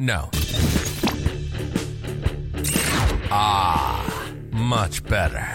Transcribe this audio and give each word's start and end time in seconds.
No. 0.00 0.30
Ah, 3.30 4.32
much 4.50 5.04
better. 5.04 5.46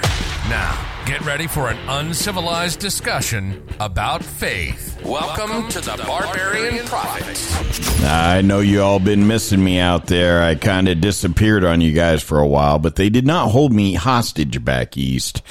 Now, 0.48 1.04
get 1.08 1.22
ready 1.26 1.48
for 1.48 1.72
an 1.72 1.78
uncivilized 1.90 2.78
discussion 2.80 3.68
about 3.80 4.24
faith. 4.24 4.95
Welcome, 5.06 5.70
to 5.70 5.82
the 5.82 6.04
Barbarian 6.08 6.84
Prophets. 6.88 8.04
I 8.04 8.42
know 8.42 8.60
you 8.60 8.82
all 8.82 9.00
been 9.00 9.28
missing 9.28 9.64
me 9.64 9.78
out 9.78 10.08
there. 10.08 10.42
I 10.42 10.56
kind 10.56 10.88
of 10.88 11.00
disappeared 11.00 11.64
on 11.64 11.80
you 11.80 11.94
guys 11.94 12.24
for 12.24 12.40
a 12.40 12.48
while, 12.48 12.80
but 12.80 12.96
they 12.96 13.10
did 13.10 13.24
not 13.24 13.52
hold 13.52 13.72
me 13.72 13.94
hostage 13.94 14.66
back 14.66 14.98
east. 14.98 15.44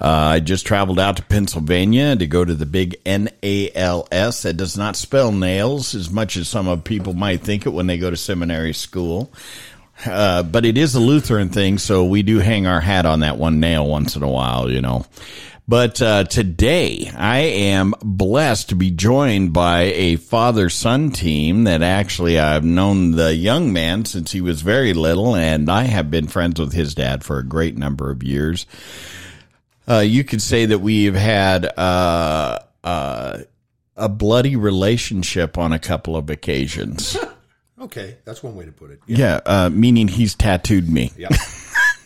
Uh, 0.00 0.08
I 0.08 0.40
just 0.40 0.66
traveled 0.66 0.98
out 0.98 1.18
to 1.18 1.22
Pennsylvania 1.24 2.16
to 2.16 2.26
go 2.26 2.42
to 2.42 2.54
the 2.54 2.64
big 2.64 2.96
NALS. 3.04 4.42
That 4.42 4.56
does 4.56 4.78
not 4.78 4.96
spell 4.96 5.30
nails 5.30 5.94
as 5.94 6.10
much 6.10 6.38
as 6.38 6.48
some 6.48 6.66
of 6.66 6.82
people 6.82 7.12
might 7.12 7.42
think 7.42 7.66
it 7.66 7.70
when 7.70 7.88
they 7.88 7.98
go 7.98 8.08
to 8.08 8.16
seminary 8.16 8.72
school. 8.72 9.30
Uh, 10.06 10.42
but 10.42 10.64
it 10.64 10.78
is 10.78 10.94
a 10.94 11.00
Lutheran 11.00 11.50
thing, 11.50 11.76
so 11.76 12.04
we 12.04 12.22
do 12.22 12.38
hang 12.38 12.66
our 12.66 12.80
hat 12.80 13.04
on 13.04 13.20
that 13.20 13.36
one 13.36 13.60
nail 13.60 13.86
once 13.86 14.16
in 14.16 14.22
a 14.22 14.28
while, 14.28 14.70
you 14.70 14.80
know. 14.80 15.04
But 15.68 16.02
uh, 16.02 16.24
today, 16.24 17.10
I 17.16 17.38
am 17.38 17.94
blessed 18.02 18.70
to 18.70 18.76
be 18.76 18.90
joined 18.90 19.52
by 19.52 19.82
a 19.82 20.16
father 20.16 20.68
son 20.68 21.10
team 21.12 21.64
that 21.64 21.82
actually 21.82 22.38
I've 22.38 22.64
known 22.64 23.12
the 23.12 23.34
young 23.34 23.72
man 23.72 24.04
since 24.04 24.32
he 24.32 24.40
was 24.40 24.60
very 24.62 24.92
little, 24.92 25.36
and 25.36 25.70
I 25.70 25.84
have 25.84 26.10
been 26.10 26.26
friends 26.26 26.58
with 26.58 26.72
his 26.72 26.94
dad 26.94 27.22
for 27.24 27.38
a 27.38 27.44
great 27.46 27.76
number 27.76 28.10
of 28.10 28.22
years. 28.22 28.66
Uh, 29.88 30.00
you 30.00 30.24
could 30.24 30.42
say 30.42 30.66
that 30.66 30.80
we've 30.80 31.14
had 31.14 31.66
uh, 31.78 32.58
uh, 32.82 33.38
a 33.96 34.08
bloody 34.08 34.56
relationship 34.56 35.58
on 35.58 35.72
a 35.72 35.78
couple 35.78 36.16
of 36.16 36.28
occasions. 36.28 37.16
Okay, 37.82 38.16
that's 38.24 38.44
one 38.44 38.54
way 38.54 38.64
to 38.64 38.70
put 38.70 38.92
it. 38.92 39.00
Yeah, 39.08 39.40
uh, 39.44 39.68
meaning 39.68 40.06
he's 40.06 40.36
tattooed 40.36 40.88
me. 40.88 41.10
Yeah. 41.16 41.30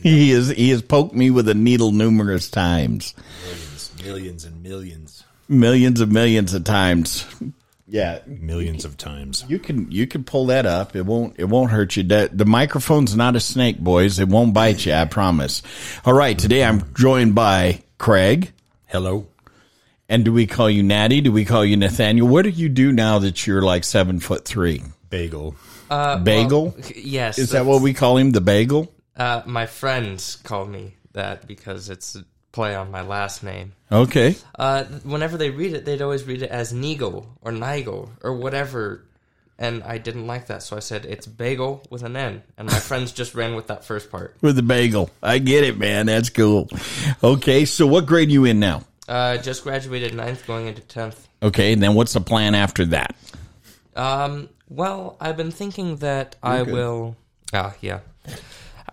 He 0.02 0.30
is 0.30 0.48
he 0.48 0.70
has 0.70 0.82
poked 0.82 1.14
me 1.14 1.30
with 1.30 1.48
a 1.48 1.54
needle 1.54 1.92
numerous 1.92 2.50
times, 2.50 3.14
millions, 3.44 3.92
millions 4.04 4.44
and 4.44 4.62
millions, 4.62 5.24
millions 5.48 6.00
of 6.00 6.12
millions 6.12 6.54
of 6.54 6.64
times. 6.64 7.26
Yeah, 7.88 8.18
millions 8.26 8.84
of 8.84 8.96
times. 8.96 9.44
you 9.48 9.60
can 9.60 9.90
you 9.92 10.08
can 10.08 10.24
pull 10.24 10.46
that 10.46 10.66
up. 10.66 10.96
It 10.96 11.06
won't 11.06 11.34
it 11.38 11.44
won't 11.44 11.70
hurt 11.70 11.96
you. 11.96 12.02
The, 12.02 12.28
the 12.32 12.44
microphone's 12.44 13.14
not 13.14 13.36
a 13.36 13.40
snake, 13.40 13.78
boys. 13.78 14.18
It 14.18 14.28
won't 14.28 14.52
bite 14.52 14.84
you. 14.84 14.92
I 14.92 15.04
promise. 15.04 15.62
All 16.04 16.12
right, 16.12 16.36
today 16.36 16.64
I'm 16.64 16.92
joined 16.94 17.36
by 17.36 17.82
Craig. 17.98 18.52
Hello. 18.86 19.28
And 20.08 20.24
do 20.24 20.32
we 20.32 20.46
call 20.46 20.68
you 20.68 20.82
Natty? 20.82 21.20
Do 21.20 21.30
we 21.30 21.44
call 21.44 21.64
you 21.64 21.76
Nathaniel? 21.76 22.26
What 22.26 22.42
do 22.42 22.50
you 22.50 22.68
do 22.68 22.92
now 22.92 23.20
that 23.20 23.46
you're 23.46 23.62
like 23.62 23.84
seven 23.84 24.18
foot 24.18 24.44
three? 24.44 24.82
Bagel. 25.08 25.54
Uh, 25.88 26.18
Bagel? 26.18 26.70
well, 26.70 26.90
yes. 26.96 27.38
Is 27.38 27.50
that 27.50 27.66
what 27.66 27.82
we 27.82 27.94
call 27.94 28.16
him? 28.16 28.32
The 28.32 28.40
bagel? 28.40 28.92
Uh, 29.16 29.42
my 29.46 29.66
friends 29.66 30.36
call 30.36 30.66
me 30.66 30.94
that 31.12 31.46
because 31.46 31.88
it's 31.88 32.14
a 32.16 32.24
play 32.52 32.74
on 32.74 32.90
my 32.90 33.02
last 33.02 33.42
name. 33.42 33.72
Okay. 33.92 34.34
Uh, 34.58 34.84
whenever 35.04 35.36
they 35.36 35.50
read 35.50 35.74
it, 35.74 35.84
they'd 35.84 36.00
always 36.00 36.24
read 36.24 36.42
it 36.42 36.50
as 36.50 36.72
Nigel 36.72 37.26
or 37.42 37.52
Nigel 37.52 38.10
or 38.22 38.34
whatever. 38.34 39.04
And 39.58 39.82
I 39.82 39.98
didn't 39.98 40.26
like 40.26 40.48
that, 40.48 40.62
so 40.62 40.76
I 40.76 40.80
said 40.80 41.06
it's 41.06 41.26
bagel 41.26 41.82
with 41.90 42.02
an 42.02 42.16
N. 42.16 42.42
And 42.58 42.68
my 42.68 42.78
friends 42.78 43.12
just 43.12 43.34
ran 43.34 43.54
with 43.54 43.66
that 43.68 43.84
first 43.84 44.10
part. 44.10 44.36
With 44.42 44.56
the 44.56 44.62
bagel. 44.62 45.10
I 45.22 45.38
get 45.38 45.64
it, 45.64 45.78
man. 45.78 46.06
That's 46.06 46.28
cool. 46.28 46.68
Okay, 47.22 47.64
so 47.64 47.86
what 47.86 48.04
grade 48.06 48.28
are 48.28 48.32
you 48.32 48.44
in 48.44 48.60
now? 48.60 48.82
Uh, 49.08 49.36
just 49.38 49.62
graduated 49.62 50.14
ninth, 50.14 50.46
going 50.46 50.66
into 50.66 50.82
tenth. 50.82 51.28
Okay, 51.42 51.72
and 51.72 51.82
then 51.82 51.94
what's 51.94 52.12
the 52.12 52.20
plan 52.20 52.54
after 52.54 52.84
that? 52.86 53.14
Um, 53.94 54.48
well, 54.68 55.16
I've 55.20 55.36
been 55.36 55.50
thinking 55.52 55.96
that 55.96 56.36
I 56.42 56.62
will. 56.62 57.16
Ah, 57.52 57.74
yeah. 57.80 58.00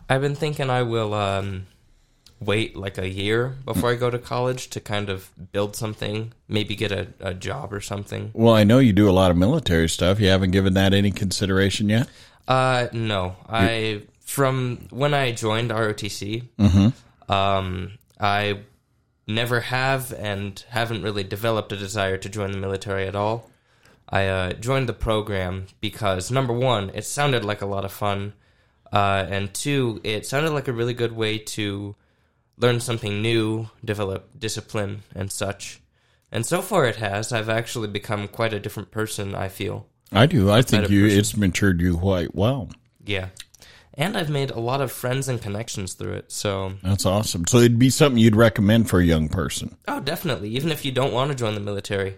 I've 0.10 0.22
been 0.22 0.36
thinking 0.36 0.70
I 0.70 0.84
will 0.84 1.14
um, 1.14 1.68
wait 2.40 2.76
like 2.76 2.98
a 2.98 3.08
year 3.08 3.56
before 3.66 3.92
I 3.92 3.96
go 3.96 4.10
to 4.10 4.20
college 4.20 4.70
to 4.72 4.80
kind 4.80 5.10
of 5.10 5.30
build 5.52 5.76
something, 5.76 6.34
maybe 6.48 6.76
get 6.76 6.92
a, 6.92 7.08
a 7.20 7.34
job 7.34 7.74
or 7.74 7.82
something. 7.82 8.32
Well, 8.34 8.54
I 8.54 8.64
know 8.64 8.80
you 8.80 8.94
do 8.94 9.10
a 9.10 9.12
lot 9.12 9.32
of 9.32 9.38
military 9.38 9.90
stuff. 9.90 10.20
You 10.20 10.28
haven't 10.28 10.52
given 10.52 10.74
that 10.74 10.94
any 10.94 11.12
consideration 11.12 11.90
yet? 11.90 12.08
Uh, 12.48 12.88
no, 12.92 13.36
I 13.48 14.04
from 14.26 14.88
when 14.90 15.14
I 15.14 15.32
joined 15.32 15.72
ROTC, 15.72 16.44
um, 17.30 17.92
I 18.20 18.60
never 19.28 19.62
have 19.62 20.12
and 20.14 20.64
haven't 20.70 21.04
really 21.04 21.24
developed 21.24 21.72
a 21.72 21.78
desire 21.78 22.18
to 22.18 22.30
join 22.30 22.52
the 22.52 22.58
military 22.58 23.08
at 23.08 23.16
all. 23.16 23.50
I 24.10 24.28
uh, 24.28 24.54
joined 24.54 24.90
the 24.90 24.94
program 24.94 25.68
because 25.82 26.30
number 26.30 26.54
one, 26.54 26.92
it 26.94 27.06
sounded 27.06 27.46
like 27.46 27.62
a 27.62 27.66
lot 27.66 27.86
of 27.86 27.92
fun, 27.92 28.34
uh, 28.94 29.26
and 29.28 29.52
two, 29.54 30.00
it 30.04 30.26
sounded 30.26 30.52
like 30.52 30.68
a 30.68 30.74
really 30.74 30.94
good 30.94 31.14
way 31.14 31.40
to 31.40 31.96
learn 32.60 32.80
something 32.80 33.24
new, 33.24 33.70
develop 33.84 34.30
discipline, 34.38 35.02
and 35.16 35.32
such. 35.32 35.82
And 36.32 36.46
so 36.46 36.62
far, 36.62 36.86
it 36.86 36.98
has. 36.98 37.34
I've 37.34 37.50
actually 37.50 37.88
become 37.88 38.28
quite 38.28 38.54
a 38.54 38.60
different 38.60 38.92
person. 38.92 39.34
I 39.34 39.48
feel. 39.50 39.88
I 40.12 40.28
do. 40.28 40.52
I 40.52 40.62
think 40.62 40.90
you 40.90 41.04
person. 41.06 41.20
it's 41.20 41.36
matured 41.36 41.82
you 41.82 41.98
quite 41.98 42.36
well. 42.36 42.70
Yeah. 43.04 43.30
And 43.96 44.16
I've 44.16 44.30
made 44.30 44.52
a 44.52 44.60
lot 44.60 44.82
of 44.82 44.92
friends 44.92 45.28
and 45.28 45.42
connections 45.42 45.94
through 45.94 46.14
it. 46.14 46.32
So, 46.32 46.74
That's 46.84 47.06
awesome. 47.06 47.46
So 47.48 47.58
it'd 47.58 47.78
be 47.78 47.90
something 47.90 48.18
you'd 48.18 48.36
recommend 48.36 48.90
for 48.90 49.00
a 49.00 49.06
young 49.06 49.28
person. 49.28 49.76
oh, 49.88 50.00
definitely. 50.00 50.50
Even 50.50 50.72
if 50.72 50.86
you 50.86 50.92
don't 50.92 51.14
want 51.14 51.32
to 51.32 51.36
join 51.36 51.56
the 51.56 51.60
military. 51.60 52.18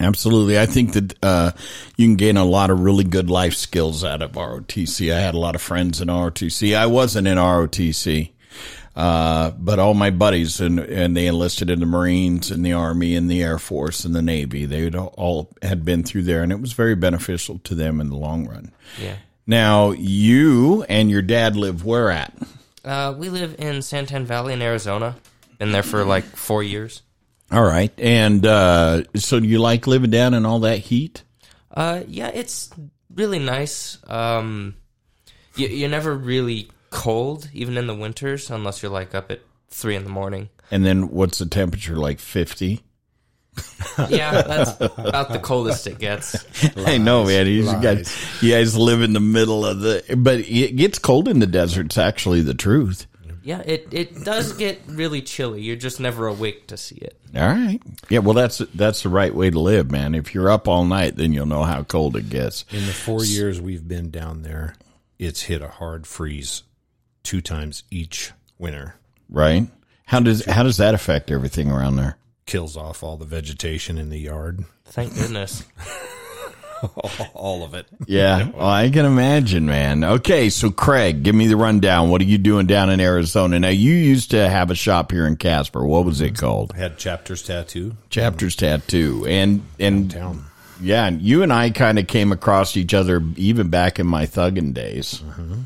Absolutely. 0.00 0.58
I 0.58 0.66
think 0.66 0.94
that 0.94 1.14
uh, 1.22 1.52
you 1.96 2.06
can 2.06 2.16
gain 2.16 2.36
a 2.36 2.44
lot 2.44 2.70
of 2.70 2.80
really 2.80 3.04
good 3.04 3.28
life 3.28 3.54
skills 3.54 4.02
out 4.04 4.22
of 4.22 4.32
ROTC. 4.32 5.12
I 5.12 5.20
had 5.20 5.34
a 5.34 5.38
lot 5.38 5.54
of 5.54 5.62
friends 5.62 6.00
in 6.00 6.08
ROTC. 6.08 6.74
I 6.76 6.86
wasn't 6.86 7.28
in 7.28 7.36
ROTC, 7.36 8.30
uh, 8.96 9.50
but 9.58 9.78
all 9.78 9.92
my 9.92 10.10
buddies 10.10 10.60
and, 10.60 10.80
and 10.80 11.14
they 11.14 11.26
enlisted 11.26 11.68
in 11.68 11.80
the 11.80 11.86
Marines 11.86 12.50
and 12.50 12.64
the 12.64 12.72
Army 12.72 13.14
and 13.14 13.30
the 13.30 13.42
Air 13.42 13.58
Force 13.58 14.04
and 14.04 14.14
the 14.14 14.22
Navy. 14.22 14.64
They 14.64 14.88
all 14.90 15.50
had 15.60 15.84
been 15.84 16.02
through 16.02 16.22
there, 16.22 16.42
and 16.42 16.50
it 16.50 16.60
was 16.60 16.72
very 16.72 16.94
beneficial 16.94 17.58
to 17.64 17.74
them 17.74 18.00
in 18.00 18.08
the 18.08 18.16
long 18.16 18.48
run. 18.48 18.72
Yeah. 18.98 19.16
Now, 19.46 19.90
you 19.90 20.84
and 20.84 21.10
your 21.10 21.22
dad 21.22 21.56
live 21.56 21.84
where 21.84 22.10
at? 22.10 22.32
Uh, 22.84 23.14
we 23.16 23.28
live 23.28 23.56
in 23.58 23.76
Santan 23.78 24.24
Valley 24.24 24.54
in 24.54 24.62
Arizona. 24.62 25.16
Been 25.58 25.72
there 25.72 25.82
for 25.82 26.04
like 26.04 26.24
four 26.24 26.62
years. 26.62 27.02
All 27.50 27.64
right. 27.64 27.92
And 27.98 28.46
uh, 28.46 29.04
so 29.16 29.40
do 29.40 29.46
you 29.46 29.58
like 29.58 29.86
living 29.86 30.10
down 30.10 30.34
in 30.34 30.46
all 30.46 30.60
that 30.60 30.78
heat? 30.78 31.24
Uh, 31.70 32.02
yeah, 32.06 32.30
it's 32.32 32.70
really 33.14 33.38
nice. 33.38 33.98
Um, 34.08 34.76
you, 35.56 35.68
you're 35.68 35.88
never 35.88 36.14
really 36.14 36.70
cold, 36.90 37.48
even 37.52 37.76
in 37.76 37.86
the 37.86 37.94
winters, 37.94 38.50
unless 38.50 38.82
you're 38.82 38.92
like 38.92 39.14
up 39.14 39.30
at 39.30 39.40
three 39.68 39.96
in 39.96 40.04
the 40.04 40.10
morning. 40.10 40.48
And 40.70 40.84
then 40.84 41.10
what's 41.10 41.38
the 41.38 41.46
temperature 41.46 41.96
like 41.96 42.20
50? 42.20 42.82
Yeah, 44.08 44.42
that's 44.42 44.76
about 44.80 45.30
the 45.30 45.40
coldest 45.40 45.86
it 45.86 45.98
gets. 45.98 46.36
I 46.76 46.96
know, 46.96 47.24
man. 47.24 47.46
You 47.46 47.64
lies. 47.64 47.82
guys, 47.82 48.42
you 48.42 48.52
guys 48.52 48.76
live 48.76 49.02
in 49.02 49.12
the 49.12 49.20
middle 49.20 49.66
of 49.66 49.80
the, 49.80 50.16
but 50.16 50.38
it 50.40 50.76
gets 50.76 50.98
cold 50.98 51.28
in 51.28 51.40
the 51.40 51.46
desert. 51.46 51.86
It's 51.86 51.98
actually 51.98 52.40
the 52.42 52.54
truth. 52.54 53.06
Yeah, 53.42 53.60
it, 53.66 53.88
it 53.90 54.24
does 54.24 54.52
get 54.52 54.80
really 54.86 55.20
chilly. 55.20 55.62
You're 55.62 55.76
just 55.76 56.00
never 56.00 56.28
awake 56.28 56.68
to 56.68 56.76
see 56.76 56.96
it. 56.96 57.19
All 57.34 57.46
right. 57.46 57.80
Yeah. 58.08 58.20
Well, 58.20 58.34
that's 58.34 58.58
that's 58.74 59.02
the 59.02 59.08
right 59.08 59.34
way 59.34 59.50
to 59.50 59.60
live, 59.60 59.90
man. 59.90 60.14
If 60.14 60.34
you're 60.34 60.50
up 60.50 60.66
all 60.66 60.84
night, 60.84 61.16
then 61.16 61.32
you'll 61.32 61.46
know 61.46 61.62
how 61.62 61.84
cold 61.84 62.16
it 62.16 62.28
gets. 62.28 62.64
In 62.70 62.86
the 62.86 62.92
four 62.92 63.24
years 63.24 63.60
we've 63.60 63.86
been 63.86 64.10
down 64.10 64.42
there, 64.42 64.74
it's 65.18 65.42
hit 65.42 65.62
a 65.62 65.68
hard 65.68 66.06
freeze 66.06 66.64
two 67.22 67.40
times 67.40 67.84
each 67.90 68.32
winter. 68.58 68.96
Right. 69.28 69.68
How 70.06 70.20
does 70.20 70.44
how 70.44 70.64
does 70.64 70.78
that 70.78 70.94
affect 70.94 71.30
everything 71.30 71.70
around 71.70 71.96
there? 71.96 72.16
Kills 72.46 72.76
off 72.76 73.04
all 73.04 73.16
the 73.16 73.24
vegetation 73.24 73.96
in 73.96 74.10
the 74.10 74.18
yard. 74.18 74.64
Thank 74.86 75.14
goodness. 75.14 75.64
all 77.34 77.64
of 77.64 77.74
it. 77.74 77.86
Yeah. 78.06 78.48
Well, 78.60 78.68
I 78.68 78.90
can 78.90 79.04
imagine, 79.06 79.66
man. 79.66 80.04
Okay. 80.04 80.50
So, 80.50 80.70
Craig, 80.70 81.22
give 81.22 81.34
me 81.34 81.46
the 81.46 81.56
rundown. 81.56 82.10
What 82.10 82.20
are 82.20 82.24
you 82.24 82.38
doing 82.38 82.66
down 82.66 82.90
in 82.90 83.00
Arizona? 83.00 83.58
Now, 83.58 83.68
you 83.68 83.92
used 83.92 84.32
to 84.32 84.48
have 84.48 84.70
a 84.70 84.74
shop 84.74 85.12
here 85.12 85.26
in 85.26 85.36
Casper. 85.36 85.84
What 85.84 86.04
was 86.04 86.20
it 86.20 86.36
called? 86.36 86.72
I 86.74 86.78
had 86.78 86.98
chapters 86.98 87.42
tattoo 87.42 87.96
Chapters 88.10 88.56
Tattoo. 88.56 89.26
And 89.26 89.62
and 89.78 90.10
down. 90.10 90.44
Yeah, 90.80 91.06
and 91.06 91.20
you 91.20 91.42
and 91.42 91.52
I 91.52 91.70
kind 91.70 91.98
of 91.98 92.06
came 92.06 92.32
across 92.32 92.76
each 92.76 92.94
other 92.94 93.22
even 93.36 93.68
back 93.68 93.98
in 93.98 94.06
my 94.06 94.26
thugging 94.26 94.72
days. 94.72 95.22
Mm-hmm. 95.24 95.62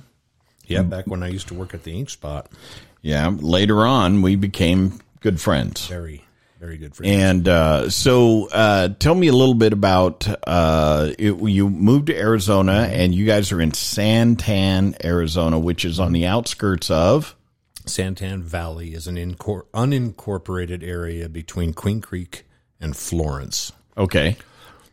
Yeah, 0.67 0.83
back 0.83 1.07
when 1.07 1.23
I 1.23 1.29
used 1.29 1.49
to 1.49 1.55
work 1.55 1.75
at 1.75 1.85
the 1.85 1.93
ink 1.93 2.11
spot. 2.11 2.49
Yeah, 3.03 3.29
later 3.29 3.87
on 3.87 4.23
we 4.23 4.35
became 4.35 5.01
good 5.21 5.41
friends. 5.41 5.87
Very, 5.87 6.25
very 6.59 6.79
good 6.79 6.95
for 6.95 7.05
you. 7.05 7.13
And 7.13 7.47
uh, 7.49 7.91
so, 7.91 8.49
uh, 8.51 8.89
tell 8.99 9.15
me 9.15 9.29
a 9.29 9.33
little 9.33 9.55
bit 9.55 9.73
about 9.73 10.27
uh, 10.47 11.13
it, 11.19 11.35
you 11.35 11.69
moved 11.69 12.07
to 12.07 12.17
Arizona, 12.17 12.89
and 12.91 13.15
you 13.15 13.27
guys 13.27 13.53
are 13.53 13.61
in 13.61 13.73
Santan, 13.73 15.05
Arizona, 15.05 15.59
which 15.59 15.85
is 15.85 16.01
on 16.01 16.13
the 16.13 16.27
outskirts 16.27 16.91
of. 16.91 17.35
Santan 17.87 18.43
Valley 18.43 18.95
is 18.95 19.07
an 19.07 19.17
incor- 19.17 19.67
unincorporated 19.75 20.83
area 20.83 21.29
between 21.29 21.75
Queen 21.75 22.01
Creek 22.01 22.47
and 22.81 22.97
Florence. 22.97 23.73
Okay, 23.97 24.37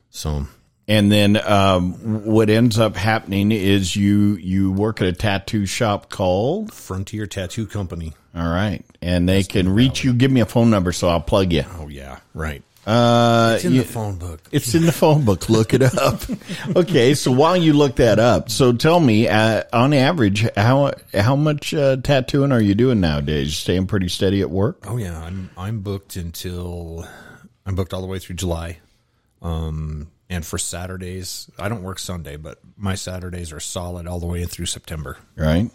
So 0.09 0.47
And 0.87 1.11
then 1.11 1.37
um, 1.37 2.25
what 2.25 2.49
ends 2.49 2.77
up 2.79 2.95
happening 2.95 3.51
is 3.51 3.95
you 3.95 4.35
you 4.35 4.71
work 4.71 4.99
at 5.01 5.07
a 5.07 5.13
tattoo 5.13 5.65
shop 5.65 6.09
called. 6.09 6.73
Frontier 6.73 7.27
Tattoo 7.27 7.65
Company. 7.67 8.13
All 8.35 8.47
right, 8.49 8.83
and 9.01 9.27
they 9.29 9.43
can 9.43 9.69
reach 9.73 10.03
you. 10.03 10.13
Give 10.13 10.31
me 10.31 10.41
a 10.41 10.45
phone 10.45 10.69
number 10.69 10.91
so 10.91 11.07
I'll 11.09 11.21
plug 11.21 11.53
you. 11.53 11.63
Oh 11.79 11.87
yeah, 11.87 12.19
right. 12.33 12.63
Uh, 12.85 13.53
It's 13.57 13.65
in 13.65 13.73
you- 13.73 13.83
the 13.83 13.87
phone 13.87 14.15
book. 14.17 14.41
It's 14.51 14.73
in 14.73 14.85
the 14.87 14.91
phone 14.91 15.23
book. 15.23 15.49
Look 15.49 15.73
it 15.73 15.83
up. 15.83 16.21
okay, 16.75 17.13
so 17.13 17.31
while 17.31 17.55
you 17.55 17.73
look 17.73 17.97
that 17.97 18.17
up, 18.17 18.49
so 18.49 18.73
tell 18.73 18.99
me, 18.99 19.27
uh, 19.27 19.63
on 19.71 19.93
average, 19.93 20.47
how 20.55 20.93
how 21.13 21.35
much 21.35 21.73
uh, 21.75 21.97
tattooing 21.97 22.51
are 22.51 22.59
you 22.61 22.73
doing 22.73 22.99
nowadays? 22.99 23.47
You 23.47 23.51
staying 23.51 23.85
pretty 23.87 24.07
steady 24.09 24.41
at 24.41 24.49
work? 24.49 24.83
Oh 24.89 24.97
yeah, 24.97 25.21
I'm 25.21 25.51
I'm 25.55 25.81
booked 25.81 26.15
until 26.15 27.07
I'm 27.67 27.75
booked 27.75 27.93
all 27.93 28.01
the 28.01 28.07
way 28.07 28.17
through 28.17 28.37
July. 28.37 28.79
Um, 29.43 30.07
and 30.31 30.45
for 30.45 30.57
Saturdays, 30.57 31.51
I 31.59 31.67
don't 31.67 31.83
work 31.83 31.99
Sunday, 31.99 32.37
but 32.37 32.57
my 32.77 32.95
Saturdays 32.95 33.51
are 33.51 33.59
solid 33.59 34.07
all 34.07 34.21
the 34.21 34.25
way 34.25 34.45
through 34.45 34.67
September. 34.67 35.17
Right. 35.35 35.69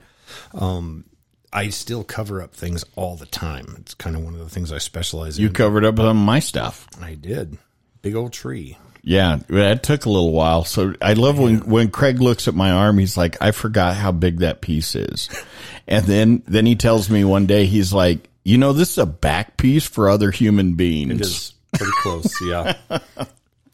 Um, 0.54 1.06
I 1.52 1.70
still 1.70 2.04
cover 2.04 2.42
up 2.42 2.54
things 2.54 2.84
all 2.96 3.16
the 3.16 3.26
time. 3.26 3.76
It's 3.80 3.94
kind 3.94 4.16
of 4.16 4.24
one 4.24 4.34
of 4.34 4.40
the 4.40 4.50
things 4.50 4.72
I 4.72 4.78
specialize 4.78 5.38
in. 5.38 5.44
You 5.44 5.50
covered 5.50 5.86
up 5.86 5.98
some 5.98 6.06
of 6.06 6.16
my 6.16 6.40
stuff. 6.40 6.88
I 7.02 7.16
did. 7.16 7.58
Big 8.02 8.16
old 8.16 8.34
tree. 8.34 8.78
Yeah, 9.04 9.40
that 9.48 9.84
took 9.84 10.06
a 10.06 10.10
little 10.10 10.34
while. 10.34 10.66
So 10.66 10.94
I 11.02 11.14
love 11.14 11.40
when 11.40 11.60
when 11.62 11.90
Craig 11.90 12.20
looks 12.20 12.48
at 12.50 12.56
my 12.56 12.72
arm. 12.72 12.98
He's 12.98 13.16
like, 13.16 13.42
"I 13.42 13.52
forgot 13.52 13.96
how 13.96 14.12
big 14.12 14.40
that 14.40 14.60
piece 14.60 14.96
is," 14.96 15.30
and 15.88 16.06
then 16.06 16.44
then 16.46 16.66
he 16.66 16.76
tells 16.76 17.10
me 17.10 17.24
one 17.24 17.46
day 17.46 17.66
he's 17.66 17.94
like, 17.94 18.30
"You 18.44 18.58
know, 18.58 18.74
this 18.74 18.92
is 18.92 18.98
a 18.98 19.06
back 19.06 19.56
piece 19.56 19.86
for 19.86 20.10
other 20.10 20.30
human 20.30 20.74
beings." 20.74 21.12
It 21.14 21.22
is 21.22 21.54
pretty 21.74 21.94
close, 22.02 22.42
yeah. 22.42 22.74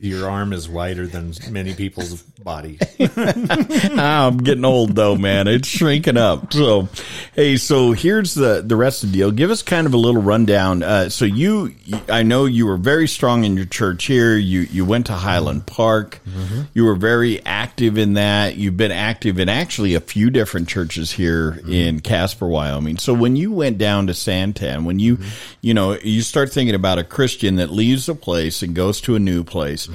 Your 0.04 0.30
arm 0.30 0.52
is 0.52 0.68
wider 0.68 1.08
than 1.08 1.34
many 1.50 1.74
people's 1.74 2.22
body. 2.22 2.78
I'm 3.00 4.36
getting 4.40 4.66
old 4.66 4.98
though, 4.98 5.16
man. 5.16 5.48
It's 5.48 5.66
shrinking 5.66 6.18
up. 6.18 6.52
So, 6.52 6.90
hey, 7.34 7.56
so 7.56 7.94
here's 7.94 8.34
the 8.34 8.62
the 8.62 8.76
rest 8.76 9.06
of 9.06 9.12
the 9.12 9.20
deal. 9.20 9.32
Give 9.32 9.50
us 9.50 9.62
kind 9.62 9.88
of 9.88 9.94
a 9.94 9.98
little 9.98 10.22
rundown. 10.22 10.84
Uh, 10.84 11.08
so 11.08 11.24
you, 11.24 11.74
I 12.10 12.24
know 12.24 12.44
you 12.44 12.66
were 12.66 12.76
very 12.76 13.08
strong 13.08 13.46
in 13.46 13.56
your 13.56 13.66
church 13.66 14.04
here. 14.04 14.36
You 14.36 14.62
you 14.62 14.84
went 14.84 15.06
to 15.06 15.14
Highland 15.14 15.68
Park. 15.68 16.20
Mm-hmm. 16.28 16.64
You 16.74 16.84
were 16.84 16.96
very 16.96 17.42
active 17.46 17.98
in 17.98 18.16
that. 18.16 18.58
You've 18.58 18.76
been 18.76 18.92
active 18.92 19.40
in 19.40 19.48
actually 19.48 19.96
a 19.96 20.02
few 20.02 20.30
different 20.30 20.68
churches 20.68 21.14
here 21.14 21.52
mm-hmm. 21.52 21.72
in 21.72 22.00
Casper, 22.02 22.50
Wyoming. 22.50 22.98
So 22.98 23.14
when 23.14 23.38
you 23.38 23.54
went 23.54 23.78
down 23.78 24.08
to 24.08 24.14
Santan, 24.14 24.84
when 24.84 25.00
you, 25.00 25.16
mm-hmm. 25.16 25.30
you 25.62 25.74
know, 25.74 25.94
you 25.94 26.24
start 26.24 26.52
thinking 26.52 26.76
about 26.76 27.00
a 27.00 27.06
Christian 27.06 27.56
that 27.56 27.72
leaves 27.72 28.10
a 28.10 28.16
place 28.16 28.62
and 28.62 28.76
goes 28.76 29.00
to 29.00 29.16
a 29.16 29.20
new 29.20 29.46
place. 29.46 29.88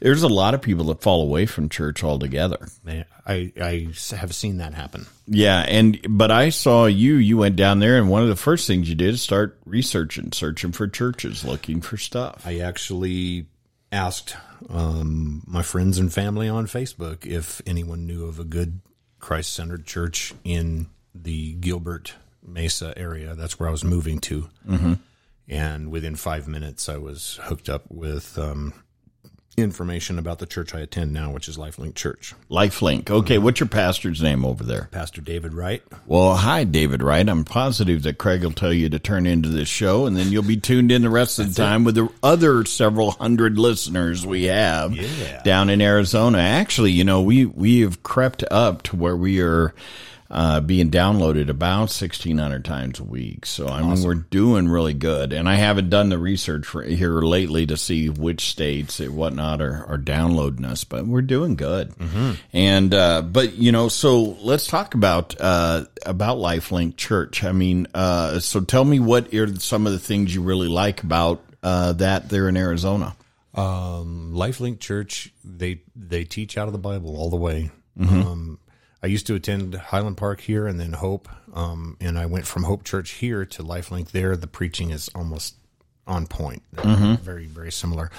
There's 0.00 0.22
a 0.22 0.28
lot 0.28 0.54
of 0.54 0.62
people 0.62 0.86
that 0.86 1.00
fall 1.02 1.22
away 1.22 1.46
from 1.46 1.68
church 1.68 2.02
altogether. 2.02 2.68
Man, 2.84 3.04
I, 3.26 3.52
I 3.60 3.88
have 4.16 4.34
seen 4.34 4.58
that 4.58 4.74
happen. 4.74 5.06
Yeah, 5.26 5.60
and 5.60 5.98
but 6.08 6.30
I 6.30 6.48
saw 6.50 6.86
you. 6.86 7.14
You 7.14 7.36
went 7.36 7.56
down 7.56 7.78
there, 7.78 7.98
and 7.98 8.10
one 8.10 8.22
of 8.22 8.28
the 8.28 8.36
first 8.36 8.66
things 8.66 8.88
you 8.88 8.94
did 8.94 9.14
is 9.14 9.22
start 9.22 9.58
researching, 9.64 10.32
searching 10.32 10.72
for 10.72 10.88
churches, 10.88 11.44
looking 11.44 11.80
for 11.80 11.96
stuff. 11.96 12.46
I 12.46 12.58
actually 12.58 13.46
asked 13.92 14.36
um, 14.70 15.42
my 15.46 15.62
friends 15.62 15.98
and 15.98 16.12
family 16.12 16.48
on 16.48 16.66
Facebook 16.66 17.26
if 17.26 17.60
anyone 17.66 18.06
knew 18.06 18.24
of 18.26 18.38
a 18.38 18.44
good 18.44 18.80
Christ 19.20 19.52
centered 19.52 19.86
church 19.86 20.34
in 20.44 20.88
the 21.14 21.52
Gilbert 21.54 22.14
Mesa 22.42 22.92
area. 22.96 23.34
That's 23.34 23.58
where 23.60 23.68
I 23.68 23.72
was 23.72 23.84
moving 23.84 24.18
to. 24.20 24.48
Mm-hmm. 24.68 24.94
And 25.48 25.90
within 25.90 26.16
five 26.16 26.48
minutes, 26.48 26.88
I 26.88 26.96
was 26.96 27.38
hooked 27.42 27.68
up 27.68 27.84
with 27.88 28.38
um, 28.38 28.72
information 29.56 30.18
about 30.18 30.38
the 30.38 30.46
church 30.46 30.74
I 30.74 30.80
attend 30.80 31.12
now, 31.12 31.30
which 31.30 31.48
is 31.48 31.56
Lifelink 31.58 31.94
Church. 31.94 32.34
Lifelink. 32.50 33.10
Okay, 33.10 33.38
what's 33.38 33.60
your 33.60 33.68
pastor's 33.68 34.22
name 34.22 34.44
over 34.44 34.64
there? 34.64 34.88
Pastor 34.90 35.20
David 35.20 35.52
Wright. 35.54 35.82
Well, 36.06 36.34
hi, 36.36 36.64
David 36.64 37.02
Wright. 37.02 37.28
I'm 37.28 37.44
positive 37.44 38.02
that 38.04 38.18
Craig 38.18 38.42
will 38.44 38.52
tell 38.52 38.72
you 38.72 38.88
to 38.88 38.98
turn 38.98 39.26
into 39.26 39.48
this 39.50 39.68
show, 39.68 40.06
and 40.06 40.16
then 40.16 40.32
you'll 40.32 40.42
be 40.42 40.56
tuned 40.56 40.90
in 40.90 41.02
the 41.02 41.10
rest 41.10 41.38
of 41.38 41.54
the 41.54 41.62
time 41.62 41.84
with 41.84 41.94
the 41.96 42.08
other 42.22 42.64
several 42.64 43.10
hundred 43.12 43.58
listeners 43.58 44.24
we 44.24 44.44
have 44.44 44.94
Yeah. 44.94 45.42
down 45.42 45.68
in 45.70 45.80
Arizona. 45.82 46.38
Actually, 46.38 46.92
you 46.92 47.04
know, 47.04 47.20
we 47.22 47.44
we 47.44 47.80
have 47.80 48.02
crept 48.02 48.44
up 48.50 48.82
to 48.84 48.96
where 48.96 49.16
we 49.16 49.40
are. 49.40 49.74
Uh, 50.34 50.60
being 50.60 50.90
downloaded 50.90 51.50
about 51.50 51.90
1600 51.90 52.64
times 52.64 52.98
a 52.98 53.04
week. 53.04 53.44
So, 53.44 53.68
I 53.68 53.82
mean, 53.82 54.02
we're 54.02 54.14
doing 54.14 54.66
really 54.66 54.94
good. 54.94 55.34
And 55.34 55.46
I 55.46 55.56
haven't 55.56 55.90
done 55.90 56.08
the 56.08 56.16
research 56.16 56.64
for 56.64 56.82
here 56.82 57.20
lately 57.20 57.66
to 57.66 57.76
see 57.76 58.08
which 58.08 58.48
states 58.48 58.98
and 58.98 59.14
whatnot 59.14 59.60
are, 59.60 59.84
are 59.84 59.98
downloading 59.98 60.64
us, 60.64 60.84
but 60.84 61.06
we're 61.06 61.20
doing 61.20 61.54
good. 61.54 61.92
And, 62.54 62.94
uh, 62.94 63.20
but, 63.20 63.56
you 63.56 63.72
know, 63.72 63.88
so 63.88 64.22
let's 64.40 64.66
talk 64.66 64.94
about, 64.94 65.36
uh, 65.38 65.84
about 66.06 66.38
Lifelink 66.38 66.96
Church. 66.96 67.44
I 67.44 67.52
mean, 67.52 67.86
uh, 67.92 68.38
so 68.40 68.62
tell 68.62 68.86
me 68.86 69.00
what 69.00 69.34
are 69.34 69.54
some 69.56 69.86
of 69.86 69.92
the 69.92 69.98
things 69.98 70.34
you 70.34 70.40
really 70.40 70.68
like 70.68 71.02
about, 71.02 71.44
uh, 71.62 71.92
that 71.92 72.30
there 72.30 72.48
in 72.48 72.56
Arizona? 72.56 73.14
Um, 73.54 74.32
Lifelink 74.34 74.80
Church, 74.80 75.30
they 75.44 75.82
they 75.94 76.24
teach 76.24 76.56
out 76.56 76.68
of 76.68 76.72
the 76.72 76.78
Bible 76.78 77.18
all 77.18 77.28
the 77.28 77.36
way. 77.36 77.70
Um, 78.00 78.58
I 79.02 79.08
used 79.08 79.26
to 79.26 79.34
attend 79.34 79.74
Highland 79.74 80.16
Park 80.16 80.40
here 80.40 80.66
and 80.66 80.78
then 80.78 80.92
Hope, 80.92 81.28
um, 81.54 81.96
and 82.00 82.18
I 82.18 82.26
went 82.26 82.46
from 82.46 82.62
Hope 82.62 82.84
Church 82.84 83.10
here 83.12 83.44
to 83.44 83.62
Lifelink 83.62 84.10
there. 84.12 84.36
The 84.36 84.46
preaching 84.46 84.90
is 84.90 85.10
almost 85.14 85.56
on 86.06 86.26
point, 86.26 86.62
very 86.72 87.46
very 87.46 87.72
similar. 87.72 88.10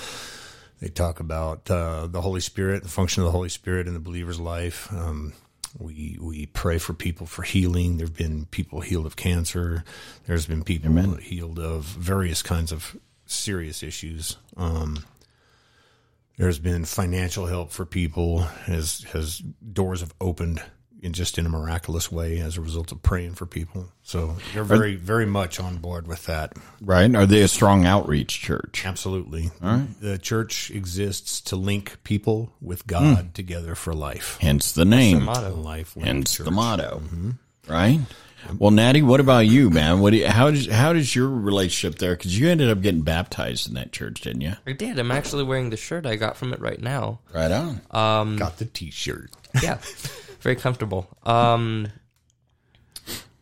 They 0.80 0.90
talk 0.90 1.22
about 1.22 1.72
uh, 1.72 2.08
the 2.08 2.22
Holy 2.22 2.42
Spirit, 2.42 2.84
the 2.84 2.90
function 2.90 3.24
of 3.24 3.26
the 3.26 3.32
Holy 3.32 3.50
Spirit 3.50 3.88
in 3.88 3.94
the 3.94 4.00
believer's 4.02 4.40
life. 4.40 4.92
Um, 4.92 5.34
we 5.80 6.18
we 6.22 6.46
pray 6.48 6.78
for 6.78 6.94
people 6.94 7.26
for 7.26 7.44
healing. 7.44 7.98
There've 7.98 8.16
been 8.16 8.46
people 8.46 8.82
healed 8.82 9.06
of 9.06 9.16
cancer. 9.16 9.84
There's 10.28 10.46
been 10.46 10.64
people 10.64 10.92
healed 11.22 11.60
of 11.60 11.86
various 11.86 12.42
kinds 12.42 12.72
of 12.72 12.98
serious 13.26 13.82
issues. 13.82 14.38
Um, 14.58 15.06
there's 16.38 16.60
been 16.60 16.86
financial 16.86 17.46
help 17.46 17.72
for 17.72 17.86
people 17.86 18.40
has 18.40 19.04
has 19.12 19.40
doors 19.40 20.02
have 20.02 20.14
opened 20.20 20.62
in 21.02 21.12
just 21.12 21.38
in 21.38 21.46
a 21.46 21.50
miraculous 21.50 22.10
way 22.10 22.40
as 22.40 22.56
a 22.56 22.62
result 22.62 22.94
of 22.94 23.02
praying 23.04 23.36
for 23.36 23.46
people. 23.46 23.90
So 24.04 24.38
they're 24.54 24.64
very 24.64 24.96
very 24.96 25.26
much 25.26 25.60
on 25.60 25.78
board 25.78 26.08
with 26.08 26.26
that. 26.28 26.54
Right? 26.82 27.14
Are 27.14 27.26
they 27.26 27.42
a 27.42 27.48
strong 27.48 27.86
outreach 27.86 28.40
church? 28.40 28.84
Absolutely. 28.86 29.52
The 30.00 30.18
church 30.18 30.72
exists 30.72 31.42
to 31.42 31.56
link 31.56 32.02
people 32.04 32.54
with 32.62 32.88
God 32.88 33.18
hmm. 33.18 33.32
together 33.34 33.76
for 33.76 33.94
life. 33.94 34.38
Hence 34.42 34.72
the 34.72 34.86
name. 34.86 35.24
Motto. 35.24 35.56
Life 35.56 35.96
linked 35.96 36.08
Hence 36.08 36.38
the 36.38 36.52
motto, 36.52 37.02
mm-hmm. 37.04 37.32
right? 37.68 38.00
Well, 38.58 38.72
Natty, 38.72 39.02
what 39.02 39.20
about 39.20 39.48
you, 39.48 39.70
man? 39.70 40.00
What 40.00 40.12
do 40.12 40.18
you, 40.18 40.28
how 40.28 40.52
does 40.52 40.68
how 40.68 40.94
does 40.94 41.16
your 41.16 41.30
relationship 41.30 42.00
there? 42.00 42.16
Because 42.16 42.38
you 42.38 42.50
ended 42.50 42.70
up 42.70 42.82
getting 42.82 43.02
baptized 43.02 43.68
in 43.68 43.74
that 43.76 43.92
church, 43.92 44.22
didn't 44.22 44.42
you? 44.42 44.54
I 44.68 44.74
did. 44.74 45.00
I'm 45.00 45.12
actually 45.12 45.44
wearing 45.44 45.70
the 45.70 45.78
shirt 45.78 46.06
I 46.06 46.16
got 46.16 46.38
from 46.38 46.54
it 46.54 46.60
right 46.60 46.82
now. 46.82 47.20
Right 47.34 47.52
on. 47.52 47.82
Um, 47.92 48.38
Got 48.38 48.58
the 48.58 48.66
T-shirt. 48.66 49.32
Yeah, 49.62 49.78
very 50.40 50.56
comfortable. 50.56 51.08
Um, 51.24 51.90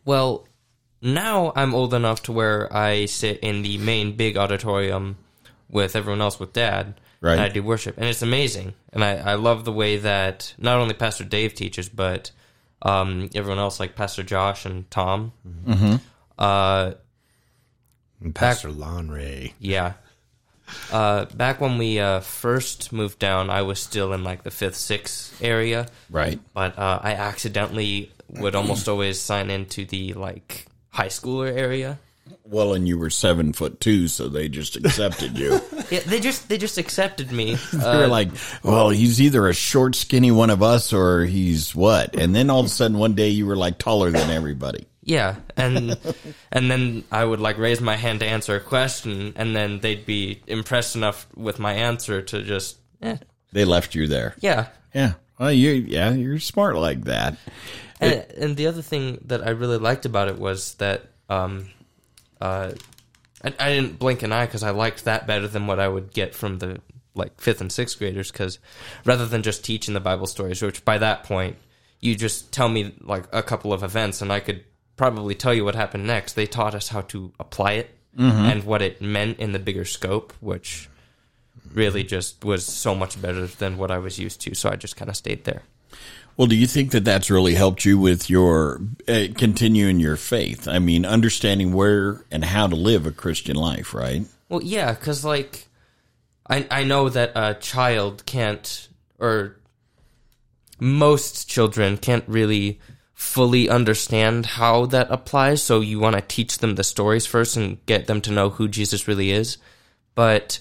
well, 0.04 0.46
now 1.00 1.52
I'm 1.56 1.74
old 1.74 1.94
enough 1.94 2.24
to 2.24 2.32
where 2.32 2.70
I 2.70 3.06
sit 3.06 3.40
in 3.40 3.62
the 3.62 3.78
main 3.78 4.14
big 4.14 4.36
auditorium 4.36 5.16
with 5.70 5.96
everyone 5.96 6.20
else 6.20 6.38
with 6.38 6.52
Dad. 6.52 7.00
Right. 7.22 7.32
And 7.32 7.40
I 7.40 7.48
do 7.48 7.62
worship, 7.62 7.96
and 7.96 8.06
it's 8.06 8.20
amazing. 8.20 8.74
And 8.92 9.02
I, 9.02 9.16
I 9.16 9.34
love 9.34 9.64
the 9.64 9.72
way 9.72 9.96
that 9.96 10.54
not 10.58 10.78
only 10.78 10.92
Pastor 10.92 11.24
Dave 11.24 11.54
teaches, 11.54 11.88
but 11.88 12.30
um, 12.82 13.30
everyone 13.34 13.58
else, 13.58 13.78
like 13.80 13.94
Pastor 13.96 14.22
Josh 14.22 14.66
and 14.66 14.90
Tom. 14.90 15.32
Uh, 16.38 16.92
And 18.20 18.34
Pastor 18.34 18.68
Lonray. 18.68 19.52
yeah. 19.58 19.94
Uh, 20.90 21.26
back 21.34 21.60
when 21.60 21.76
we 21.76 21.98
uh, 22.00 22.20
first 22.20 22.92
moved 22.92 23.18
down, 23.18 23.50
I 23.50 23.62
was 23.62 23.78
still 23.78 24.12
in 24.14 24.24
like 24.24 24.42
the 24.42 24.50
fifth, 24.50 24.76
sixth 24.76 25.42
area, 25.42 25.86
Right. 26.08 26.40
but 26.54 26.78
uh, 26.78 26.98
I 27.02 27.12
accidentally 27.14 28.10
would 28.30 28.54
almost 28.54 28.88
always 28.88 29.20
sign 29.20 29.50
into 29.50 29.84
the 29.84 30.14
like 30.14 30.66
high 30.88 31.08
schooler 31.08 31.54
area. 31.54 31.98
Well, 32.44 32.74
and 32.74 32.86
you 32.86 32.98
were 32.98 33.08
seven 33.10 33.52
foot 33.52 33.80
two, 33.80 34.08
so 34.08 34.28
they 34.28 34.48
just 34.48 34.76
accepted 34.76 35.38
you. 35.38 35.60
Yeah, 35.90 36.00
they 36.06 36.20
just 36.20 36.48
they 36.48 36.56
just 36.56 36.78
accepted 36.78 37.30
me. 37.32 37.54
they 37.72 37.78
Uh, 37.84 37.98
were 37.98 38.06
like, 38.06 38.30
well, 38.62 38.88
he's 38.88 39.20
either 39.20 39.46
a 39.46 39.52
short, 39.52 39.94
skinny 39.94 40.30
one 40.30 40.48
of 40.48 40.62
us 40.62 40.92
or 40.94 41.26
he's 41.26 41.74
what? 41.74 42.14
And 42.16 42.34
then 42.34 42.48
all 42.48 42.60
of 42.60 42.66
a 42.66 42.70
sudden, 42.70 42.96
one 42.96 43.12
day 43.14 43.28
you 43.28 43.44
were 43.46 43.56
like 43.56 43.76
taller 43.76 44.10
than 44.10 44.30
everybody. 44.30 44.86
Yeah, 45.04 45.36
and 45.56 45.98
and 46.52 46.70
then 46.70 47.04
I 47.12 47.24
would 47.24 47.40
like 47.40 47.58
raise 47.58 47.80
my 47.82 47.96
hand 47.96 48.20
to 48.20 48.26
answer 48.26 48.56
a 48.56 48.60
question, 48.60 49.34
and 49.36 49.54
then 49.54 49.80
they'd 49.80 50.06
be 50.06 50.40
impressed 50.46 50.96
enough 50.96 51.26
with 51.36 51.58
my 51.58 51.74
answer 51.74 52.22
to 52.22 52.42
just, 52.42 52.78
eh, 53.02 53.16
They 53.52 53.64
left 53.66 53.94
you 53.94 54.06
there. 54.06 54.34
yeah. 54.40 54.68
Yeah. 54.94 55.14
Well, 55.38 55.52
you, 55.52 55.72
yeah, 55.72 56.12
you're 56.12 56.38
smart 56.38 56.76
like 56.76 57.04
that. 57.04 57.36
And, 58.00 58.24
and 58.38 58.56
the 58.56 58.66
other 58.68 58.82
thing 58.82 59.18
that 59.26 59.46
I 59.46 59.50
really 59.50 59.78
liked 59.78 60.06
about 60.06 60.28
it 60.28 60.38
was 60.38 60.74
that 60.74 61.10
um, 61.28 61.68
uh, 62.42 62.72
I, 63.44 63.54
I 63.58 63.68
didn't 63.70 63.98
blink 63.98 64.22
an 64.22 64.32
eye 64.32 64.46
because 64.46 64.62
I 64.62 64.70
liked 64.70 65.04
that 65.04 65.26
better 65.26 65.46
than 65.46 65.66
what 65.66 65.78
I 65.78 65.88
would 65.88 66.12
get 66.12 66.34
from 66.34 66.58
the 66.58 66.80
like 67.14 67.40
fifth 67.40 67.60
and 67.60 67.70
sixth 67.70 67.98
graders. 67.98 68.32
Because 68.32 68.58
rather 69.04 69.26
than 69.26 69.42
just 69.42 69.64
teaching 69.64 69.94
the 69.94 70.00
Bible 70.00 70.26
stories, 70.26 70.60
which 70.60 70.84
by 70.84 70.98
that 70.98 71.24
point 71.24 71.56
you 72.00 72.16
just 72.16 72.52
tell 72.52 72.68
me 72.68 72.94
like 73.00 73.24
a 73.32 73.42
couple 73.42 73.72
of 73.72 73.82
events 73.84 74.20
and 74.22 74.32
I 74.32 74.40
could 74.40 74.64
probably 74.96 75.34
tell 75.34 75.54
you 75.54 75.64
what 75.64 75.76
happened 75.76 76.06
next. 76.06 76.32
They 76.34 76.46
taught 76.46 76.74
us 76.74 76.88
how 76.88 77.02
to 77.02 77.32
apply 77.38 77.72
it 77.72 77.96
and 78.50 78.64
what 78.64 78.82
it 78.82 79.00
meant 79.00 79.38
in 79.38 79.52
the 79.52 79.58
bigger 79.58 79.84
scope, 79.84 80.32
which 80.40 80.88
really 81.72 82.02
just 82.02 82.44
was 82.44 82.66
so 82.66 82.94
much 82.94 83.20
better 83.22 83.46
than 83.46 83.78
what 83.78 83.90
I 83.90 83.98
was 83.98 84.18
used 84.18 84.40
to. 84.42 84.54
So 84.54 84.68
I 84.68 84.76
just 84.76 84.96
kind 84.96 85.08
of 85.08 85.16
stayed 85.16 85.44
there. 85.44 85.62
Well, 86.42 86.48
do 86.48 86.56
you 86.56 86.66
think 86.66 86.90
that 86.90 87.04
that's 87.04 87.30
really 87.30 87.54
helped 87.54 87.84
you 87.84 87.96
with 87.96 88.28
your 88.28 88.80
uh, 89.06 89.26
continuing 89.36 90.00
your 90.00 90.16
faith? 90.16 90.66
I 90.66 90.80
mean, 90.80 91.06
understanding 91.06 91.72
where 91.72 92.24
and 92.32 92.44
how 92.44 92.66
to 92.66 92.74
live 92.74 93.06
a 93.06 93.12
Christian 93.12 93.54
life, 93.54 93.94
right? 93.94 94.26
Well, 94.48 94.60
yeah, 94.60 94.90
because 94.90 95.24
like 95.24 95.68
I 96.50 96.66
I 96.68 96.82
know 96.82 97.08
that 97.08 97.30
a 97.36 97.54
child 97.54 98.26
can't 98.26 98.88
or 99.20 99.54
most 100.80 101.48
children 101.48 101.96
can't 101.96 102.24
really 102.26 102.80
fully 103.14 103.68
understand 103.68 104.46
how 104.46 104.86
that 104.86 105.12
applies. 105.12 105.62
So 105.62 105.78
you 105.78 106.00
want 106.00 106.16
to 106.16 106.22
teach 106.22 106.58
them 106.58 106.74
the 106.74 106.82
stories 106.82 107.24
first 107.24 107.56
and 107.56 107.78
get 107.86 108.08
them 108.08 108.20
to 108.20 108.32
know 108.32 108.50
who 108.50 108.66
Jesus 108.66 109.06
really 109.06 109.30
is. 109.30 109.58
But 110.16 110.58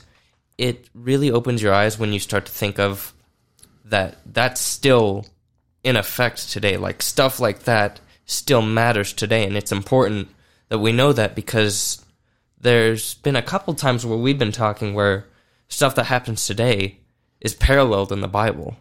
it 0.59 0.89
really 0.93 1.31
opens 1.31 1.63
your 1.63 1.73
eyes 1.73 1.97
when 1.97 2.13
you 2.13 2.19
start 2.19 2.45
to 2.45 2.51
think 2.51 2.77
of 2.77 3.15
that 3.83 4.19
that's 4.31 4.61
still 4.61 5.25
in 5.83 5.95
effect 5.95 6.51
today. 6.51 6.77
Like 6.77 7.01
stuff 7.01 7.39
like 7.39 7.63
that 7.63 8.00
still 8.25 8.61
matters 8.61 9.13
today, 9.13 9.45
and 9.45 9.55
it's 9.57 9.71
important 9.71 10.29
that 10.69 10.79
we 10.79 10.91
know 10.91 11.13
that 11.13 11.35
because 11.35 12.03
there's 12.59 13.15
been 13.15 13.35
a 13.35 13.41
couple 13.41 13.73
times 13.73 14.05
where 14.05 14.17
we've 14.17 14.39
been 14.39 14.51
talking 14.51 14.93
where 14.93 15.25
stuff 15.67 15.95
that 15.95 16.05
happens 16.05 16.45
today 16.45 17.00
is 17.39 17.55
paralleled 17.55 18.11
in 18.11 18.21
the 18.21 18.27
Bible. 18.27 18.77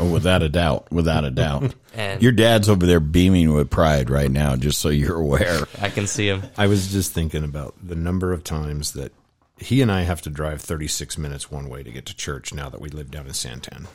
Oh, 0.00 0.10
without 0.10 0.42
a 0.42 0.48
doubt, 0.48 0.90
without 0.92 1.24
a 1.24 1.30
doubt. 1.30 1.74
And 1.94 2.22
Your 2.22 2.30
dad's 2.30 2.68
over 2.68 2.86
there 2.86 3.00
beaming 3.00 3.52
with 3.52 3.70
pride 3.70 4.08
right 4.08 4.30
now, 4.30 4.54
just 4.54 4.78
so 4.78 4.88
you're 4.88 5.16
aware. 5.16 5.66
I 5.80 5.88
can 5.88 6.06
see 6.06 6.28
him. 6.28 6.44
I 6.56 6.68
was 6.68 6.92
just 6.92 7.12
thinking 7.12 7.42
about 7.42 7.74
the 7.82 7.96
number 7.96 8.32
of 8.32 8.44
times 8.44 8.92
that 8.92 9.12
he 9.56 9.82
and 9.82 9.90
I 9.90 10.02
have 10.02 10.22
to 10.22 10.30
drive 10.30 10.60
36 10.60 11.18
minutes 11.18 11.50
one 11.50 11.68
way 11.68 11.82
to 11.82 11.90
get 11.90 12.06
to 12.06 12.14
church 12.14 12.54
now 12.54 12.68
that 12.68 12.80
we 12.80 12.88
live 12.88 13.10
down 13.10 13.26
in 13.26 13.32
Santan. 13.32 13.86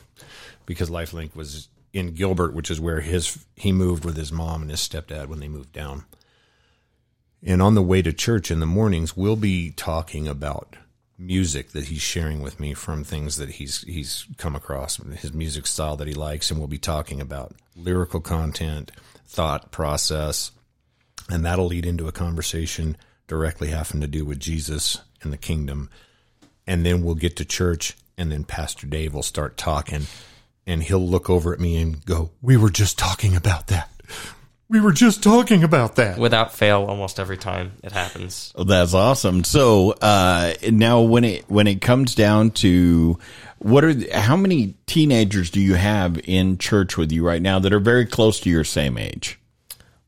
Because 0.65 0.89
Lifelink 0.89 1.33
was 1.33 1.69
in 1.93 2.13
Gilbert, 2.13 2.53
which 2.53 2.71
is 2.71 2.81
where 2.81 3.01
his 3.01 3.45
he 3.55 3.71
moved 3.71 4.03
with 4.03 4.17
his 4.17 4.31
mom 4.31 4.63
and 4.63 4.71
his 4.71 4.81
stepdad 4.81 5.27
when 5.27 5.39
they 5.39 5.47
moved 5.47 5.71
down. 5.71 6.05
And 7.41 7.61
on 7.61 7.75
the 7.75 7.83
way 7.83 8.01
to 8.01 8.11
church 8.11 8.49
in 8.49 8.59
the 8.59 8.65
mornings, 8.65 9.15
we'll 9.15 9.35
be 9.35 9.69
talking 9.71 10.27
about 10.27 10.77
music 11.17 11.71
that 11.71 11.85
he's 11.85 12.01
sharing 12.01 12.41
with 12.41 12.59
me 12.59 12.73
from 12.73 13.03
things 13.03 13.37
that 13.37 13.51
he's 13.51 13.81
he's 13.81 14.25
come 14.37 14.55
across, 14.55 14.97
his 14.97 15.33
music 15.33 15.67
style 15.67 15.95
that 15.97 16.07
he 16.07 16.13
likes, 16.13 16.49
and 16.49 16.59
we'll 16.59 16.67
be 16.67 16.77
talking 16.77 17.21
about 17.21 17.55
lyrical 17.75 18.19
content, 18.19 18.91
thought 19.27 19.71
process, 19.71 20.51
and 21.29 21.45
that'll 21.45 21.67
lead 21.67 21.85
into 21.85 22.07
a 22.07 22.11
conversation 22.11 22.97
directly 23.27 23.69
having 23.69 24.01
to 24.01 24.07
do 24.07 24.25
with 24.25 24.39
Jesus 24.39 24.99
and 25.21 25.31
the 25.31 25.37
kingdom. 25.37 25.89
And 26.65 26.85
then 26.85 27.03
we'll 27.03 27.15
get 27.15 27.35
to 27.37 27.45
church, 27.45 27.95
and 28.17 28.31
then 28.31 28.43
Pastor 28.45 28.87
Dave 28.87 29.13
will 29.13 29.23
start 29.23 29.57
talking, 29.57 30.07
and 30.67 30.81
he'll 30.83 31.07
look 31.07 31.29
over 31.29 31.53
at 31.53 31.59
me 31.59 31.77
and 31.81 32.03
go, 32.05 32.31
"We 32.41 32.57
were 32.57 32.69
just 32.69 32.97
talking 32.97 33.35
about 33.35 33.67
that. 33.67 33.89
We 34.69 34.79
were 34.79 34.91
just 34.93 35.21
talking 35.21 35.63
about 35.63 35.95
that." 35.97 36.17
Without 36.17 36.53
fail, 36.53 36.85
almost 36.85 37.19
every 37.19 37.37
time 37.37 37.73
it 37.83 37.91
happens. 37.91 38.51
Oh, 38.55 38.63
that's 38.63 38.93
awesome. 38.93 39.43
So 39.43 39.91
uh, 40.01 40.53
now, 40.71 41.01
when 41.01 41.23
it 41.23 41.45
when 41.49 41.67
it 41.67 41.81
comes 41.81 42.15
down 42.15 42.51
to 42.51 43.19
what 43.59 43.83
are 43.83 43.93
how 44.17 44.35
many 44.35 44.75
teenagers 44.87 45.49
do 45.51 45.61
you 45.61 45.75
have 45.75 46.19
in 46.23 46.57
church 46.57 46.97
with 46.97 47.11
you 47.11 47.25
right 47.25 47.41
now 47.41 47.59
that 47.59 47.71
are 47.73 47.79
very 47.79 48.05
close 48.05 48.39
to 48.41 48.49
your 48.49 48.63
same 48.63 48.97
age? 48.97 49.39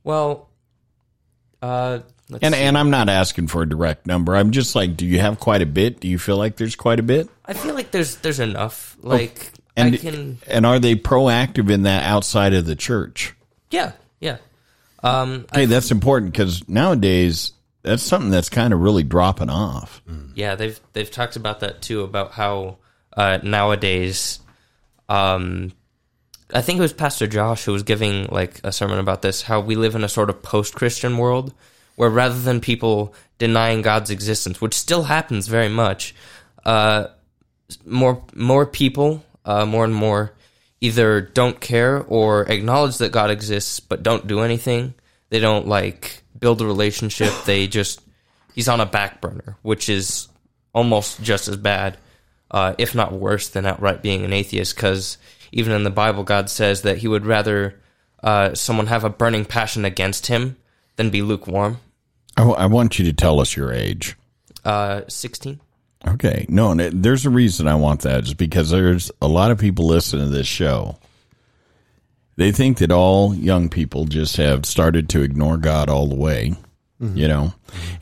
Well, 0.04 0.50
uh, 1.62 2.00
let's 2.30 2.44
And 2.44 2.54
see. 2.54 2.62
and 2.62 2.78
I'm 2.78 2.90
not 2.90 3.10
asking 3.10 3.48
for 3.48 3.62
a 3.64 3.70
direct 3.70 4.08
number. 4.08 4.36
I'm 4.36 4.52
just 4.52 4.76
like, 4.76 4.96
do 4.98 5.06
you 5.06 5.20
have 5.20 5.40
quite 5.40 5.62
a 5.62 5.66
bit? 5.66 6.00
Do 6.00 6.08
you 6.08 6.20
feel 6.20 6.38
like 6.38 6.58
there's 6.58 6.76
quite 6.76 7.00
a 7.00 7.04
bit? 7.04 7.30
I 7.46 7.54
feel 7.54 7.74
like 7.76 7.92
there's 7.92 8.16
there's 8.18 8.40
enough. 8.40 8.98
Like 9.02 9.52
And 9.78 9.96
I 9.96 9.98
can, 9.98 10.38
and 10.48 10.66
are 10.66 10.80
they 10.80 10.96
proactive 10.96 11.70
in 11.70 11.84
that 11.84 12.04
outside 12.04 12.54
of 12.54 12.66
the 12.66 12.76
church? 12.76 13.34
yeah, 13.72 13.92
yeah. 14.20 14.38
Um, 15.04 15.46
Hey, 15.54 15.66
that's 15.66 15.92
important 15.92 16.32
because 16.32 16.68
nowadays 16.68 17.52
that's 17.84 18.04
something 18.04 18.32
that's 18.32 18.50
kind 18.50 18.74
of 18.74 18.80
really 18.80 19.04
dropping 19.04 19.50
off. 19.50 20.02
Yeah, 20.34 20.56
they've 20.56 20.80
they've 20.94 21.10
talked 21.10 21.36
about 21.36 21.60
that 21.60 21.82
too 21.82 22.02
about 22.02 22.32
how 22.32 22.78
uh, 23.16 23.40
nowadays, 23.44 24.40
um, 25.08 25.72
I 26.54 26.62
think 26.62 26.80
it 26.80 26.82
was 26.82 26.94
Pastor 26.94 27.28
Josh 27.28 27.66
who 27.66 27.74
was 27.74 27.84
giving 27.84 28.26
like 28.26 28.60
a 28.64 28.72
sermon 28.72 29.00
about 29.00 29.22
this. 29.22 29.42
How 29.44 29.60
we 29.60 29.76
live 29.76 29.96
in 29.96 30.04
a 30.04 30.10
sort 30.10 30.30
of 30.30 30.42
post-Christian 30.42 31.18
world 31.18 31.54
where 31.96 32.10
rather 32.10 32.40
than 32.40 32.60
people 32.60 33.14
denying 33.38 33.82
God's 33.82 34.10
existence, 34.10 34.60
which 34.60 34.74
still 34.74 35.04
happens 35.04 35.48
very 35.48 35.70
much, 35.70 36.16
uh, 36.66 37.08
more 37.86 38.24
more 38.34 38.66
people, 38.66 39.24
uh, 39.46 39.66
more 39.66 39.86
and 39.86 39.96
more, 39.96 40.34
either 40.82 41.22
don't 41.22 41.60
care 41.60 42.04
or 42.04 42.44
acknowledge 42.52 42.98
that 42.98 43.12
God 43.12 43.30
exists 43.30 43.80
but 43.80 44.04
don't 44.04 44.28
do 44.28 44.42
anything. 44.42 44.94
They 45.30 45.40
don't 45.40 45.68
like 45.68 46.24
build 46.38 46.62
a 46.62 46.66
relationship. 46.66 47.32
They 47.46 47.68
just 47.68 48.02
he's 48.54 48.68
on 48.68 48.82
a 48.82 48.86
back 48.86 49.22
burner, 49.22 49.58
which 49.62 49.90
is 49.90 50.28
almost 50.74 51.22
just 51.22 51.48
as 51.48 51.58
bad, 51.58 51.98
uh, 52.52 52.76
if 52.78 52.96
not 52.96 53.14
worse, 53.14 53.50
than 53.50 53.66
outright 53.66 54.02
being 54.02 54.26
an 54.26 54.34
atheist. 54.34 54.76
Because 54.76 55.18
even 55.52 55.74
in 55.74 55.84
the 55.84 55.90
Bible, 55.90 56.24
God 56.24 56.50
says 56.50 56.82
that 56.82 56.98
He 56.98 57.08
would 57.08 57.26
rather 57.26 57.80
uh, 58.24 58.56
someone 58.56 58.88
have 58.88 59.04
a 59.04 59.10
burning 59.10 59.46
passion 59.46 59.86
against 59.86 60.28
Him 60.28 60.58
than 60.96 61.10
be 61.10 61.22
lukewarm. 61.22 61.78
I, 62.38 62.44
I 62.44 62.66
want 62.66 63.00
you 63.00 63.06
to 63.06 63.14
tell 63.14 63.40
us 63.40 63.56
your 63.56 63.72
age. 63.72 64.16
Uh, 64.64 65.02
Sixteen. 65.08 65.60
Okay. 66.08 66.46
No, 66.50 66.72
and 66.72 66.80
there's 67.04 67.26
a 67.26 67.30
reason 67.30 67.68
I 67.68 67.76
want 67.76 68.02
that 68.02 68.24
is 68.24 68.34
because 68.34 68.70
there's 68.70 69.12
a 69.22 69.28
lot 69.28 69.52
of 69.52 69.58
people 69.58 69.88
listening 69.88 70.26
to 70.26 70.32
this 70.32 70.48
show. 70.48 70.98
They 72.38 72.52
think 72.52 72.80
that 72.80 72.92
all 72.92 73.34
young 73.34 73.70
people 73.70 74.06
just 74.06 74.38
have 74.38 74.66
started 74.66 75.10
to 75.10 75.22
ignore 75.22 75.58
God 75.58 75.90
all 75.90 76.08
the 76.08 76.16
way, 76.16 76.54
you 77.00 77.28
know, 77.28 77.54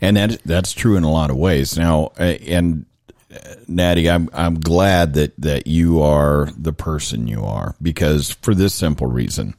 and 0.01 0.17
that 0.17 0.41
that's 0.43 0.73
true 0.73 0.97
in 0.97 1.03
a 1.03 1.12
lot 1.12 1.29
of 1.29 1.38
ways. 1.38 1.77
Now, 1.77 2.12
and 2.17 2.85
uh, 3.33 3.38
Natty, 3.67 4.09
I'm 4.09 4.29
I'm 4.33 4.59
glad 4.59 5.13
that 5.13 5.33
that 5.39 5.67
you 5.67 6.01
are 6.01 6.50
the 6.57 6.73
person 6.73 7.27
you 7.27 7.45
are 7.45 7.75
because 7.81 8.31
for 8.41 8.55
this 8.55 8.73
simple 8.73 9.07
reason. 9.07 9.53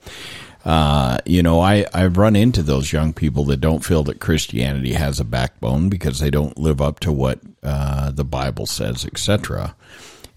Uh, 0.64 1.18
you 1.26 1.42
know, 1.42 1.60
I, 1.60 1.84
I've 1.92 2.16
run 2.16 2.36
into 2.36 2.62
those 2.62 2.92
young 2.92 3.12
people 3.12 3.44
that 3.46 3.60
don't 3.60 3.84
feel 3.84 4.02
that 4.04 4.20
Christianity 4.20 4.94
has 4.94 5.20
a 5.20 5.24
backbone 5.24 5.90
because 5.90 6.20
they 6.20 6.30
don't 6.30 6.56
live 6.56 6.80
up 6.80 7.00
to 7.00 7.12
what 7.12 7.40
uh, 7.62 8.10
the 8.10 8.24
Bible 8.24 8.64
says, 8.64 9.04
etc. 9.04 9.76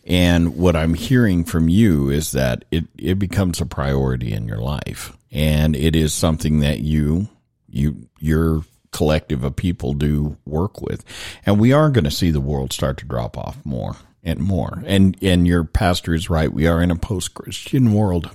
And 0.05 0.57
what 0.57 0.75
I'm 0.75 0.95
hearing 0.95 1.45
from 1.45 1.69
you 1.69 2.09
is 2.09 2.33
that 2.33 2.65
it, 2.71 2.85
it 2.97 3.19
becomes 3.19 3.61
a 3.61 3.65
priority 3.65 4.33
in 4.33 4.47
your 4.47 4.59
life, 4.59 5.15
and 5.31 5.75
it 5.75 5.95
is 5.95 6.13
something 6.13 6.59
that 6.59 6.79
you 6.79 7.29
you 7.69 8.07
your 8.19 8.63
collective 8.91 9.43
of 9.43 9.55
people 9.55 9.93
do 9.93 10.37
work 10.45 10.81
with, 10.81 11.05
and 11.45 11.59
we 11.59 11.71
are 11.71 11.89
going 11.89 12.05
to 12.05 12.11
see 12.11 12.31
the 12.31 12.41
world 12.41 12.73
start 12.73 12.97
to 12.97 13.05
drop 13.05 13.37
off 13.37 13.57
more 13.65 13.95
and 14.23 14.39
more. 14.39 14.83
And 14.85 15.17
and 15.21 15.47
your 15.47 15.63
pastor 15.63 16.13
is 16.13 16.29
right. 16.29 16.51
We 16.51 16.67
are 16.67 16.81
in 16.81 16.91
a 16.91 16.95
post 16.97 17.33
Christian 17.33 17.93
world. 17.93 18.29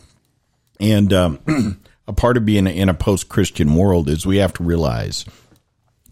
And 0.80 1.12
um, 1.12 1.38
a 2.06 2.12
part 2.12 2.36
of 2.36 2.44
being 2.44 2.66
in 2.66 2.88
a 2.88 2.94
post 2.94 3.28
Christian 3.28 3.74
world 3.74 4.08
is 4.08 4.26
we 4.26 4.38
have 4.38 4.52
to 4.54 4.62
realize 4.62 5.24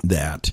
that 0.04 0.52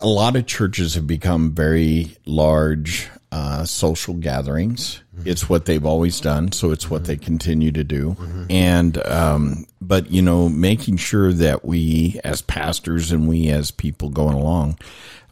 a 0.00 0.06
lot 0.06 0.36
of 0.36 0.46
churches 0.46 0.94
have 0.94 1.06
become 1.06 1.52
very 1.52 2.16
large 2.24 3.08
uh, 3.32 3.64
social 3.64 4.14
gatherings. 4.14 5.02
It's 5.24 5.48
what 5.48 5.64
they've 5.66 5.84
always 5.84 6.20
done, 6.20 6.52
so 6.52 6.70
it's 6.70 6.88
what 6.88 7.04
they 7.04 7.16
continue 7.16 7.72
to 7.72 7.84
do. 7.84 8.16
And 8.48 9.04
um, 9.06 9.66
but 9.80 10.10
you 10.10 10.22
know, 10.22 10.48
making 10.48 10.98
sure 10.98 11.32
that 11.32 11.64
we 11.64 12.20
as 12.24 12.40
pastors 12.40 13.12
and 13.12 13.28
we 13.28 13.48
as 13.48 13.70
people 13.70 14.08
going 14.10 14.34
along 14.34 14.78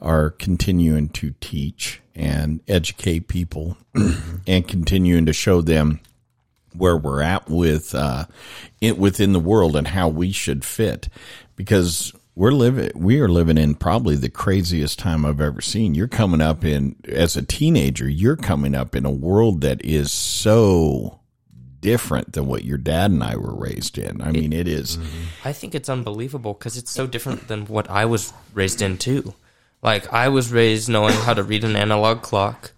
are 0.03 0.31
continuing 0.31 1.09
to 1.11 1.35
teach 1.41 2.01
and 2.15 2.61
educate 2.69 3.29
people 3.29 3.77
and 4.47 4.67
continuing 4.67 5.27
to 5.27 5.33
show 5.33 5.63
them 5.63 6.01
where 6.77 6.97
we're 6.97 7.23
at 7.23 7.49
with 7.49 7.95
uh, 7.95 8.27
it 8.81 8.99
within 8.99 9.33
the 9.33 9.41
world 9.41 9.77
and 9.77 9.89
how 9.89 10.09
we 10.09 10.33
should 10.33 10.65
fit 10.65 11.09
because 11.57 12.13
we're 12.35 12.53
living 12.53 12.91
we 12.95 13.19
are 13.21 13.29
living 13.29 13.57
in 13.59 13.75
probably 13.75 14.15
the 14.17 14.29
craziest 14.29 14.99
time 14.99 15.25
I've 15.25 15.41
ever 15.41 15.61
seen. 15.61 15.95
You're 15.95 16.07
coming 16.09 16.41
up 16.41 16.65
in 16.65 16.97
as 17.09 17.37
a 17.37 17.43
teenager, 17.43 18.09
you're 18.09 18.37
coming 18.37 18.75
up 18.75 18.95
in 18.95 19.07
a 19.07 19.11
world 19.11 19.63
that 19.63 19.85
is 19.85 20.13
so 20.13 21.21
different 21.81 22.33
than 22.33 22.47
what 22.47 22.65
your 22.65 22.79
dad 22.79 23.11
and 23.11 23.23
I 23.23 23.37
were 23.37 23.55
raised 23.55 23.97
in. 23.97 24.21
I 24.21 24.33
mean, 24.33 24.53
it 24.53 24.67
is- 24.67 24.99
I 25.45 25.53
think 25.53 25.75
it's 25.75 25.89
unbelievable 25.89 26.55
because 26.55 26.77
it's 26.77 26.91
so 26.91 27.07
different 27.07 27.49
than 27.49 27.67
what 27.67 27.89
I 27.89 28.05
was 28.07 28.33
raised 28.55 28.83
in 28.83 28.99
too. 28.99 29.35
Like 29.83 30.13
I 30.13 30.29
was 30.29 30.51
raised 30.53 30.89
knowing 30.89 31.15
how 31.15 31.33
to 31.35 31.43
read 31.45 31.63
an 31.65 31.77
analog 31.77 32.23
clock, 32.23 32.73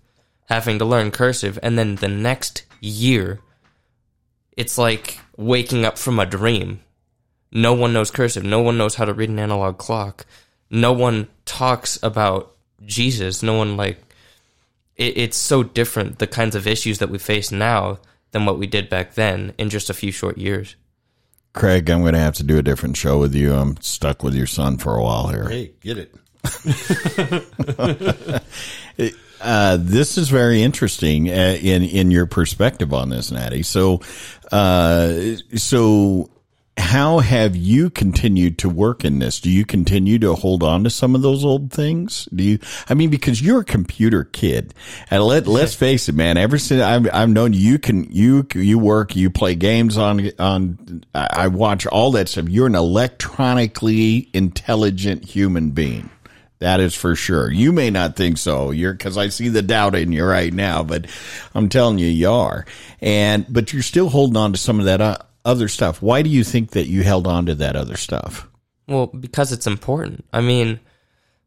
having 0.46 0.78
to 0.78 0.84
learn 0.84 1.10
cursive, 1.10 1.58
and 1.62 1.78
then 1.78 1.96
the 1.96 2.08
next 2.08 2.64
year, 2.80 3.40
it's 4.58 4.76
like 4.76 5.20
waking 5.36 5.84
up 5.84 5.96
from 5.96 6.18
a 6.18 6.26
dream. 6.26 6.80
No 7.52 7.74
one 7.74 7.92
knows 7.92 8.10
cursive. 8.10 8.42
No 8.42 8.60
one 8.60 8.76
knows 8.76 8.96
how 8.96 9.04
to 9.04 9.14
read 9.14 9.28
an 9.30 9.38
analog 9.38 9.78
clock. 9.78 10.26
No 10.68 10.92
one 10.92 11.28
talks 11.44 11.96
about 12.02 12.56
Jesus. 12.84 13.40
No 13.40 13.54
one 13.54 13.76
like 13.76 14.02
it, 14.96 15.16
it's 15.16 15.36
so 15.36 15.62
different 15.62 16.18
the 16.18 16.26
kinds 16.26 16.56
of 16.56 16.66
issues 16.66 16.98
that 16.98 17.08
we 17.08 17.18
face 17.18 17.52
now 17.52 18.00
than 18.32 18.46
what 18.46 18.58
we 18.58 18.66
did 18.66 18.88
back 18.90 19.14
then 19.14 19.54
in 19.58 19.70
just 19.70 19.90
a 19.90 19.94
few 19.94 20.10
short 20.10 20.36
years. 20.36 20.74
Craig, 21.52 21.88
I'm 21.88 22.00
going 22.00 22.14
to 22.14 22.18
have 22.18 22.34
to 22.34 22.42
do 22.42 22.58
a 22.58 22.62
different 22.62 22.96
show 22.96 23.20
with 23.20 23.36
you. 23.36 23.54
I'm 23.54 23.80
stuck 23.80 24.24
with 24.24 24.34
your 24.34 24.48
son 24.48 24.76
for 24.76 24.96
a 24.96 25.02
while 25.02 25.28
here. 25.28 25.48
Hey, 25.48 25.70
get 25.80 25.98
it. 25.98 26.14
Uh, 29.40 29.78
this 29.80 30.18
is 30.18 30.28
very 30.28 30.62
interesting 30.62 31.28
uh, 31.28 31.59
in 31.61 31.83
in 31.83 32.11
your 32.11 32.26
perspective 32.26 32.92
on 32.92 33.11
this, 33.11 33.30
Natty. 33.30 33.62
So, 33.62 34.00
uh, 34.50 35.37
so 35.54 36.30
how 36.78 37.18
have 37.18 37.57
you 37.57 37.90
continued 37.90 38.59
to 38.59 38.68
work 38.68 39.04
in 39.04 39.18
this? 39.18 39.40
Do 39.40 39.50
you 39.50 39.64
continue 39.64 40.18
to 40.21 40.35
hold 40.35 40.62
on 40.62 40.85
to 40.85 40.90
some 40.90 41.14
of 41.14 41.23
those 41.23 41.45
old 41.45 41.73
things? 41.73 42.28
Do 42.35 42.42
you? 42.42 42.59
I 42.88 42.95
mean, 42.95 43.11
because 43.11 43.42
you're 43.42 43.61
a 43.61 43.64
computer 43.64 44.25
kid, 44.25 44.75
and 45.11 45.23
let 45.23 45.47
let's 45.47 45.75
face 45.75 46.09
it, 46.09 46.14
man. 46.14 46.37
Ever 46.37 46.59
since 46.59 46.83
I've 46.83 47.09
I've 47.12 47.28
known 47.28 47.52
you, 47.52 47.78
can 47.78 48.04
you 48.11 48.47
you 48.54 48.78
work, 48.78 49.16
you 49.16 49.30
play 49.30 49.54
games 49.54 49.97
on 49.99 50.30
on. 50.38 51.04
I 51.14 51.28
I 51.33 51.49
watch 51.49 51.87
all 51.87 52.12
that 52.12 52.28
stuff. 52.28 52.49
You're 52.49 52.66
an 52.66 52.75
electronically 52.75 54.28
intelligent 54.33 55.25
human 55.25 55.71
being. 55.71 56.11
That 56.60 56.80
is 56.80 56.94
for 56.94 57.14
sure. 57.14 57.50
You 57.50 57.72
may 57.72 57.90
not 57.90 58.16
think 58.16 58.36
so. 58.38 58.72
You're 58.72 58.92
because 58.92 59.16
I 59.16 59.28
see 59.28 59.48
the 59.48 59.62
doubt 59.62 59.94
in 59.94 60.10
you 60.10 60.24
right 60.24 60.52
now, 60.52 60.82
but 60.82 61.06
I'm 61.54 61.68
telling 61.68 61.98
you, 61.98 62.08
you 62.08 62.30
are. 62.30 62.66
And 63.00 63.46
but 63.48 63.72
you're 63.72 63.82
still 63.82 64.08
holding 64.08 64.36
on 64.36 64.52
to 64.52 64.58
some 64.58 64.80
of 64.80 64.86
that 64.86 65.00
uh, 65.00 65.18
other 65.44 65.68
stuff. 65.68 66.02
Why 66.02 66.22
do 66.22 66.30
you 66.30 66.42
think 66.42 66.70
that 66.70 66.88
you 66.88 67.02
held 67.02 67.26
on 67.26 67.46
to 67.46 67.54
that 67.56 67.76
other 67.76 67.96
stuff? 67.96 68.48
Well, 68.88 69.06
because 69.06 69.52
it's 69.52 69.66
important. 69.66 70.24
I 70.33 70.40
mean, 70.40 70.80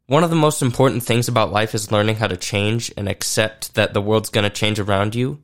one 0.07 0.23
of 0.23 0.29
the 0.29 0.35
most 0.35 0.61
important 0.61 1.03
things 1.03 1.27
about 1.27 1.51
life 1.51 1.75
is 1.75 1.91
learning 1.91 2.15
how 2.15 2.27
to 2.27 2.37
change 2.37 2.93
and 2.95 3.09
accept 3.09 3.75
that 3.75 3.93
the 3.93 4.01
world's 4.01 4.29
going 4.29 4.43
to 4.43 4.49
change 4.49 4.79
around 4.79 5.15
you. 5.15 5.41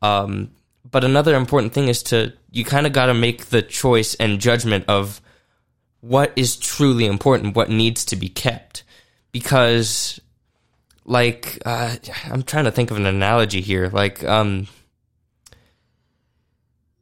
Um, 0.00 0.50
but 0.90 1.04
another 1.04 1.34
important 1.34 1.72
thing 1.72 1.88
is 1.88 2.02
to, 2.04 2.32
you 2.50 2.64
kind 2.64 2.86
of 2.86 2.92
got 2.92 3.06
to 3.06 3.14
make 3.14 3.46
the 3.46 3.62
choice 3.62 4.14
and 4.14 4.40
judgment 4.40 4.84
of 4.88 5.20
what 6.00 6.32
is 6.36 6.56
truly 6.56 7.06
important, 7.06 7.56
what 7.56 7.70
needs 7.70 8.04
to 8.06 8.16
be 8.16 8.28
kept. 8.28 8.84
Because, 9.34 10.20
like, 11.04 11.58
uh, 11.66 11.96
I'm 12.26 12.44
trying 12.44 12.66
to 12.66 12.70
think 12.70 12.92
of 12.92 12.96
an 12.96 13.04
analogy 13.04 13.60
here. 13.60 13.88
Like, 13.88 14.22
um, 14.22 14.68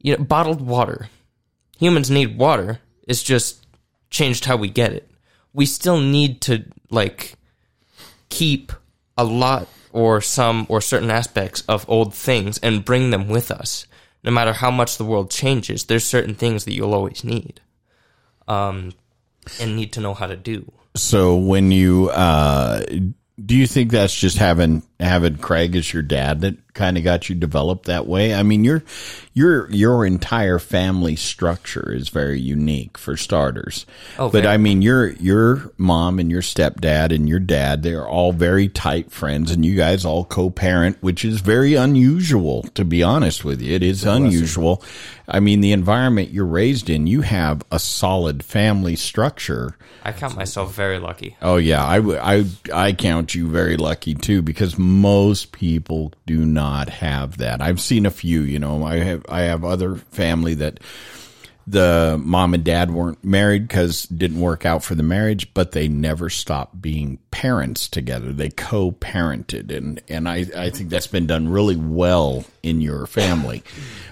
you 0.03 0.17
know, 0.17 0.23
bottled 0.23 0.61
water. 0.61 1.09
Humans 1.79 2.11
need 2.11 2.37
water. 2.37 2.79
It's 3.07 3.23
just 3.23 3.65
changed 4.09 4.45
how 4.45 4.57
we 4.57 4.69
get 4.69 4.93
it. 4.93 5.09
We 5.53 5.65
still 5.65 5.99
need 5.99 6.41
to 6.41 6.65
like 6.89 7.33
keep 8.29 8.71
a 9.17 9.23
lot 9.23 9.67
or 9.91 10.21
some 10.21 10.65
or 10.69 10.81
certain 10.81 11.11
aspects 11.11 11.63
of 11.67 11.85
old 11.87 12.13
things 12.13 12.57
and 12.59 12.85
bring 12.85 13.09
them 13.09 13.27
with 13.29 13.51
us. 13.51 13.87
No 14.23 14.31
matter 14.31 14.53
how 14.53 14.71
much 14.71 14.97
the 14.97 15.05
world 15.05 15.31
changes, 15.31 15.85
there's 15.85 16.05
certain 16.05 16.35
things 16.35 16.65
that 16.65 16.73
you'll 16.73 16.93
always 16.93 17.23
need. 17.23 17.61
Um 18.47 18.93
and 19.59 19.75
need 19.75 19.93
to 19.93 20.01
know 20.01 20.13
how 20.13 20.27
to 20.27 20.37
do. 20.37 20.71
So 20.95 21.35
when 21.35 21.71
you 21.71 22.09
uh, 22.09 22.83
do 23.43 23.55
you 23.55 23.67
think 23.67 23.91
that's 23.91 24.13
just 24.13 24.37
having 24.37 24.83
having 24.99 25.37
Craig 25.37 25.75
as 25.75 25.91
your 25.91 26.03
dad 26.03 26.41
that 26.41 26.57
kind 26.73 26.97
of 26.97 27.03
got 27.03 27.29
you 27.29 27.35
developed 27.35 27.85
that 27.85 28.07
way? 28.07 28.33
I 28.33 28.43
mean, 28.43 28.63
your 28.63 28.83
your 29.33 29.69
your 29.71 30.05
entire 30.05 30.59
family 30.59 31.15
structure 31.15 31.91
is 31.91 32.09
very 32.09 32.39
unique 32.39 32.97
for 32.97 33.17
starters. 33.17 33.85
Oh, 34.17 34.29
but. 34.29 34.43
I 34.53 34.57
mean, 34.57 34.81
your 34.81 35.11
your 35.13 35.71
mom 35.77 36.19
and 36.19 36.29
your 36.29 36.41
stepdad 36.41 37.13
and 37.13 37.27
your 37.27 37.39
dad, 37.39 37.81
they're 37.83 38.07
all 38.07 38.33
very 38.33 38.67
tight 38.67 39.11
friends, 39.11 39.51
and 39.51 39.65
you 39.65 39.75
guys 39.75 40.05
all 40.05 40.25
co-parent, 40.25 40.97
which 41.01 41.25
is 41.25 41.41
very 41.41 41.75
unusual. 41.75 42.63
To 42.75 42.85
be 42.85 43.03
honest 43.03 43.45
with 43.45 43.61
you, 43.61 43.73
it 43.73 43.83
is 43.83 44.03
unusual. 44.03 44.83
I 45.27 45.39
mean, 45.39 45.61
the 45.61 45.71
environment 45.71 46.31
you're 46.31 46.45
raised 46.45 46.89
in, 46.89 47.07
you 47.07 47.21
have 47.21 47.63
a 47.71 47.79
solid 47.79 48.43
family 48.43 48.95
structure. 48.95 49.77
I 50.03 50.11
count 50.11 50.35
myself 50.35 50.73
very 50.75 50.99
lucky. 50.99 51.37
Oh 51.41 51.55
yeah, 51.55 51.83
I 51.83 51.99
I 52.39 52.45
I 52.73 52.93
count 52.93 53.33
you 53.33 53.47
very 53.47 53.77
lucky 53.77 54.13
too 54.13 54.41
because 54.41 54.77
most 54.77 55.53
people 55.53 56.11
do 56.25 56.45
not 56.45 56.62
have 56.89 57.37
that. 57.37 57.61
I've 57.61 57.81
seen 57.81 58.05
a 58.05 58.11
few, 58.11 58.41
you 58.41 58.59
know, 58.59 58.83
I 58.83 58.97
have, 58.97 59.25
I 59.29 59.41
have 59.41 59.63
other 59.63 59.95
family 59.95 60.55
that 60.55 60.79
the 61.65 62.19
mom 62.21 62.53
and 62.53 62.63
dad 62.63 62.91
weren't 62.91 63.23
married 63.23 63.67
because 63.67 64.03
didn't 64.03 64.39
work 64.39 64.65
out 64.65 64.83
for 64.83 64.95
the 64.95 65.03
marriage, 65.03 65.53
but 65.53 65.71
they 65.71 65.87
never 65.87 66.29
stopped 66.29 66.81
being 66.81 67.19
parents 67.31 67.87
together. 67.87 68.33
They 68.33 68.49
co-parented 68.49 69.75
and, 69.75 70.01
and 70.09 70.27
I, 70.27 70.45
I 70.55 70.69
think 70.69 70.89
that's 70.89 71.07
been 71.07 71.27
done 71.27 71.47
really 71.47 71.77
well 71.77 72.45
in 72.63 72.81
your 72.81 73.05
family. 73.07 73.63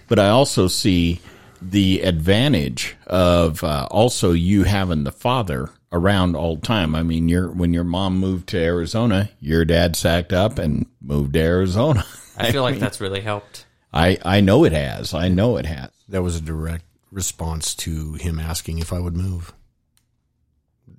But 0.07 0.19
I 0.19 0.29
also 0.29 0.67
see 0.67 1.19
the 1.61 2.01
advantage 2.01 2.95
of 3.05 3.63
uh, 3.63 3.87
also 3.91 4.31
you 4.31 4.63
having 4.63 5.03
the 5.03 5.11
father 5.11 5.69
around 5.91 6.35
all 6.35 6.55
the 6.55 6.65
time. 6.65 6.95
I 6.95 7.03
mean, 7.03 7.29
your 7.29 7.49
when 7.49 7.73
your 7.73 7.83
mom 7.83 8.17
moved 8.17 8.47
to 8.49 8.57
Arizona, 8.57 9.29
your 9.39 9.65
dad 9.65 9.95
sacked 9.95 10.33
up 10.33 10.57
and 10.57 10.85
moved 11.01 11.33
to 11.33 11.39
Arizona. 11.39 12.05
I 12.37 12.51
feel 12.51 12.63
like 12.63 12.79
that's 12.79 13.01
really 13.01 13.21
helped. 13.21 13.65
I 13.93 14.17
I 14.23 14.41
know 14.41 14.63
it 14.63 14.71
has. 14.71 15.13
I 15.13 15.27
know 15.27 15.57
it 15.57 15.65
has. 15.65 15.91
That 16.09 16.23
was 16.23 16.35
a 16.35 16.41
direct 16.41 16.85
response 17.11 17.75
to 17.75 18.13
him 18.13 18.39
asking 18.39 18.79
if 18.79 18.93
I 18.93 18.99
would 18.99 19.15
move. 19.15 19.53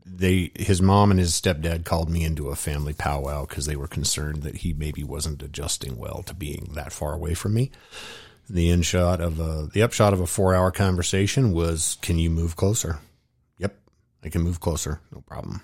They, 0.05 0.53
his 0.55 0.83
mom 0.83 1.11
and 1.11 1.19
his 1.19 1.33
stepdad 1.33 1.85
called 1.85 2.11
me 2.11 2.23
into 2.23 2.51
a 2.51 2.55
family 2.55 2.93
powwow 2.93 3.47
because 3.47 3.65
they 3.65 3.77
were 3.77 3.89
concerned 3.89 4.43
that 4.43 4.57
he 4.57 4.75
maybe 4.75 5.03
wasn't 5.03 5.43
adjusting 5.43 5.97
well 5.97 6.23
to 6.25 6.35
being 6.35 6.73
that 6.75 6.93
far 6.93 7.15
away 7.15 7.33
from 7.33 7.55
me. 7.55 7.71
The 8.49 8.69
in 8.69 8.83
shot 8.83 9.23
of 9.23 9.41
a, 9.41 9.69
the 9.73 9.83
upshot 9.83 10.13
of 10.13 10.21
a 10.21 10.27
four 10.27 10.55
hour 10.55 10.71
conversation 10.71 11.53
was, 11.53 11.97
"Can 12.03 12.19
you 12.19 12.29
move 12.29 12.57
closer?" 12.57 12.99
Yep, 13.59 13.75
I 14.23 14.29
can 14.29 14.43
move 14.43 14.61
closer, 14.61 15.01
no 15.11 15.23
problem. 15.23 15.63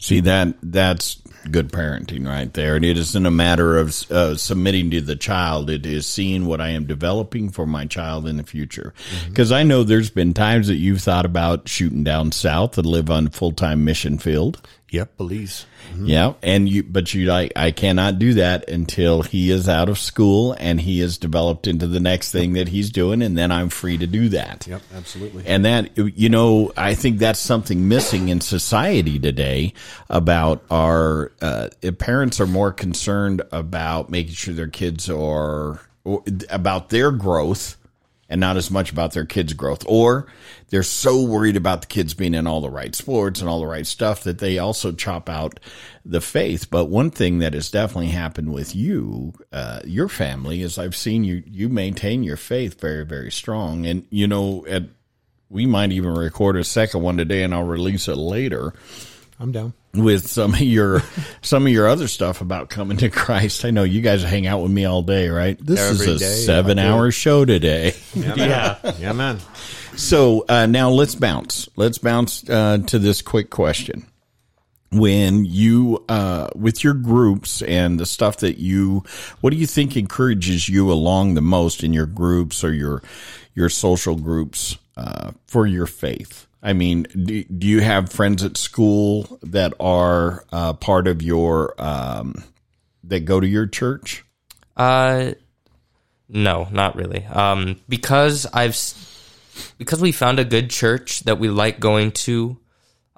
See 0.00 0.20
that 0.20 0.54
that's 0.62 1.20
good 1.50 1.72
parenting 1.72 2.26
right 2.26 2.52
there, 2.52 2.76
and 2.76 2.84
it 2.84 2.96
isn't 2.96 3.26
a 3.26 3.30
matter 3.30 3.78
of 3.78 4.10
uh, 4.10 4.36
submitting 4.36 4.90
to 4.90 5.00
the 5.00 5.16
child. 5.16 5.70
It 5.70 5.86
is 5.86 6.06
seeing 6.06 6.46
what 6.46 6.60
I 6.60 6.68
am 6.68 6.86
developing 6.86 7.50
for 7.50 7.66
my 7.66 7.86
child 7.86 8.26
in 8.26 8.36
the 8.36 8.44
future. 8.44 8.94
Because 9.28 9.50
I 9.50 9.62
know 9.62 9.82
there's 9.82 10.10
been 10.10 10.34
times 10.34 10.68
that 10.68 10.76
you've 10.76 11.00
thought 11.00 11.26
about 11.26 11.68
shooting 11.68 12.04
down 12.04 12.32
south 12.32 12.78
and 12.78 12.86
live 12.86 13.10
on 13.10 13.28
full 13.30 13.52
time 13.52 13.84
mission 13.84 14.18
field. 14.18 14.60
Yep, 14.90 15.18
Belize. 15.18 15.66
Yeah, 15.96 16.34
and 16.42 16.68
you, 16.68 16.82
but 16.82 17.12
you 17.12 17.26
like, 17.26 17.52
I 17.56 17.70
cannot 17.72 18.18
do 18.18 18.34
that 18.34 18.68
until 18.70 19.22
he 19.22 19.50
is 19.50 19.68
out 19.68 19.88
of 19.88 19.98
school 19.98 20.54
and 20.58 20.80
he 20.80 21.00
is 21.00 21.18
developed 21.18 21.66
into 21.66 21.86
the 21.86 22.00
next 22.00 22.32
thing 22.32 22.54
that 22.54 22.68
he's 22.68 22.90
doing, 22.90 23.20
and 23.22 23.36
then 23.36 23.52
I'm 23.52 23.68
free 23.68 23.98
to 23.98 24.06
do 24.06 24.30
that. 24.30 24.66
Yep, 24.66 24.82
absolutely. 24.94 25.44
And 25.46 25.64
that, 25.64 25.96
you 25.96 26.28
know, 26.28 26.72
I 26.76 26.94
think 26.94 27.18
that's 27.18 27.40
something 27.40 27.88
missing 27.88 28.28
in 28.28 28.40
society 28.40 29.18
today 29.18 29.74
about 30.08 30.64
our 30.70 31.32
uh, 31.40 31.68
parents 31.98 32.40
are 32.40 32.46
more 32.46 32.72
concerned 32.72 33.42
about 33.52 34.10
making 34.10 34.34
sure 34.34 34.54
their 34.54 34.68
kids 34.68 35.10
are 35.10 35.80
or, 36.04 36.24
about 36.48 36.88
their 36.88 37.10
growth 37.10 37.77
and 38.28 38.40
not 38.40 38.56
as 38.56 38.70
much 38.70 38.92
about 38.92 39.12
their 39.12 39.24
kids' 39.24 39.54
growth. 39.54 39.84
Or 39.88 40.26
they're 40.68 40.82
so 40.82 41.22
worried 41.22 41.56
about 41.56 41.80
the 41.80 41.86
kids 41.86 42.14
being 42.14 42.34
in 42.34 42.46
all 42.46 42.60
the 42.60 42.70
right 42.70 42.94
sports 42.94 43.40
and 43.40 43.48
all 43.48 43.60
the 43.60 43.66
right 43.66 43.86
stuff 43.86 44.22
that 44.24 44.38
they 44.38 44.58
also 44.58 44.92
chop 44.92 45.28
out 45.28 45.60
the 46.04 46.20
faith. 46.20 46.70
But 46.70 46.86
one 46.86 47.10
thing 47.10 47.38
that 47.38 47.54
has 47.54 47.70
definitely 47.70 48.08
happened 48.08 48.52
with 48.52 48.76
you, 48.76 49.32
uh, 49.52 49.80
your 49.84 50.08
family, 50.08 50.62
is 50.62 50.78
I've 50.78 50.96
seen 50.96 51.24
you, 51.24 51.42
you 51.46 51.68
maintain 51.68 52.22
your 52.22 52.36
faith 52.36 52.80
very, 52.80 53.04
very 53.04 53.32
strong. 53.32 53.86
And, 53.86 54.06
you 54.10 54.26
know, 54.26 54.66
at, 54.66 54.84
we 55.48 55.64
might 55.64 55.92
even 55.92 56.14
record 56.14 56.56
a 56.56 56.64
second 56.64 57.02
one 57.02 57.16
today 57.16 57.42
and 57.42 57.54
I'll 57.54 57.64
release 57.64 58.08
it 58.08 58.16
later 58.16 58.74
I'm 59.40 59.52
down. 59.52 59.72
With 59.94 60.28
some 60.28 60.54
of 60.54 60.60
your 60.60 61.02
some 61.40 61.66
of 61.66 61.72
your 61.72 61.88
other 61.88 62.08
stuff 62.08 62.40
about 62.40 62.68
coming 62.68 62.98
to 62.98 63.08
Christ. 63.08 63.64
I 63.64 63.70
know 63.70 63.84
you 63.84 64.00
guys 64.00 64.22
hang 64.22 64.46
out 64.46 64.62
with 64.62 64.70
me 64.70 64.84
all 64.84 65.02
day, 65.02 65.28
right? 65.28 65.58
This 65.60 65.80
Every 65.80 66.12
is 66.14 66.16
a 66.22 66.24
day, 66.24 66.34
seven 66.44 66.78
I 66.78 66.82
do. 66.82 66.88
hour 66.88 67.10
show 67.10 67.44
today. 67.44 67.94
Yeah. 68.14 68.76
Yeah, 68.98 69.12
man. 69.12 69.38
So 69.96 70.44
uh, 70.48 70.66
now 70.66 70.90
let's 70.90 71.14
bounce. 71.14 71.68
Let's 71.76 71.98
bounce 71.98 72.48
uh, 72.48 72.78
to 72.86 72.98
this 72.98 73.22
quick 73.22 73.50
question. 73.50 74.06
When 74.90 75.44
you, 75.44 76.02
uh, 76.08 76.48
with 76.54 76.82
your 76.82 76.94
groups 76.94 77.60
and 77.60 78.00
the 78.00 78.06
stuff 78.06 78.38
that 78.38 78.58
you, 78.58 79.04
what 79.42 79.50
do 79.50 79.56
you 79.56 79.66
think 79.66 79.98
encourages 79.98 80.66
you 80.66 80.90
along 80.90 81.34
the 81.34 81.42
most 81.42 81.84
in 81.84 81.92
your 81.92 82.06
groups 82.06 82.64
or 82.64 82.72
your 82.72 83.02
your 83.54 83.68
social 83.68 84.16
groups 84.16 84.78
uh, 84.96 85.32
for 85.46 85.66
your 85.66 85.84
faith? 85.86 86.46
I 86.62 86.72
mean, 86.72 87.04
do, 87.04 87.44
do 87.44 87.66
you 87.66 87.80
have 87.80 88.10
friends 88.10 88.44
at 88.44 88.56
school 88.56 89.38
that 89.42 89.74
are 89.78 90.44
uh, 90.52 90.72
part 90.72 91.06
of 91.06 91.22
your 91.22 91.74
um, 91.78 92.42
that 93.04 93.20
go 93.20 93.38
to 93.40 93.46
your 93.46 93.66
church? 93.66 94.24
Uh, 94.76 95.32
no, 96.28 96.68
not 96.70 96.96
really. 96.96 97.24
Um, 97.26 97.80
because 97.88 98.46
I've 98.52 98.76
because 99.78 100.00
we 100.00 100.12
found 100.12 100.38
a 100.38 100.44
good 100.44 100.70
church 100.70 101.20
that 101.20 101.38
we 101.38 101.48
like 101.48 101.80
going 101.80 102.12
to. 102.12 102.58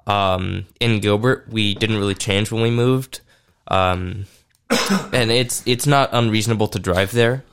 Um, 0.07 0.65
in 0.79 0.99
Gilbert, 0.99 1.47
we 1.49 1.75
didn't 1.75 1.97
really 1.97 2.15
change 2.15 2.51
when 2.51 2.63
we 2.63 2.71
moved. 2.71 3.21
Um, 3.67 4.25
and 5.13 5.31
it's 5.31 5.63
it's 5.65 5.87
not 5.87 6.09
unreasonable 6.11 6.67
to 6.69 6.79
drive 6.79 7.11
there. 7.11 7.43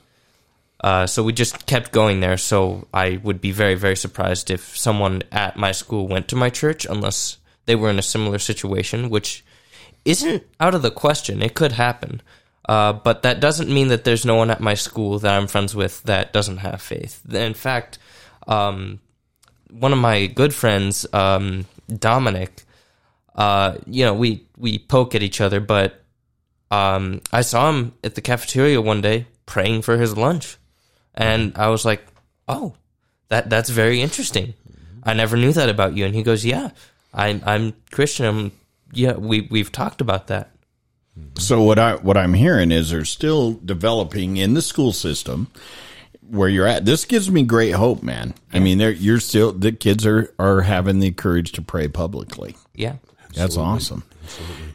Uh, 0.81 1.07
so 1.07 1.23
we 1.23 1.33
just 1.33 1.67
kept 1.67 1.93
going 1.93 2.21
there. 2.21 2.37
So 2.37 2.87
I 2.95 3.19
would 3.23 3.41
be 3.41 3.51
very 3.51 3.75
very 3.75 3.97
surprised 3.97 4.51
if 4.51 4.77
someone 4.77 5.23
at 5.33 5.57
my 5.57 5.73
school 5.73 6.07
went 6.07 6.29
to 6.29 6.37
my 6.37 6.51
church 6.51 6.87
unless 6.87 7.39
they 7.67 7.75
were 7.75 7.91
in 7.91 7.99
a 7.99 8.03
similar 8.03 8.39
situation, 8.39 9.11
which 9.11 9.45
isn't 10.05 10.43
out 10.61 10.75
of 10.75 10.83
the 10.83 10.91
question. 10.91 11.43
It 11.43 11.55
could 11.55 11.73
happen. 11.73 12.23
Uh, 12.69 12.93
but 12.93 13.23
that 13.23 13.41
doesn't 13.41 13.71
mean 13.71 13.89
that 13.89 14.05
there's 14.05 14.27
no 14.27 14.37
one 14.37 14.51
at 14.51 14.61
my 14.61 14.75
school 14.75 15.19
that 15.19 15.35
I'm 15.35 15.47
friends 15.47 15.75
with 15.75 16.03
that 16.03 16.33
doesn't 16.35 16.59
have 16.59 16.83
faith. 16.83 17.23
In 17.35 17.55
fact, 17.55 17.99
um, 18.47 19.01
one 19.71 19.93
of 19.93 19.99
my 19.99 20.27
good 20.27 20.55
friends, 20.55 21.07
um, 21.15 21.65
Dominic, 21.89 22.65
uh, 23.35 23.79
you 23.87 24.05
know, 24.05 24.13
we, 24.13 24.45
we 24.59 24.79
poke 24.79 25.15
at 25.15 25.23
each 25.23 25.41
other, 25.41 25.61
but 25.61 26.03
um, 26.71 27.23
I 27.33 27.41
saw 27.41 27.71
him 27.71 27.95
at 28.05 28.15
the 28.15 28.21
cafeteria 28.21 28.83
one 28.83 29.01
day 29.01 29.27
praying 29.47 29.81
for 29.81 29.97
his 29.97 30.15
lunch. 30.15 30.58
And 31.19 31.53
I 31.57 31.69
was 31.69 31.85
like, 31.85 32.07
oh, 32.47 32.75
that 33.29 33.51
that's 33.51 33.69
very 33.69 34.01
interesting. 34.01 34.55
I 35.03 35.15
never 35.15 35.37
knew 35.37 35.53
that 35.53 35.69
about 35.69 35.97
you. 35.97 36.07
And 36.07 36.15
he 36.15 36.23
goes, 36.23 36.45
yeah, 36.45 36.71
I, 37.13 37.41
I'm 37.45 37.75
Christian. 37.91 38.27
I'm, 38.27 38.53
yeah, 38.93 39.15
we, 39.15 39.43
we've 39.51 39.73
talked 39.73 40.01
about 40.01 40.29
that. 40.29 40.51
So 41.37 41.63
what 41.63 41.81
I 41.81 41.97
what 41.97 42.17
I'm 42.17 42.35
hearing 42.35 42.71
is 42.71 42.91
they're 42.91 43.05
still 43.05 43.55
developing 43.55 44.37
in 44.37 44.55
the 44.55 44.63
school 44.63 44.93
system 44.93 45.49
where 46.29 46.49
you're 46.49 46.67
at. 46.67 46.85
This 46.85 47.05
gives 47.05 47.29
me 47.29 47.43
great 47.43 47.73
hope, 47.73 48.05
man. 48.05 48.35
I 48.53 48.61
mean, 48.61 48.79
they're 48.79 48.93
you're 48.93 49.19
still 49.19 49.51
the 49.51 49.73
kids 49.73 50.07
are 50.07 50.33
are 50.39 50.61
having 50.61 51.01
the 51.01 51.11
courage 51.11 51.51
to 51.53 51.63
pray 51.63 51.89
publicly. 51.89 52.57
Yeah. 52.73 52.97
That's 53.35 53.57
awesome. 53.57 54.05
Absolutely. 54.23 54.75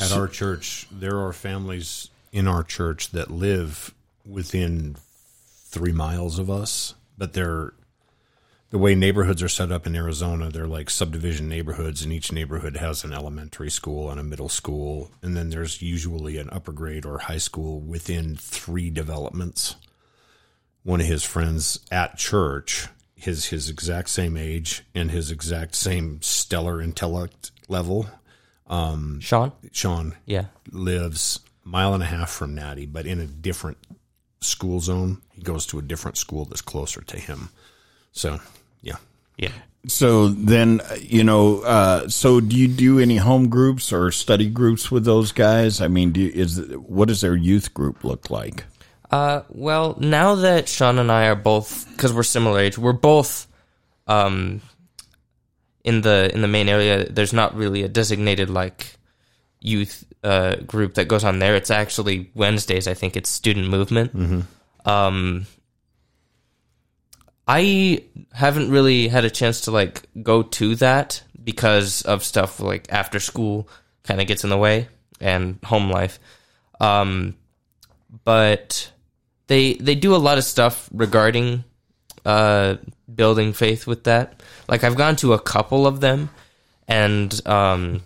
At 0.00 0.12
our 0.12 0.26
church, 0.26 0.88
there 0.90 1.20
are 1.20 1.32
families 1.32 2.10
in 2.32 2.48
our 2.48 2.64
church 2.64 3.10
that 3.10 3.30
live 3.30 3.94
within 4.28 4.96
three 5.68 5.92
miles 5.92 6.38
of 6.38 6.48
us, 6.50 6.94
but 7.18 7.32
they're 7.32 7.72
the 8.70 8.78
way 8.78 8.94
neighborhoods 8.96 9.42
are 9.42 9.48
set 9.48 9.70
up 9.70 9.86
in 9.86 9.94
Arizona, 9.94 10.50
they're 10.50 10.66
like 10.66 10.90
subdivision 10.90 11.48
neighborhoods, 11.48 12.02
and 12.02 12.12
each 12.12 12.32
neighborhood 12.32 12.76
has 12.76 13.04
an 13.04 13.12
elementary 13.12 13.70
school 13.70 14.10
and 14.10 14.18
a 14.18 14.24
middle 14.24 14.48
school, 14.48 15.10
and 15.22 15.36
then 15.36 15.50
there's 15.50 15.80
usually 15.80 16.36
an 16.36 16.48
upper 16.50 16.72
grade 16.72 17.06
or 17.06 17.18
high 17.18 17.38
school 17.38 17.80
within 17.80 18.34
three 18.36 18.90
developments. 18.90 19.76
One 20.82 21.00
of 21.00 21.06
his 21.06 21.22
friends 21.24 21.78
at 21.92 22.16
church, 22.16 22.88
his 23.14 23.46
his 23.46 23.70
exact 23.70 24.08
same 24.08 24.36
age 24.36 24.84
and 24.94 25.10
his 25.10 25.30
exact 25.30 25.74
same 25.76 26.20
stellar 26.20 26.80
intellect 26.82 27.52
level, 27.68 28.08
um, 28.66 29.20
Sean? 29.20 29.52
Sean 29.72 30.14
Yeah. 30.26 30.46
lives 30.72 31.40
mile 31.64 31.94
and 31.94 32.02
a 32.02 32.06
half 32.06 32.30
from 32.30 32.54
Natty, 32.54 32.86
but 32.86 33.06
in 33.06 33.20
a 33.20 33.26
different 33.26 33.78
school 34.46 34.80
zone. 34.80 35.22
He 35.32 35.42
goes 35.42 35.66
to 35.66 35.78
a 35.78 35.82
different 35.82 36.16
school 36.16 36.44
that's 36.44 36.62
closer 36.62 37.02
to 37.02 37.18
him. 37.18 37.50
So, 38.12 38.40
yeah. 38.82 38.96
Yeah. 39.36 39.52
So 39.86 40.28
then, 40.28 40.80
uh, 40.80 40.96
you 41.00 41.22
know, 41.22 41.60
uh, 41.60 42.08
so 42.08 42.40
do 42.40 42.56
you 42.56 42.68
do 42.68 42.98
any 42.98 43.16
home 43.16 43.48
groups 43.48 43.92
or 43.92 44.10
study 44.10 44.48
groups 44.48 44.90
with 44.90 45.04
those 45.04 45.32
guys? 45.32 45.80
I 45.80 45.88
mean, 45.88 46.12
do 46.12 46.20
you, 46.20 46.32
is 46.32 46.58
what 46.76 47.08
does 47.08 47.20
their 47.20 47.36
youth 47.36 47.74
group 47.74 48.02
look 48.02 48.30
like? 48.30 48.64
Uh, 49.10 49.42
well, 49.50 49.96
now 50.00 50.34
that 50.34 50.68
Sean 50.68 50.98
and 50.98 51.12
I 51.12 51.26
are 51.26 51.36
both, 51.36 51.88
because 51.90 52.12
we're 52.12 52.24
similar 52.24 52.58
age, 52.58 52.76
we're 52.76 52.92
both, 52.92 53.46
um, 54.08 54.60
in 55.86 56.00
the 56.00 56.30
in 56.34 56.42
the 56.42 56.48
main 56.48 56.68
area. 56.68 57.08
There's 57.08 57.32
not 57.32 57.54
really 57.54 57.84
a 57.84 57.88
designated 57.88 58.50
like 58.50 58.98
youth 59.66 60.04
uh, 60.22 60.56
group 60.56 60.94
that 60.94 61.08
goes 61.08 61.24
on 61.24 61.38
there. 61.38 61.54
It's 61.56 61.70
actually 61.70 62.30
Wednesdays. 62.34 62.86
I 62.86 62.94
think 62.94 63.16
it's 63.16 63.28
student 63.28 63.68
movement. 63.68 64.14
Um, 64.84 65.46
I 67.48 68.04
haven't 68.32 68.70
really 68.70 69.08
had 69.08 69.24
a 69.24 69.30
chance 69.30 69.62
to 69.62 69.70
like 69.70 70.02
go 70.22 70.42
to 70.42 70.74
that 70.76 71.22
because 71.42 72.02
of 72.02 72.24
stuff 72.24 72.60
like 72.60 72.92
after 72.92 73.20
school 73.20 73.68
kind 74.02 74.20
of 74.20 74.26
gets 74.26 74.44
in 74.44 74.50
the 74.50 74.56
way 74.56 74.88
and 75.20 75.58
home 75.64 75.90
life. 75.90 76.18
Um, 76.80 77.36
but 78.24 78.90
they 79.46 79.74
they 79.74 79.94
do 79.94 80.14
a 80.14 80.18
lot 80.18 80.38
of 80.38 80.44
stuff 80.44 80.88
regarding 80.92 81.64
uh, 82.24 82.76
building 83.12 83.52
faith 83.52 83.86
with 83.86 84.04
that. 84.04 84.42
Like 84.68 84.84
I've 84.84 84.96
gone 84.96 85.16
to 85.16 85.32
a 85.32 85.38
couple 85.38 85.86
of 85.86 86.00
them, 86.00 86.30
and 86.88 87.46
um, 87.46 88.02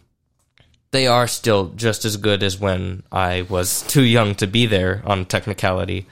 they 0.93 1.07
are 1.07 1.27
still 1.27 1.69
just 1.77 2.05
as 2.05 2.17
good 2.17 2.43
as 2.43 2.59
when 2.59 3.03
I 3.13 3.43
was 3.43 3.83
too 3.83 4.03
young 4.03 4.35
to 4.37 4.47
be 4.47 4.67
there 4.67 5.03
on 5.05 5.25
technicality 5.25 6.07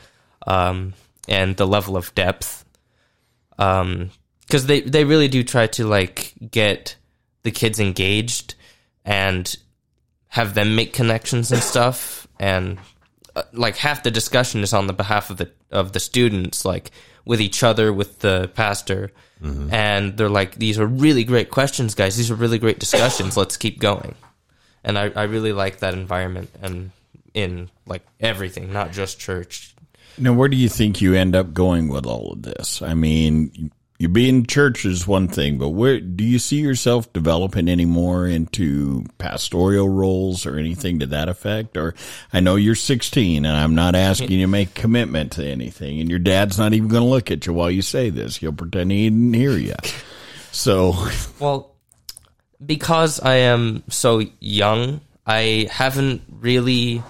um, 0.47 0.95
and 1.29 1.57
the 1.57 1.67
level 1.67 1.97
of 1.97 2.15
depth. 2.15 2.65
Because 3.51 4.67
they 4.67 4.81
they 4.81 5.05
really 5.05 5.29
do 5.29 5.43
try 5.43 5.67
to 5.69 5.87
like 5.87 6.33
get 6.51 6.97
the 7.43 7.51
kids 7.51 7.81
engaged 7.81 8.55
and 9.05 9.57
have 10.29 10.55
them 10.55 10.77
make 10.77 10.93
connections 10.93 11.51
and 11.51 11.63
stuff. 11.63 12.29
And 12.39 12.79
uh, 13.35 13.43
like 13.53 13.77
half 13.77 14.05
the 14.05 14.11
discussion 14.13 14.63
is 14.63 14.73
on 14.73 14.87
the 14.87 14.93
behalf 14.93 15.31
of 15.31 15.39
the 15.39 15.51
of 15.73 15.93
the 15.93 16.01
students 16.01 16.65
like 16.65 16.93
with 17.25 17.41
each 17.41 17.63
other 17.65 17.93
with 17.93 18.21
the 18.21 18.51
pastor. 18.55 19.11
And 19.73 20.17
they're 20.17 20.29
like 20.29 20.55
these 20.55 20.79
are 20.79 20.87
really 20.87 21.25
great 21.25 21.51
questions 21.51 21.97
guys. 21.97 22.17
These 22.17 22.31
are 22.31 22.37
really 22.37 22.59
great 22.59 22.79
discussions. 22.79 23.37
Let's 23.37 23.57
keep 23.57 23.81
going 23.81 24.15
and 24.89 24.99
I, 24.99 25.13
I 25.15 25.25
really 25.25 25.53
like 25.53 25.81
that 25.81 25.95
environment 25.95 26.51
and 26.63 26.91
in 27.35 27.71
like 27.87 28.03
everything 28.19 28.73
not 28.73 28.91
just 28.91 29.21
church 29.21 29.75
Now, 30.17 30.33
where 30.33 30.49
do 30.49 30.57
you 30.57 30.69
think 30.69 31.01
you 31.01 31.15
end 31.15 31.37
up 31.37 31.53
going 31.53 31.89
with 31.89 32.07
all 32.07 32.33
of 32.33 32.43
this? 32.43 32.83
I 32.83 32.95
mean, 32.95 33.71
you 34.01 34.09
being 34.09 34.47
church 34.47 34.85
is 34.85 35.07
one 35.07 35.29
thing, 35.29 35.59
but 35.59 35.69
where 35.71 36.01
do 36.01 36.25
you 36.25 36.39
see 36.39 36.57
yourself 36.61 37.13
developing 37.13 37.69
any 37.69 37.85
more 37.85 38.27
into 38.27 39.05
pastoral 39.19 39.89
roles 39.89 40.47
or 40.47 40.57
anything 40.57 41.01
to 41.01 41.07
that 41.07 41.29
effect? 41.29 41.77
Or 41.77 41.95
I 42.33 42.41
know 42.41 42.57
you're 42.57 42.75
16 42.75 43.45
and 43.45 43.57
I'm 43.57 43.75
not 43.75 43.95
asking 43.95 44.33
you 44.33 44.41
to 44.41 44.47
make 44.47 44.75
commitment 44.75 45.33
to 45.33 45.45
anything 45.45 46.01
and 46.01 46.09
your 46.09 46.19
dad's 46.19 46.59
not 46.59 46.73
even 46.73 46.89
going 46.89 47.03
to 47.03 47.09
look 47.09 47.31
at 47.31 47.47
you 47.47 47.53
while 47.53 47.71
you 47.71 47.83
say 47.83 48.09
this. 48.11 48.37
He'll 48.37 48.53
pretend 48.53 48.91
he 48.91 49.05
didn't 49.11 49.35
hear 49.35 49.57
you. 49.57 49.75
So, 50.51 50.95
Well, 51.39 51.75
because 52.65 53.21
I 53.21 53.37
am 53.37 53.83
so 53.89 54.23
young, 54.41 55.01
I 55.27 55.69
haven't 55.71 56.23
really 56.41 57.03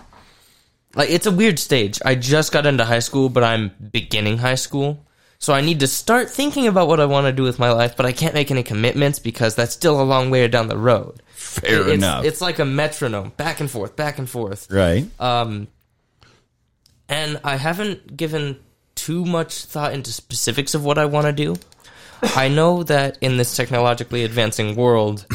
like 0.95 1.11
it's 1.11 1.27
a 1.27 1.33
weird 1.33 1.59
stage. 1.59 2.01
I 2.05 2.15
just 2.15 2.53
got 2.53 2.67
into 2.67 2.85
high 2.85 2.99
school, 2.99 3.29
but 3.29 3.45
I'm 3.45 3.71
beginning 3.93 4.39
high 4.39 4.57
school. 4.57 5.05
So 5.41 5.53
I 5.53 5.61
need 5.61 5.81
to 5.81 5.87
start 5.87 6.31
thinking 6.31 6.67
about 6.67 6.89
what 6.89 6.99
I 6.99 7.05
want 7.05 7.27
to 7.27 7.33
do 7.33 7.45
with 7.45 7.61
my 7.61 7.71
life, 7.71 7.97
but 7.97 8.07
I 8.07 8.13
can't 8.13 8.35
make 8.35 8.51
any 8.51 8.65
commitments 8.65 9.21
because 9.21 9.55
that's 9.55 9.73
still 9.73 10.01
a 10.01 10.03
long 10.03 10.31
way 10.31 10.49
down 10.49 10.67
the 10.67 10.77
road. 10.77 11.23
fair 11.29 11.83
it's, 11.83 11.93
enough. 11.93 12.25
It's 12.25 12.41
like 12.41 12.59
a 12.59 12.65
metronome, 12.65 13.33
back 13.37 13.61
and 13.61 13.71
forth, 13.71 13.95
back 13.95 14.19
and 14.19 14.29
forth. 14.29 14.69
right. 14.69 15.09
Um, 15.21 15.69
and 17.09 17.41
I 17.45 17.57
haven't 17.57 18.17
given 18.17 18.59
too 18.97 19.25
much 19.25 19.65
thought 19.65 19.95
into 19.95 20.13
specifics 20.13 20.75
of 20.75 20.85
what 20.85 20.99
I 20.99 21.07
want 21.07 21.27
to 21.27 21.33
do. 21.33 21.55
I 22.23 22.49
know 22.49 22.83
that 22.85 23.19
in 23.21 23.37
this 23.37 23.55
technologically 23.57 24.25
advancing 24.25 24.75
world, 24.77 25.27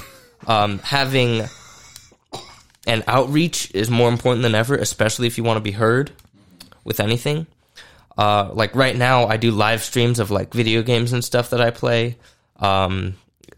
um, 0.48 0.80
having 0.80 1.44
an 2.88 3.04
outreach 3.08 3.72
is 3.74 3.90
more 3.90 4.10
important 4.10 4.44
than 4.44 4.56
ever, 4.56 4.76
especially 4.76 5.28
if 5.28 5.38
you 5.38 5.44
want 5.44 5.58
to 5.58 5.62
be 5.62 5.72
heard 5.72 6.12
with 6.84 7.00
anything. 7.00 7.48
Uh, 8.18 8.50
like 8.54 8.76
right 8.76 8.96
now, 8.96 9.26
I 9.28 9.38
do 9.38 9.52
live 9.52 9.82
streams 9.84 10.20
of 10.20 10.30
like 10.32 10.54
video 10.54 10.84
games 10.84 11.14
and 11.14 11.24
stuff 11.24 11.50
that 11.52 11.62
I 11.62 11.72
play. 11.72 12.18
Um, 12.60 13.16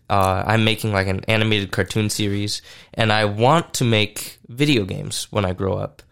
uh, 0.10 0.44
I'm 0.46 0.64
making 0.64 0.94
like 0.94 1.08
an 1.08 1.22
animated 1.28 1.72
cartoon 1.72 2.10
series, 2.10 2.62
and 2.94 3.12
I 3.12 3.26
want 3.26 3.74
to 3.76 3.84
make 3.84 4.38
video 4.48 4.86
games 4.86 5.28
when 5.32 5.44
I 5.46 5.54
grow 5.54 5.74
up. 5.74 6.04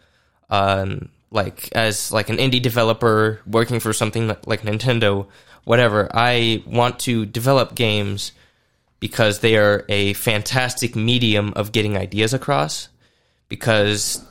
Um, 0.50 1.10
like 1.32 1.70
as 1.74 2.12
like 2.12 2.30
an 2.30 2.38
indie 2.38 2.62
developer 2.62 3.40
working 3.48 3.80
for 3.80 3.94
something 3.94 4.28
like- 4.28 4.46
like 4.48 4.62
Nintendo, 4.64 5.28
whatever. 5.66 6.10
I 6.14 6.64
want 6.66 7.00
to 7.02 7.26
develop 7.26 7.76
games 7.76 8.32
because 9.00 9.40
they 9.40 9.58
are 9.58 9.86
a 9.90 10.14
fantastic 10.14 10.96
medium 10.96 11.54
of 11.56 11.72
getting 11.72 11.98
ideas 11.98 12.34
across. 12.34 12.90
Because 13.50 14.24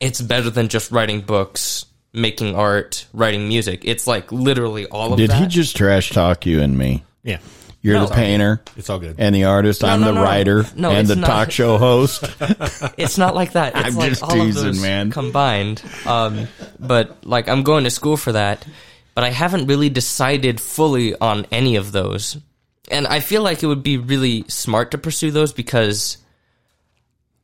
it's 0.00 0.20
better 0.20 0.50
than 0.50 0.68
just 0.68 0.90
writing 0.92 1.22
books, 1.22 1.86
making 2.12 2.54
art, 2.54 3.06
writing 3.12 3.48
music. 3.48 3.82
It's 3.84 4.06
like 4.06 4.30
literally 4.30 4.86
all 4.86 5.12
of 5.12 5.18
Did 5.18 5.30
that. 5.30 5.40
he 5.40 5.46
just 5.46 5.76
trash 5.76 6.10
talk 6.10 6.46
you 6.46 6.60
and 6.60 6.76
me? 6.76 7.02
Yeah. 7.22 7.38
You're 7.80 7.94
No. 7.94 8.06
the 8.06 8.14
painter 8.14 8.62
It's 8.76 8.88
all 8.88 8.98
good. 8.98 9.16
and 9.18 9.34
the 9.34 9.44
artist. 9.44 9.82
I'm 9.84 10.00
no, 10.00 10.06
the 10.06 10.12
no. 10.14 10.22
writer 10.22 10.64
No, 10.76 10.90
and 10.90 11.00
it's 11.00 11.08
the 11.10 11.16
not. 11.16 11.26
talk 11.26 11.50
show 11.50 11.76
host. 11.78 12.22
it's 12.96 13.18
not 13.18 13.34
like 13.34 13.52
that. 13.52 13.74
It's 13.76 13.88
I'm 13.88 13.94
like 13.96 14.08
just 14.10 14.22
all 14.22 14.30
of 14.30 14.36
teasing, 14.46 14.64
those 14.64 14.80
man. 14.80 15.10
combined. 15.10 15.82
Um, 16.06 16.48
but 16.78 17.26
like 17.26 17.48
I'm 17.48 17.62
going 17.62 17.84
to 17.84 17.90
school 17.90 18.16
for 18.16 18.32
that, 18.32 18.64
but 19.14 19.24
I 19.24 19.30
haven't 19.30 19.66
really 19.66 19.88
decided 19.88 20.60
fully 20.60 21.16
on 21.18 21.46
any 21.50 21.76
of 21.76 21.92
those. 21.92 22.38
And 22.90 23.06
I 23.06 23.20
feel 23.20 23.42
like 23.42 23.62
it 23.62 23.66
would 23.66 23.82
be 23.82 23.96
really 23.96 24.44
smart 24.48 24.90
to 24.90 24.98
pursue 24.98 25.30
those 25.30 25.52
because 25.52 26.18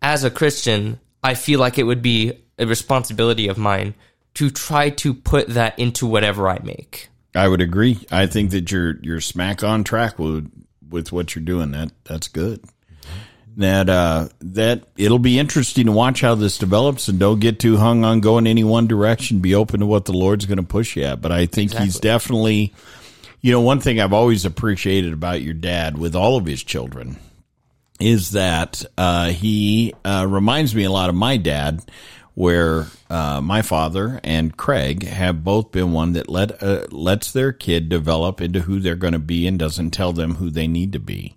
as 0.02 0.24
a 0.24 0.30
Christian, 0.30 1.00
I 1.22 1.34
feel 1.34 1.60
like 1.60 1.78
it 1.78 1.84
would 1.84 2.02
be 2.02 2.32
a 2.58 2.66
responsibility 2.66 3.48
of 3.48 3.56
mine 3.56 3.94
to 4.34 4.50
try 4.50 4.90
to 4.90 5.14
put 5.14 5.48
that 5.48 5.78
into 5.78 6.06
whatever 6.06 6.48
I 6.48 6.58
make. 6.62 7.08
I 7.34 7.48
would 7.48 7.60
agree. 7.60 8.06
I 8.10 8.26
think 8.26 8.50
that 8.50 8.70
you're 8.70 8.98
you're 9.02 9.20
smack 9.20 9.62
on 9.62 9.84
track 9.84 10.18
with 10.18 10.50
with 10.88 11.12
what 11.12 11.34
you're 11.34 11.44
doing. 11.44 11.70
That 11.70 11.92
that's 12.04 12.28
good. 12.28 12.64
That 13.56 13.90
uh 13.90 14.28
that 14.40 14.84
it'll 14.96 15.18
be 15.18 15.38
interesting 15.38 15.86
to 15.86 15.92
watch 15.92 16.20
how 16.20 16.34
this 16.34 16.56
develops 16.56 17.08
and 17.08 17.18
don't 17.18 17.40
get 17.40 17.58
too 17.58 17.76
hung 17.76 18.04
on 18.04 18.20
going 18.20 18.46
any 18.46 18.64
one 18.64 18.86
direction. 18.86 19.40
Be 19.40 19.54
open 19.54 19.80
to 19.80 19.86
what 19.86 20.04
the 20.04 20.12
Lord's 20.12 20.46
going 20.46 20.58
to 20.58 20.62
push 20.62 20.96
you 20.96 21.04
at. 21.04 21.20
But 21.20 21.32
I 21.32 21.46
think 21.46 21.74
he's 21.74 21.98
definitely 21.98 22.72
you 23.40 23.52
know, 23.52 23.60
one 23.60 23.80
thing 23.80 24.00
I've 24.00 24.12
always 24.12 24.44
appreciated 24.44 25.12
about 25.12 25.42
your 25.42 25.54
dad 25.54 25.96
with 25.96 26.14
all 26.14 26.36
of 26.36 26.46
his 26.46 26.62
children 26.62 27.16
is 27.98 28.32
that 28.32 28.84
uh, 28.96 29.28
he 29.30 29.94
uh, 30.04 30.26
reminds 30.28 30.74
me 30.74 30.84
a 30.84 30.90
lot 30.90 31.08
of 31.08 31.14
my 31.14 31.36
dad, 31.36 31.82
where 32.40 32.86
uh, 33.10 33.38
my 33.42 33.60
father 33.60 34.18
and 34.24 34.56
Craig 34.56 35.04
have 35.04 35.44
both 35.44 35.70
been 35.72 35.92
one 35.92 36.14
that 36.14 36.30
let 36.30 36.62
uh, 36.62 36.86
lets 36.90 37.30
their 37.32 37.52
kid 37.52 37.90
develop 37.90 38.40
into 38.40 38.60
who 38.60 38.80
they're 38.80 38.94
going 38.94 39.12
to 39.12 39.18
be 39.18 39.46
and 39.46 39.58
doesn't 39.58 39.90
tell 39.90 40.14
them 40.14 40.36
who 40.36 40.48
they 40.48 40.66
need 40.66 40.90
to 40.94 40.98
be, 40.98 41.36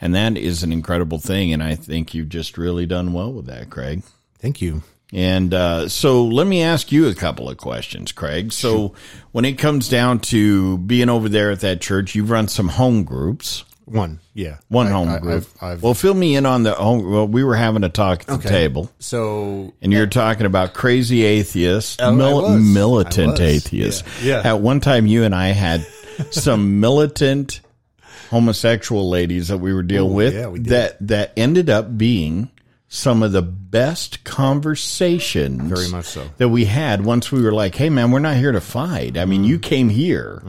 and 0.00 0.14
that 0.14 0.36
is 0.36 0.62
an 0.62 0.70
incredible 0.70 1.18
thing. 1.18 1.52
And 1.52 1.60
I 1.60 1.74
think 1.74 2.14
you've 2.14 2.28
just 2.28 2.56
really 2.56 2.86
done 2.86 3.12
well 3.12 3.32
with 3.32 3.46
that, 3.46 3.68
Craig. 3.68 4.04
Thank 4.38 4.62
you. 4.62 4.84
And 5.12 5.52
uh, 5.52 5.88
so 5.88 6.24
let 6.24 6.46
me 6.46 6.62
ask 6.62 6.92
you 6.92 7.08
a 7.08 7.14
couple 7.16 7.50
of 7.50 7.56
questions, 7.56 8.12
Craig. 8.12 8.52
So 8.52 8.94
when 9.32 9.44
it 9.44 9.58
comes 9.58 9.88
down 9.88 10.20
to 10.20 10.78
being 10.78 11.08
over 11.08 11.28
there 11.28 11.50
at 11.50 11.60
that 11.60 11.80
church, 11.80 12.14
you've 12.14 12.30
run 12.30 12.46
some 12.46 12.68
home 12.68 13.02
groups. 13.02 13.64
One. 13.86 14.18
Yeah. 14.32 14.56
One 14.68 14.86
I- 14.86 14.90
home 14.90 15.08
I- 15.10 15.18
group. 15.18 15.44
I've, 15.60 15.62
I've, 15.62 15.82
well, 15.82 15.94
fill 15.94 16.14
me 16.14 16.36
in 16.36 16.46
on 16.46 16.62
the 16.62 16.72
home. 16.72 17.10
Well, 17.10 17.28
we 17.28 17.44
were 17.44 17.54
having 17.56 17.84
a 17.84 17.88
talk 17.90 18.20
at 18.22 18.26
the 18.26 18.32
Okay. 18.34 18.48
table, 18.48 18.90
so 18.98 19.72
and 19.82 19.92
you're 19.92 20.06
uh, 20.06 20.10
talking 20.10 20.46
about 20.46 20.72
crazy 20.74 21.22
atheists, 21.24 21.96
Oh, 22.00 22.08
I 22.08 22.10
mil- 22.12 22.58
militant 22.58 23.40
atheists. 23.40 24.02
Yeah. 24.24 24.40
Yeah. 24.42 24.52
At 24.54 24.60
one 24.60 24.80
time, 24.80 25.06
you 25.06 25.24
and 25.24 25.34
I 25.34 25.48
had 25.48 25.86
some 26.30 26.80
militant 26.80 27.60
homosexual 28.30 29.08
ladies 29.10 29.48
that 29.48 29.58
we 29.58 29.72
were 29.72 29.82
dealing 29.82 30.12
Ooh, 30.12 30.14
with 30.14 30.34
yeah, 30.34 30.46
we 30.48 30.58
that 30.60 30.96
that 31.06 31.32
ended 31.36 31.70
up 31.70 31.96
being 31.96 32.50
some 32.94 33.24
of 33.24 33.32
the 33.32 33.42
best 33.42 34.22
conversations 34.22 35.60
Very 35.62 35.88
much 35.88 36.04
so. 36.04 36.28
that 36.38 36.48
we 36.48 36.64
had 36.64 37.04
once 37.04 37.32
we 37.32 37.42
were 37.42 37.50
like 37.52 37.74
hey 37.74 37.90
man 37.90 38.12
we're 38.12 38.20
not 38.20 38.36
here 38.36 38.52
to 38.52 38.60
fight 38.60 39.18
i 39.18 39.24
mean 39.24 39.40
Mm-hmm. 39.42 39.50
you 39.50 39.58
came 39.58 39.88
here 39.88 40.40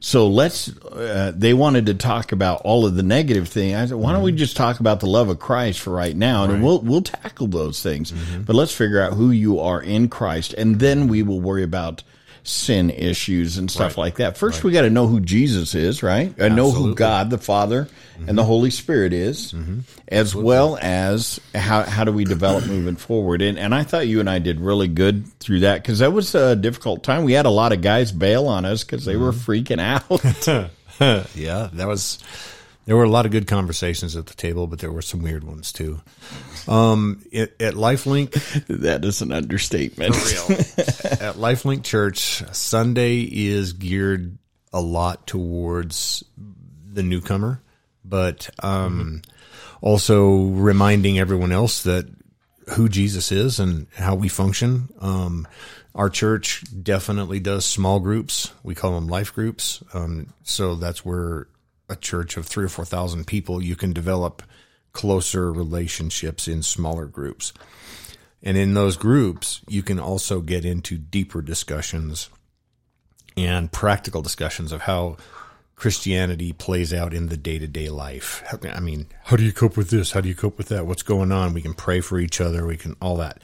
so 0.00 0.26
let's 0.28 0.74
uh, 0.86 1.32
they 1.36 1.52
wanted 1.52 1.86
to 1.86 1.94
talk 1.94 2.32
about 2.32 2.62
all 2.62 2.86
of 2.86 2.94
the 2.96 3.02
negative 3.02 3.46
thing 3.48 3.74
i 3.74 3.84
said 3.84 3.96
why 3.96 4.06
Mm-hmm. 4.06 4.14
don't 4.14 4.22
we 4.22 4.32
just 4.32 4.56
talk 4.56 4.80
about 4.80 5.00
the 5.00 5.06
love 5.06 5.28
of 5.28 5.38
christ 5.38 5.80
for 5.80 5.90
right 5.90 6.16
now 6.16 6.44
and 6.44 6.64
we'll 6.64 6.80
we'll 6.80 7.02
tackle 7.02 7.46
those 7.46 7.82
things 7.82 8.10
Mm-hmm. 8.12 8.42
but 8.44 8.56
let's 8.56 8.74
figure 8.74 9.00
out 9.02 9.12
who 9.12 9.30
you 9.30 9.60
are 9.60 9.82
in 9.82 10.08
christ 10.08 10.54
and 10.54 10.80
then 10.80 11.08
we 11.08 11.22
will 11.22 11.40
worry 11.40 11.62
about 11.62 12.02
sin 12.44 12.90
issues 12.90 13.58
and 13.58 13.70
stuff 13.70 13.96
like 13.96 14.16
that. 14.16 14.36
First 14.36 14.64
we 14.64 14.72
got 14.72 14.82
to 14.82 14.90
know 14.90 15.06
who 15.06 15.20
jesus 15.20 15.74
is 15.74 16.02
right? 16.02 16.34
And 16.38 16.56
know 16.56 16.70
who 16.70 16.94
god 16.94 17.30
the 17.30 17.38
father 17.38 17.88
and 18.26 18.36
the 18.36 18.44
holy 18.44 18.70
spirit 18.70 19.12
is 19.12 19.52
mm-hmm. 19.52 19.80
as 20.08 20.34
well 20.34 20.78
as 20.80 21.40
how 21.54 21.82
how 21.82 22.04
do 22.04 22.12
we 22.12 22.24
develop 22.24 22.66
moving 22.66 22.96
forward. 22.96 23.42
And 23.42 23.58
and 23.58 23.74
i 23.74 23.82
thought 23.82 24.06
you 24.06 24.20
and 24.20 24.30
i 24.30 24.38
did 24.38 24.60
really 24.60 24.88
good 24.88 25.26
through 25.38 25.60
that 25.60 25.82
because 25.82 26.00
that 26.00 26.12
was 26.12 26.34
a 26.34 26.56
difficult 26.56 27.02
time. 27.02 27.24
We 27.24 27.32
had 27.32 27.46
a 27.46 27.50
lot 27.50 27.72
of 27.72 27.80
guys 27.80 28.12
bail 28.12 28.46
on 28.46 28.64
us 28.64 28.84
because 28.84 29.04
they 29.04 29.16
were 29.16 29.32
mm-hmm. 29.32 29.50
freaking 29.50 29.80
out. 29.80 30.70
Yeah, 31.34 31.68
that 31.72 31.88
was. 31.88 32.18
There 32.84 32.96
were 32.96 33.04
a 33.04 33.10
lot 33.10 33.26
of 33.26 33.32
good 33.32 33.46
conversations 33.46 34.16
at 34.16 34.26
the 34.26 34.34
table, 34.34 34.66
but 34.66 34.80
there 34.80 34.90
were 34.90 35.02
some 35.02 35.22
weird 35.22 35.44
ones 35.44 35.72
too. 35.72 36.00
Um, 36.68 37.22
at, 37.34 37.60
at 37.60 37.74
LifeLink, 37.74 38.32
that 38.80 39.04
is 39.04 39.22
an 39.22 39.32
understatement 39.32 40.14
at 40.14 41.34
LifeLink 41.36 41.84
Church, 41.84 42.42
Sunday 42.54 43.22
is 43.22 43.72
geared 43.72 44.38
a 44.72 44.80
lot 44.80 45.26
towards 45.26 46.24
the 46.92 47.02
newcomer, 47.02 47.60
but 48.04 48.50
um, 48.62 49.22
also 49.80 50.44
reminding 50.44 51.18
everyone 51.18 51.52
else 51.52 51.82
that 51.82 52.08
who 52.70 52.88
Jesus 52.88 53.32
is 53.32 53.58
and 53.58 53.86
how 53.96 54.14
we 54.14 54.28
function. 54.28 54.88
Um, 55.00 55.48
our 55.94 56.08
church 56.08 56.64
definitely 56.82 57.40
does 57.40 57.66
small 57.66 58.00
groups. 58.00 58.52
We 58.62 58.74
call 58.74 58.92
them 58.94 59.08
life 59.08 59.34
groups. 59.34 59.82
Um, 59.92 60.32
so 60.42 60.74
that's 60.76 61.04
where 61.04 61.48
a 61.88 61.96
church 61.96 62.36
of 62.36 62.46
three 62.46 62.64
or 62.64 62.68
four 62.68 62.84
thousand 62.84 63.26
people 63.26 63.62
you 63.62 63.76
can 63.76 63.92
develop 63.92 64.42
closer 64.92 65.52
relationships 65.52 66.48
in 66.48 66.62
smaller 66.62 67.06
groups. 67.06 67.52
And 68.42 68.56
in 68.56 68.74
those 68.74 68.96
groups, 68.96 69.60
you 69.68 69.82
can 69.82 69.98
also 69.98 70.40
get 70.40 70.64
into 70.64 70.98
deeper 70.98 71.42
discussions 71.42 72.28
and 73.36 73.70
practical 73.70 74.20
discussions 74.20 74.72
of 74.72 74.82
how 74.82 75.16
Christianity 75.76 76.52
plays 76.52 76.92
out 76.92 77.14
in 77.14 77.28
the 77.28 77.36
day 77.36 77.58
to 77.58 77.66
day 77.66 77.88
life. 77.88 78.42
I 78.62 78.80
mean, 78.80 79.06
how 79.24 79.36
do 79.36 79.42
you 79.42 79.52
cope 79.52 79.76
with 79.76 79.90
this? 79.90 80.12
How 80.12 80.20
do 80.20 80.28
you 80.28 80.34
cope 80.34 80.58
with 80.58 80.68
that? 80.68 80.86
What's 80.86 81.02
going 81.02 81.32
on? 81.32 81.54
We 81.54 81.62
can 81.62 81.74
pray 81.74 82.00
for 82.00 82.18
each 82.18 82.40
other. 82.40 82.66
We 82.66 82.76
can 82.76 82.96
all 83.00 83.16
that. 83.16 83.40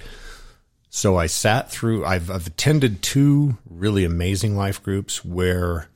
So 0.91 1.17
I 1.17 1.27
sat 1.27 1.71
through, 1.71 2.05
I've, 2.05 2.31
I've 2.31 2.47
attended 2.47 3.03
two 3.03 3.59
really 3.69 4.05
amazing 4.05 4.57
life 4.57 4.83
groups 4.83 5.25
where 5.25 5.89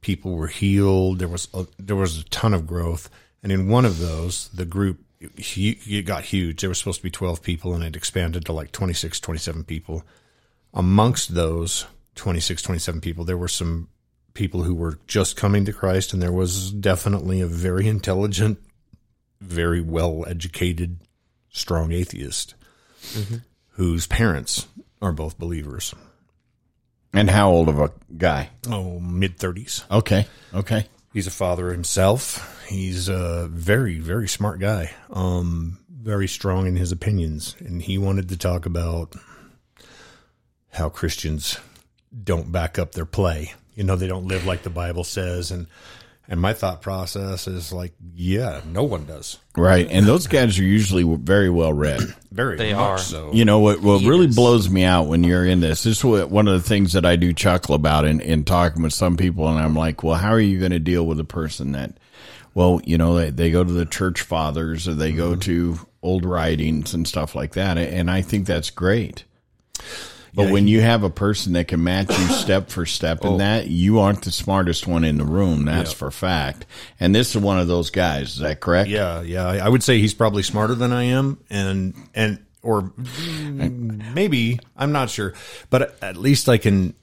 people 0.00 0.34
were 0.34 0.48
healed. 0.48 1.18
There 1.18 1.28
was 1.28 1.48
a, 1.54 1.66
there 1.78 1.96
was 1.96 2.18
a 2.18 2.24
ton 2.24 2.54
of 2.54 2.66
growth. 2.66 3.08
And 3.44 3.52
in 3.52 3.68
one 3.68 3.84
of 3.84 3.98
those, 3.98 4.48
the 4.48 4.64
group, 4.64 5.00
it 5.20 6.06
got 6.06 6.24
huge. 6.24 6.60
There 6.62 6.70
were 6.70 6.74
supposed 6.74 6.98
to 7.00 7.02
be 7.04 7.10
12 7.10 7.42
people 7.42 7.74
and 7.74 7.84
it 7.84 7.94
expanded 7.94 8.44
to 8.46 8.52
like 8.52 8.72
26, 8.72 9.20
27 9.20 9.64
people. 9.64 10.02
Amongst 10.72 11.34
those 11.34 11.86
26, 12.16 12.62
27 12.62 13.00
people, 13.00 13.24
there 13.24 13.36
were 13.36 13.46
some 13.48 13.88
people 14.32 14.62
who 14.64 14.74
were 14.74 14.98
just 15.06 15.36
coming 15.36 15.64
to 15.66 15.72
Christ, 15.72 16.12
and 16.12 16.20
there 16.20 16.32
was 16.32 16.72
definitely 16.72 17.40
a 17.40 17.46
very 17.46 17.86
intelligent, 17.86 18.58
very 19.40 19.80
well 19.80 20.24
educated, 20.26 20.98
strong 21.50 21.92
atheist 21.92 22.54
mm-hmm. 23.12 23.36
whose 23.72 24.06
parents 24.08 24.66
are 25.00 25.12
both 25.12 25.38
believers. 25.38 25.94
and 27.12 27.30
how 27.30 27.50
old 27.50 27.68
of 27.68 27.78
a 27.78 27.92
guy 28.16 28.48
Oh, 28.68 28.98
mid 28.98 29.38
30s. 29.38 29.84
okay 29.90 30.26
okay 30.52 30.86
He's 31.12 31.28
a 31.28 31.30
father 31.30 31.70
himself. 31.70 32.53
He's 32.66 33.08
a 33.08 33.48
very, 33.50 33.98
very 33.98 34.28
smart 34.28 34.58
guy. 34.60 34.90
Um, 35.10 35.78
very 35.90 36.28
strong 36.28 36.66
in 36.66 36.76
his 36.76 36.92
opinions, 36.92 37.56
and 37.60 37.80
he 37.82 37.98
wanted 37.98 38.28
to 38.30 38.36
talk 38.36 38.66
about 38.66 39.14
how 40.72 40.88
Christians 40.88 41.58
don't 42.22 42.50
back 42.52 42.78
up 42.78 42.92
their 42.92 43.06
play. 43.06 43.52
You 43.74 43.84
know, 43.84 43.96
they 43.96 44.06
don't 44.06 44.26
live 44.28 44.46
like 44.46 44.62
the 44.62 44.70
Bible 44.70 45.04
says, 45.04 45.50
and 45.50 45.66
And 46.28 46.40
my 46.40 46.52
thought 46.54 46.80
process 46.80 47.46
is 47.46 47.70
like, 47.72 47.92
yeah, 48.14 48.62
no 48.66 48.82
one 48.82 49.04
does. 49.04 49.38
Right. 49.56 49.86
And 49.90 50.06
those 50.06 50.26
guys 50.26 50.58
are 50.58 50.62
usually 50.64 51.02
very 51.18 51.50
well 51.50 51.72
read. 51.72 52.00
Very 52.32 52.56
They 52.56 52.72
much 52.72 52.80
are. 52.80 52.98
so. 52.98 53.32
You 53.32 53.44
know 53.44 53.58
what? 53.60 53.80
What 53.80 54.02
really 54.02 54.24
Years. 54.24 54.34
blows 54.34 54.68
me 54.70 54.84
out 54.84 55.06
when 55.06 55.22
you're 55.22 55.44
in 55.44 55.60
this. 55.60 55.82
This 55.84 55.98
is 55.98 56.04
what, 56.04 56.30
one 56.30 56.48
of 56.48 56.54
the 56.54 56.66
things 56.68 56.94
that 56.94 57.04
I 57.04 57.16
do 57.16 57.32
chuckle 57.32 57.74
about 57.74 58.04
in, 58.06 58.20
in 58.20 58.42
talking 58.44 58.82
with 58.82 58.92
some 58.94 59.16
people, 59.18 59.48
and 59.48 59.58
I'm 59.58 59.76
like, 59.76 60.02
well, 60.02 60.16
how 60.16 60.30
are 60.30 60.40
you 60.40 60.58
going 60.58 60.72
to 60.72 60.78
deal 60.80 61.06
with 61.06 61.20
a 61.20 61.24
person 61.24 61.72
that, 61.72 61.98
well, 62.54 62.80
you 62.84 62.96
know, 62.96 63.16
they, 63.16 63.30
they 63.30 63.50
go 63.50 63.64
to 63.64 63.72
the 63.72 63.84
church 63.84 64.22
fathers 64.22 64.86
or 64.86 64.94
they 64.94 65.12
go 65.12 65.32
mm-hmm. 65.32 65.40
to 65.40 65.78
old 66.02 66.24
writings 66.24 66.94
and 66.94 67.06
stuff 67.06 67.34
like 67.34 67.52
that, 67.54 67.78
and 67.78 68.10
I 68.10 68.22
think 68.22 68.46
that's 68.46 68.70
great. 68.70 69.24
But 70.34 70.46
Yeah, 70.46 70.52
when 70.52 70.68
you 70.68 70.80
have 70.80 71.04
a 71.04 71.10
person 71.10 71.52
that 71.52 71.68
can 71.68 71.82
match 71.82 72.10
you 72.10 72.28
step 72.28 72.68
for 72.68 72.86
step 72.86 73.24
in 73.24 73.34
oh. 73.34 73.38
that, 73.38 73.68
you 73.68 74.00
aren't 74.00 74.22
the 74.22 74.32
smartest 74.32 74.86
one 74.86 75.04
in 75.04 75.16
the 75.16 75.24
room. 75.24 75.64
That's 75.64 75.92
for 75.92 76.10
fact. 76.10 76.66
And 76.98 77.14
this 77.14 77.34
is 77.34 77.40
one 77.40 77.58
of 77.58 77.68
those 77.68 77.90
guys. 77.90 78.34
Is 78.34 78.38
that 78.38 78.60
correct? 78.60 78.88
Yeah, 78.88 79.22
yeah. 79.22 79.46
I 79.46 79.68
would 79.68 79.82
say 79.82 79.98
he's 79.98 80.14
probably 80.14 80.42
smarter 80.42 80.74
than 80.74 80.92
I 80.92 81.04
am, 81.04 81.38
and 81.50 81.94
and 82.14 82.44
or 82.62 82.92
maybe 82.96 84.58
I'm 84.76 84.92
not 84.92 85.10
sure, 85.10 85.34
but 85.70 85.96
at 86.02 86.16
least 86.16 86.48
I 86.48 86.58
can. 86.58 86.94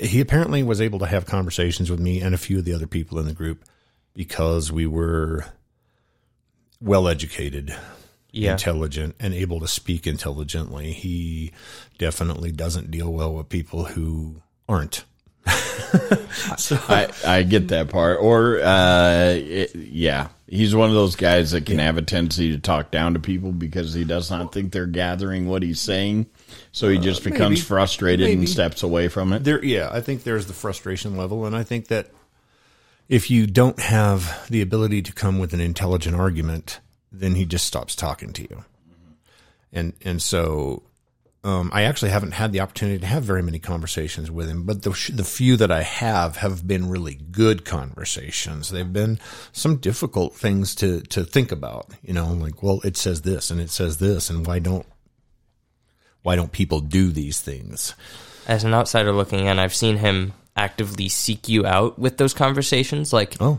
He 0.00 0.20
apparently 0.20 0.62
was 0.62 0.80
able 0.80 1.00
to 1.00 1.06
have 1.06 1.26
conversations 1.26 1.90
with 1.90 2.00
me 2.00 2.20
and 2.20 2.34
a 2.34 2.38
few 2.38 2.58
of 2.58 2.64
the 2.64 2.72
other 2.72 2.86
people 2.86 3.18
in 3.18 3.26
the 3.26 3.34
group 3.34 3.62
because 4.14 4.70
we 4.72 4.86
were 4.86 5.44
well 6.80 7.08
educated, 7.08 7.74
Yeah. 8.30 8.52
intelligent, 8.52 9.14
and 9.20 9.34
able 9.34 9.60
to 9.60 9.68
speak 9.68 10.06
intelligently. 10.06 10.92
He 10.92 11.52
definitely 11.98 12.52
doesn't 12.52 12.90
deal 12.90 13.12
well 13.12 13.34
with 13.34 13.48
people 13.48 13.84
who 13.84 14.42
aren't. 14.68 15.04
so, 16.56 16.78
I, 16.88 17.08
I 17.26 17.42
get 17.42 17.68
that 17.68 17.88
part. 17.88 18.18
Or, 18.20 18.60
uh, 18.60 19.34
it- 19.36 19.74
yeah, 19.74 20.28
he's 20.48 20.74
one 20.74 20.88
of 20.88 20.94
those 20.94 21.16
guys 21.16 21.50
that 21.52 21.66
can 21.66 21.78
have 21.78 21.96
a 21.98 22.02
tendency 22.02 22.52
to 22.52 22.58
talk 22.58 22.90
down 22.90 23.14
to 23.14 23.20
people 23.20 23.52
because 23.52 23.92
he 23.94 24.04
does 24.04 24.30
not 24.30 24.52
think 24.52 24.72
they're 24.72 24.86
gathering 24.86 25.48
what 25.48 25.62
he's 25.62 25.80
saying. 25.80 26.26
So 26.72 26.88
he 26.88 26.98
just 26.98 27.24
becomes 27.24 27.40
Uh, 27.40 27.48
maybe. 27.50 27.60
frustrated 27.60 28.30
and 28.30 28.48
steps 28.48 28.82
away 28.82 29.08
from 29.08 29.32
it. 29.32 29.44
There, 29.44 29.64
yeah, 29.64 29.88
I 29.92 30.00
think 30.00 30.22
there's 30.24 30.46
the 30.46 30.52
frustration 30.54 31.16
level, 31.16 31.44
and 31.44 31.56
I 31.56 31.64
think 31.64 31.88
that 31.88 32.10
if 33.12 33.30
you 33.30 33.46
don't 33.46 33.78
have 33.78 34.48
the 34.48 34.62
ability 34.62 35.02
to 35.02 35.12
come 35.12 35.38
with 35.38 35.52
an 35.52 35.60
intelligent 35.60 36.16
argument, 36.16 36.80
then 37.12 37.34
he 37.34 37.44
just 37.44 37.66
stops 37.66 37.94
talking 37.94 38.32
to 38.32 38.42
you. 38.42 38.64
And 39.70 39.92
and 40.02 40.22
so, 40.22 40.82
um, 41.44 41.70
I 41.74 41.82
actually 41.82 42.10
haven't 42.10 42.32
had 42.32 42.52
the 42.52 42.60
opportunity 42.60 43.00
to 43.00 43.06
have 43.06 43.22
very 43.22 43.42
many 43.42 43.58
conversations 43.58 44.30
with 44.30 44.48
him, 44.48 44.64
but 44.64 44.80
the 44.80 45.12
the 45.12 45.24
few 45.24 45.58
that 45.58 45.70
I 45.70 45.82
have 45.82 46.38
have 46.38 46.66
been 46.66 46.88
really 46.88 47.16
good 47.30 47.66
conversations. 47.66 48.70
They've 48.70 48.90
been 48.90 49.18
some 49.52 49.76
difficult 49.76 50.34
things 50.34 50.74
to 50.76 51.02
to 51.02 51.22
think 51.22 51.52
about. 51.52 51.90
You 52.00 52.14
know, 52.14 52.28
like 52.28 52.62
well, 52.62 52.80
it 52.82 52.96
says 52.96 53.20
this 53.20 53.50
and 53.50 53.60
it 53.60 53.68
says 53.68 53.98
this, 53.98 54.30
and 54.30 54.46
why 54.46 54.58
don't 54.58 54.86
why 56.22 56.34
don't 56.34 56.50
people 56.50 56.80
do 56.80 57.10
these 57.10 57.42
things? 57.42 57.94
As 58.46 58.64
an 58.64 58.72
outsider 58.72 59.12
looking 59.12 59.44
in, 59.44 59.58
I've 59.58 59.74
seen 59.74 59.98
him 59.98 60.32
actively 60.56 61.08
seek 61.08 61.48
you 61.48 61.64
out 61.66 61.98
with 61.98 62.16
those 62.18 62.34
conversations. 62.34 63.12
Like 63.12 63.36
Oh. 63.40 63.58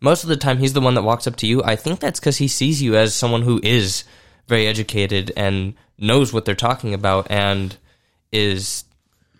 most 0.00 0.22
of 0.24 0.28
the 0.28 0.36
time, 0.36 0.58
he's 0.58 0.72
the 0.74 0.80
one 0.80 0.94
that 0.94 1.02
walks 1.02 1.26
up 1.26 1.36
to 1.36 1.46
you. 1.46 1.62
I 1.64 1.76
think 1.76 2.00
that's 2.00 2.20
because 2.20 2.36
he 2.36 2.48
sees 2.48 2.80
you 2.82 2.96
as 2.96 3.14
someone 3.14 3.42
who 3.42 3.60
is 3.62 4.04
very 4.46 4.66
educated 4.66 5.32
and 5.36 5.74
knows 5.98 6.32
what 6.32 6.44
they're 6.44 6.54
talking 6.54 6.92
about 6.94 7.30
and 7.30 7.76
is 8.30 8.84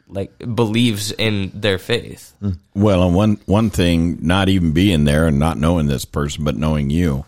like 0.09 0.33
believes 0.55 1.13
in 1.13 1.51
their 1.55 1.79
faith. 1.79 2.33
Well, 2.75 3.03
and 3.05 3.15
one 3.15 3.39
one 3.47 3.71
thing, 3.71 4.19
not 4.23 4.49
even 4.49 4.73
being 4.73 5.05
there 5.05 5.27
and 5.27 5.39
not 5.39 5.59
knowing 5.59 5.87
this 5.87 6.05
person, 6.05 6.45
but 6.45 6.57
knowing 6.57 6.91
you, 6.91 7.25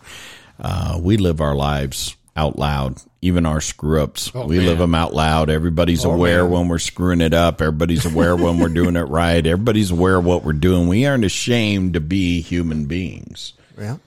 uh, 0.59 0.99
we 1.01 1.17
live 1.17 1.39
our 1.41 1.55
lives 1.55 2.15
out 2.37 2.57
loud. 2.57 3.01
Even 3.21 3.45
our 3.45 3.59
screw 3.59 4.01
ups, 4.03 4.33
we 4.33 4.59
live 4.59 4.77
them 4.77 4.93
out 4.95 5.13
loud. 5.13 5.49
Everybody's 5.49 6.05
aware 6.05 6.45
when 6.45 6.67
we're 6.69 6.77
screwing 6.79 7.19
it 7.19 7.33
up. 7.33 7.61
Everybody's 7.61 8.05
aware 8.05 8.35
when 8.35 8.59
we're 8.59 8.69
doing 8.69 8.95
it 8.95 9.01
right. 9.09 9.45
Everybody's 9.45 9.91
aware 9.91 10.17
of 10.17 10.23
what 10.25 10.43
we're 10.45 10.53
doing. 10.53 10.87
We 10.87 11.05
aren't 11.05 11.25
ashamed 11.25 11.95
to 11.95 11.99
be 11.99 12.39
human 12.41 12.85
beings. 12.85 13.53
Yeah. 13.77 13.97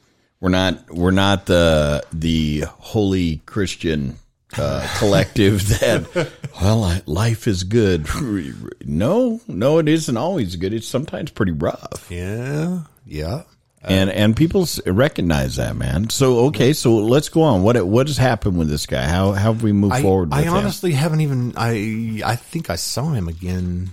We're 0.41 0.49
not. 0.51 0.91
We're 0.95 1.11
not 1.11 1.45
the 1.47 2.03
the 2.13 2.61
holy 2.79 3.39
Christian 3.45 4.17
uh, 4.57 4.89
collective 4.99 5.69
that. 5.81 6.31
Well, 6.63 6.85
I- 6.85 7.03
life 7.07 7.47
is 7.47 7.65
good. 7.65 8.07
No, 8.83 9.41
no, 9.47 9.79
it 9.79 9.89
isn't 9.89 10.17
always 10.17 10.57
good. 10.57 10.73
It's 10.73 10.89
sometimes 10.89 11.31
pretty 11.31 11.53
rough, 11.53 12.07
Yeah. 12.11 12.81
Yeah. 13.07 13.43
And 13.83 14.11
and 14.11 14.37
people 14.37 14.67
recognize 14.87 15.57
that, 15.57 15.77
man. 15.77 16.11
So 16.11 16.47
okay, 16.47 16.73
so 16.73 16.97
let's 16.97 17.29
go 17.29 17.43
on. 17.43 17.63
What 17.63 17.83
what 17.87 18.09
has 18.09 18.19
happened 18.19 18.59
with 18.59 18.69
this 18.69 18.87
guy? 18.87 19.07
How 19.07 19.33
how 19.33 19.53
have 19.53 19.63
we 19.63 19.73
moved 19.73 19.95
I, 19.95 20.03
forward? 20.03 20.31
With 20.31 20.39
I 20.39 20.43
him? 20.43 20.55
honestly 20.55 20.93
haven't 20.93 21.23
even 21.23 21.55
I 21.57 22.21
I 22.25 22.37
think 22.37 22.69
I 22.69 22.77
saw 22.77 23.11
him 23.11 23.29
again 23.29 23.91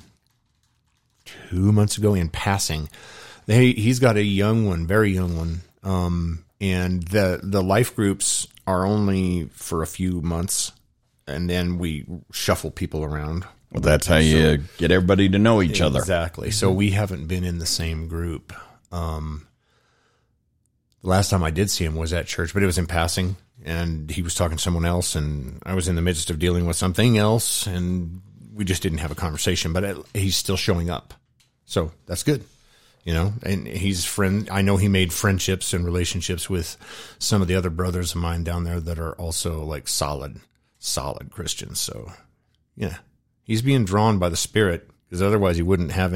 two 1.26 1.72
months 1.72 1.98
ago 1.98 2.14
in 2.14 2.30
passing. 2.30 2.90
They 3.46 3.72
he's 3.72 4.00
got 4.00 4.18
a 4.18 4.24
young 4.24 4.68
one, 4.68 4.88
very 4.88 5.12
young 5.12 5.38
one. 5.38 5.62
Um 5.84 6.44
and 6.60 7.04
the 7.04 7.40
the 7.42 7.64
life 7.64 7.96
groups 7.96 8.48
are 8.66 8.86
only 8.86 9.46
for 9.54 9.84
a 9.84 9.88
few 9.88 10.22
months 10.22 10.74
and 11.28 11.50
then 11.50 11.78
we 11.78 12.06
shuffle 12.32 12.72
people 12.72 13.06
around. 13.06 13.46
Well, 13.72 13.82
that's 13.82 14.08
how 14.08 14.18
you 14.18 14.60
get 14.78 14.92
everybody 14.92 15.30
to 15.30 15.40
know 15.40 15.62
each 15.62 15.82
other. 15.82 16.00
Exactly. 16.00 16.52
So 16.52 16.72
we 16.72 16.92
haven't 16.92 17.28
been 17.28 17.44
in 17.44 17.60
the 17.60 17.66
same 17.66 18.08
group. 18.08 18.54
Um, 18.94 19.47
the 21.02 21.10
last 21.10 21.30
time 21.30 21.44
I 21.44 21.52
did 21.52 21.70
see 21.70 21.86
him 21.86 21.96
was 21.96 22.14
at 22.14 22.28
church, 22.28 22.54
but 22.54 22.64
it 22.64 22.66
was 22.66 22.78
in 22.78 22.88
passing, 22.88 23.36
and 23.64 24.10
he 24.10 24.22
was 24.22 24.36
talking 24.36 24.58
to 24.58 24.64
someone 24.64 24.86
else, 24.86 25.16
and 25.16 25.62
I 25.66 25.76
was 25.76 25.88
in 25.88 25.96
the 25.96 26.02
midst 26.02 26.30
of 26.30 26.40
dealing 26.40 26.66
with 26.66 26.76
something 26.76 27.18
else, 27.18 27.68
and 27.68 28.22
we 28.54 28.66
just 28.66 28.82
didn't 28.82 29.00
have 29.00 29.12
a 29.12 29.16
conversation. 29.16 29.74
But 29.74 29.84
it, 29.84 29.98
he's 30.14 30.36
still 30.36 30.58
showing 30.58 30.90
up, 30.90 31.14
so 31.66 31.92
that's 32.06 32.24
good. 32.24 32.44
You 33.04 33.14
know, 33.14 33.34
and 33.44 33.66
he's 33.66 34.04
friend. 34.04 34.50
I 34.52 34.62
know 34.62 34.76
he 34.76 34.90
made 34.90 35.14
friendships 35.14 35.74
and 35.74 35.86
relationships 35.86 36.50
with 36.50 36.76
some 37.20 37.42
of 37.42 37.48
the 37.48 37.56
other 37.56 37.70
brothers 37.70 38.12
of 38.12 38.22
mine 38.22 38.44
down 38.44 38.66
there 38.66 38.82
that 38.82 39.00
are 39.00 39.14
also 39.14 39.64
like 39.64 39.88
solid, 39.88 40.42
solid 40.78 41.32
Christians. 41.32 41.80
So, 41.80 42.12
yeah, 42.76 42.98
he's 43.44 43.62
being 43.62 43.86
drawn 43.86 44.20
by 44.20 44.28
the 44.28 44.36
Spirit 44.36 44.90
because 45.08 45.22
otherwise 45.22 45.56
he 45.56 45.64
wouldn't 45.64 45.94
have 45.94 46.14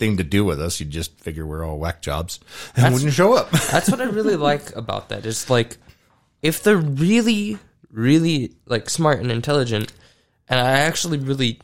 anything 0.00 0.16
to 0.18 0.24
do 0.24 0.44
with 0.44 0.60
us. 0.60 0.80
You'd 0.80 0.90
just 0.90 1.18
figure 1.20 1.46
we're 1.46 1.64
all 1.64 1.78
whack 1.78 2.02
jobs 2.02 2.40
and 2.76 2.94
wouldn't 2.94 3.12
show 3.12 3.34
up. 3.34 3.50
That's 3.70 3.90
what 3.90 4.00
I 4.00 4.04
really 4.04 4.36
like 4.36 4.74
about 4.76 5.08
that. 5.08 5.26
Is 5.26 5.50
like 5.50 5.78
if 6.42 6.62
they're 6.62 6.76
really, 6.76 7.58
really 7.90 8.54
like 8.66 8.90
smart 8.90 9.20
and 9.20 9.30
intelligent, 9.30 9.92
and 10.48 10.60
I 10.60 10.80
actually 10.80 11.18
really 11.18 11.60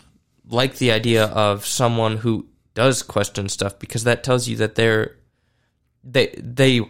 like 0.49 0.77
the 0.77 0.93
idea 0.93 1.27
of 1.27 1.67
someone 1.67 2.19
who 2.19 2.47
does 2.75 3.03
question 3.03 3.49
stuff 3.49 3.79
because 3.79 4.05
that 4.05 4.25
tells 4.25 4.49
you 4.49 4.57
that 4.57 4.75
they're 4.75 5.17
they 6.03 6.35
they 6.39 6.81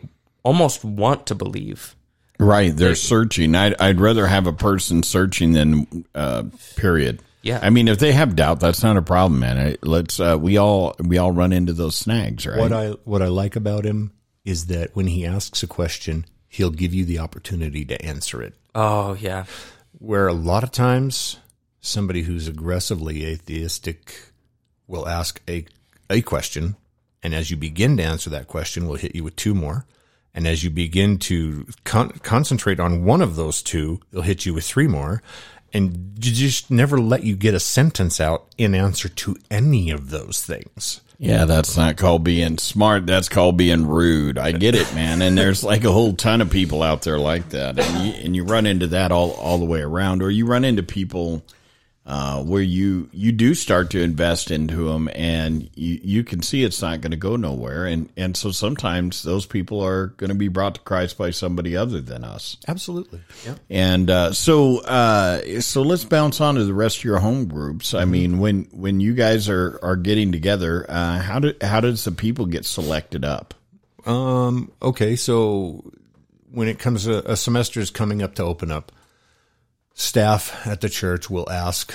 almost 0.42 0.84
want 0.84 1.26
to 1.26 1.34
believe. 1.34 1.94
Right, 2.38 2.74
they're 2.74 2.96
searching. 2.96 3.54
I'd, 3.54 3.80
I'd 3.80 4.00
rather 4.00 4.26
have 4.26 4.48
a 4.48 4.52
person 4.52 5.04
searching 5.04 5.52
than 5.52 6.04
uh, 6.12 6.44
period. 6.74 7.22
Yeah. 7.42 7.58
I 7.60 7.70
mean, 7.70 7.88
if 7.88 7.98
they 7.98 8.12
have 8.12 8.36
doubt, 8.36 8.60
that's 8.60 8.82
not 8.82 8.96
a 8.96 9.02
problem, 9.02 9.40
man. 9.40 9.76
Let's 9.82 10.20
uh, 10.20 10.38
we 10.40 10.56
all 10.56 10.94
we 10.98 11.18
all 11.18 11.32
run 11.32 11.52
into 11.52 11.72
those 11.72 11.96
snags, 11.96 12.46
right? 12.46 12.58
What 12.58 12.72
I 12.72 12.90
what 13.04 13.22
I 13.22 13.26
like 13.26 13.56
about 13.56 13.84
him 13.84 14.12
is 14.44 14.66
that 14.66 14.94
when 14.94 15.06
he 15.08 15.26
asks 15.26 15.62
a 15.62 15.66
question, 15.66 16.24
he'll 16.48 16.70
give 16.70 16.94
you 16.94 17.04
the 17.04 17.18
opportunity 17.18 17.84
to 17.84 18.04
answer 18.04 18.42
it. 18.42 18.54
Oh 18.74 19.14
yeah, 19.14 19.44
Where 19.98 20.28
a 20.28 20.32
lot 20.32 20.62
of 20.62 20.70
times 20.70 21.38
somebody 21.80 22.22
who's 22.22 22.48
aggressively 22.48 23.26
atheistic 23.26 24.32
will 24.86 25.08
ask 25.08 25.40
a 25.48 25.64
a 26.08 26.22
question, 26.22 26.76
and 27.22 27.34
as 27.34 27.50
you 27.50 27.56
begin 27.56 27.96
to 27.96 28.02
answer 28.04 28.30
that 28.30 28.48
question, 28.48 28.86
we'll 28.86 28.98
hit 28.98 29.14
you 29.14 29.24
with 29.24 29.36
two 29.36 29.54
more. 29.54 29.86
And 30.34 30.46
as 30.46 30.64
you 30.64 30.70
begin 30.70 31.18
to 31.18 31.66
con- 31.84 32.10
concentrate 32.22 32.80
on 32.80 33.04
one 33.04 33.20
of 33.20 33.36
those 33.36 33.62
two, 33.62 34.00
they'll 34.10 34.22
hit 34.22 34.46
you 34.46 34.54
with 34.54 34.64
three 34.64 34.86
more. 34.86 35.22
And 35.74 36.12
just 36.18 36.70
never 36.70 37.00
let 37.00 37.24
you 37.24 37.34
get 37.34 37.54
a 37.54 37.60
sentence 37.60 38.20
out 38.20 38.46
in 38.58 38.74
answer 38.74 39.08
to 39.08 39.36
any 39.50 39.90
of 39.90 40.10
those 40.10 40.42
things. 40.42 41.00
Yeah, 41.18 41.44
that's 41.44 41.76
not 41.76 41.96
called 41.96 42.24
being 42.24 42.58
smart. 42.58 43.06
That's 43.06 43.28
called 43.28 43.56
being 43.56 43.86
rude. 43.86 44.38
I 44.38 44.50
get 44.50 44.74
it, 44.74 44.92
man. 44.92 45.22
And 45.22 45.38
there's 45.38 45.62
like 45.62 45.84
a 45.84 45.92
whole 45.92 46.14
ton 46.14 46.40
of 46.40 46.50
people 46.50 46.82
out 46.82 47.02
there 47.02 47.18
like 47.18 47.50
that, 47.50 47.78
and 47.78 48.06
you, 48.06 48.12
and 48.24 48.36
you 48.36 48.44
run 48.44 48.66
into 48.66 48.88
that 48.88 49.12
all 49.12 49.30
all 49.32 49.58
the 49.58 49.64
way 49.64 49.80
around, 49.82 50.20
or 50.20 50.30
you 50.30 50.46
run 50.46 50.64
into 50.64 50.82
people 50.82 51.44
uh, 52.04 52.42
where 52.42 52.62
you 52.62 53.08
you 53.12 53.30
do 53.30 53.54
start 53.54 53.90
to 53.90 54.00
invest 54.00 54.50
into 54.50 54.88
them, 54.88 55.08
and 55.14 55.70
you 55.76 56.00
you 56.02 56.24
can 56.24 56.42
see 56.42 56.64
it's 56.64 56.82
not 56.82 57.00
going 57.00 57.12
to 57.12 57.16
go 57.16 57.36
nowhere, 57.36 57.86
and 57.86 58.08
and 58.16 58.36
so 58.36 58.50
sometimes 58.50 59.22
those 59.22 59.46
people 59.46 59.80
are 59.80 60.08
going 60.08 60.30
to 60.30 60.34
be 60.34 60.48
brought 60.48 60.74
to 60.74 60.80
Christ 60.80 61.16
by 61.16 61.30
somebody 61.30 61.76
other 61.76 62.00
than 62.00 62.24
us. 62.24 62.56
Absolutely. 62.66 63.20
Yeah. 63.46 63.54
And 63.70 64.10
uh, 64.10 64.32
so, 64.32 64.80
uh, 64.80 65.60
so 65.60 65.82
let's 65.82 66.04
bounce 66.04 66.40
on 66.40 66.56
to 66.56 66.64
the 66.64 66.74
rest 66.74 66.98
of 66.98 67.04
your 67.04 67.20
home 67.20 67.46
groups. 67.46 67.94
I 67.94 68.04
mean, 68.04 68.40
when 68.40 68.64
when 68.72 68.98
you 68.98 69.14
guys 69.14 69.48
are 69.48 69.78
are 69.80 69.96
getting 69.96 70.32
together, 70.32 70.84
uh, 70.88 71.20
how 71.20 71.38
do 71.38 71.54
how 71.62 71.78
does 71.80 72.04
the 72.04 72.12
people 72.12 72.46
get 72.46 72.64
selected 72.64 73.24
up? 73.24 73.54
Um, 74.06 74.72
okay, 74.82 75.14
so 75.14 75.92
when 76.50 76.66
it 76.66 76.80
comes 76.80 77.04
to 77.04 77.30
a 77.30 77.36
semester 77.36 77.78
is 77.78 77.90
coming 77.90 78.22
up 78.22 78.34
to 78.34 78.42
open 78.42 78.72
up, 78.72 78.90
staff 79.94 80.66
at 80.66 80.80
the 80.80 80.88
church 80.88 81.28
will 81.30 81.50
ask 81.50 81.94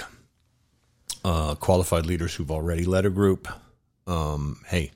uh, 1.24 1.56
qualified 1.56 2.06
leaders 2.06 2.36
who've 2.36 2.52
already 2.52 2.86
led 2.86 3.06
a 3.06 3.10
group, 3.10 3.48
um, 4.06 4.62
"Hey, 4.68 4.92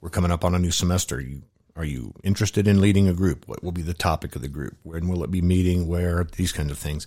we're 0.00 0.10
coming 0.10 0.30
up 0.30 0.44
on 0.44 0.54
a 0.54 0.58
new 0.58 0.70
semester. 0.70 1.20
You 1.20 1.42
are 1.74 1.84
you 1.84 2.14
interested 2.24 2.66
in 2.66 2.80
leading 2.80 3.08
a 3.08 3.12
group? 3.12 3.46
What 3.46 3.62
will 3.62 3.72
be 3.72 3.82
the 3.82 3.94
topic 3.94 4.34
of 4.36 4.42
the 4.42 4.48
group? 4.48 4.76
When 4.82 5.08
will 5.08 5.24
it 5.24 5.30
be 5.30 5.42
meeting? 5.42 5.86
Where? 5.86 6.24
These 6.24 6.52
kinds 6.52 6.70
of 6.70 6.78
things." 6.78 7.06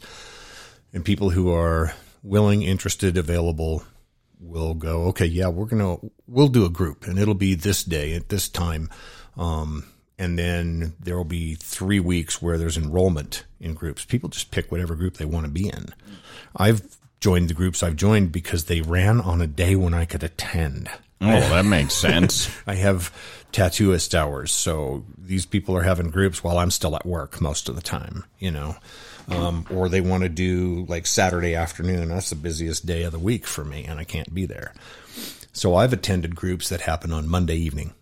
And 0.92 1.06
people 1.06 1.30
who 1.30 1.54
are 1.54 1.94
willing, 2.24 2.64
interested, 2.64 3.18
available 3.18 3.84
will 4.40 4.74
go, 4.74 5.06
okay, 5.06 5.26
yeah, 5.26 5.48
we're 5.48 5.68
to, 5.68 6.12
we'll 6.28 6.48
do 6.48 6.66
a 6.66 6.70
group 6.70 7.06
and 7.06 7.20
it'll 7.20 7.34
be 7.34 7.56
this 7.56 7.84
day 7.84 8.14
at 8.14 8.30
this 8.30 8.50
time. 8.50 8.90
Um, 9.38 9.86
and 10.20 10.38
then 10.38 10.94
there 11.00 11.16
will 11.16 11.24
be 11.24 11.56
three 11.56 12.02
weeks 12.02 12.42
where 12.42 12.58
there's 12.58 12.78
enrollment 12.78 13.46
in 13.60 13.74
groups. 13.74 14.04
People 14.04 14.28
just 14.28 14.52
pick 14.52 14.70
whatever 14.70 14.94
group 14.94 15.16
they 15.16 15.26
want 15.26 15.46
to 15.46 15.52
be 15.52 15.70
in. 15.70 15.88
I've 16.56 16.82
joined 17.22 17.50
the 17.50 17.54
groups 17.54 17.82
I've 17.82 17.96
joined 17.96 18.34
because 18.34 18.66
they 18.66 18.82
ran 18.82 19.22
on 19.22 19.42
a 19.42 19.48
day 19.48 19.76
when 19.76 19.94
I 19.94 20.04
could 20.04 20.24
attend. 20.24 20.90
Oh, 21.22 21.28
that 21.28 21.66
makes 21.66 21.94
sense. 21.94 22.50
I 22.68 22.76
have 22.76 23.14
tattooist 23.54 24.14
hours, 24.14 24.52
so 24.52 25.06
these 25.18 25.46
people 25.46 25.76
are 25.76 25.84
having 25.84 26.12
groups 26.12 26.44
while 26.44 26.58
I'm 26.58 26.72
still 26.72 26.96
at 26.96 27.06
work 27.06 27.42
most 27.42 27.70
of 27.70 27.76
the 27.76 27.82
time, 27.82 28.26
you 28.40 28.52
know. 28.52 28.76
Um, 29.30 29.68
or 29.70 29.90
they 29.90 30.02
want 30.02 30.24
to 30.24 30.30
do 30.30 30.86
like 30.90 31.06
Saturday 31.06 31.54
afternoon. 31.54 32.10
That's 32.10 32.32
the 32.32 32.36
busiest 32.36 32.88
day 32.88 33.04
of 33.04 33.12
the 33.12 33.20
week 33.20 33.46
for 33.46 33.64
me, 33.64 33.86
and 33.86 34.00
I 34.00 34.04
can't 34.04 34.34
be 34.34 34.48
there. 34.48 34.74
So 35.54 35.76
I've 35.76 35.94
attended 35.94 36.36
groups 36.36 36.70
that 36.70 36.82
happen 36.82 37.12
on 37.12 37.28
Monday 37.28 37.58
evening 37.58 37.94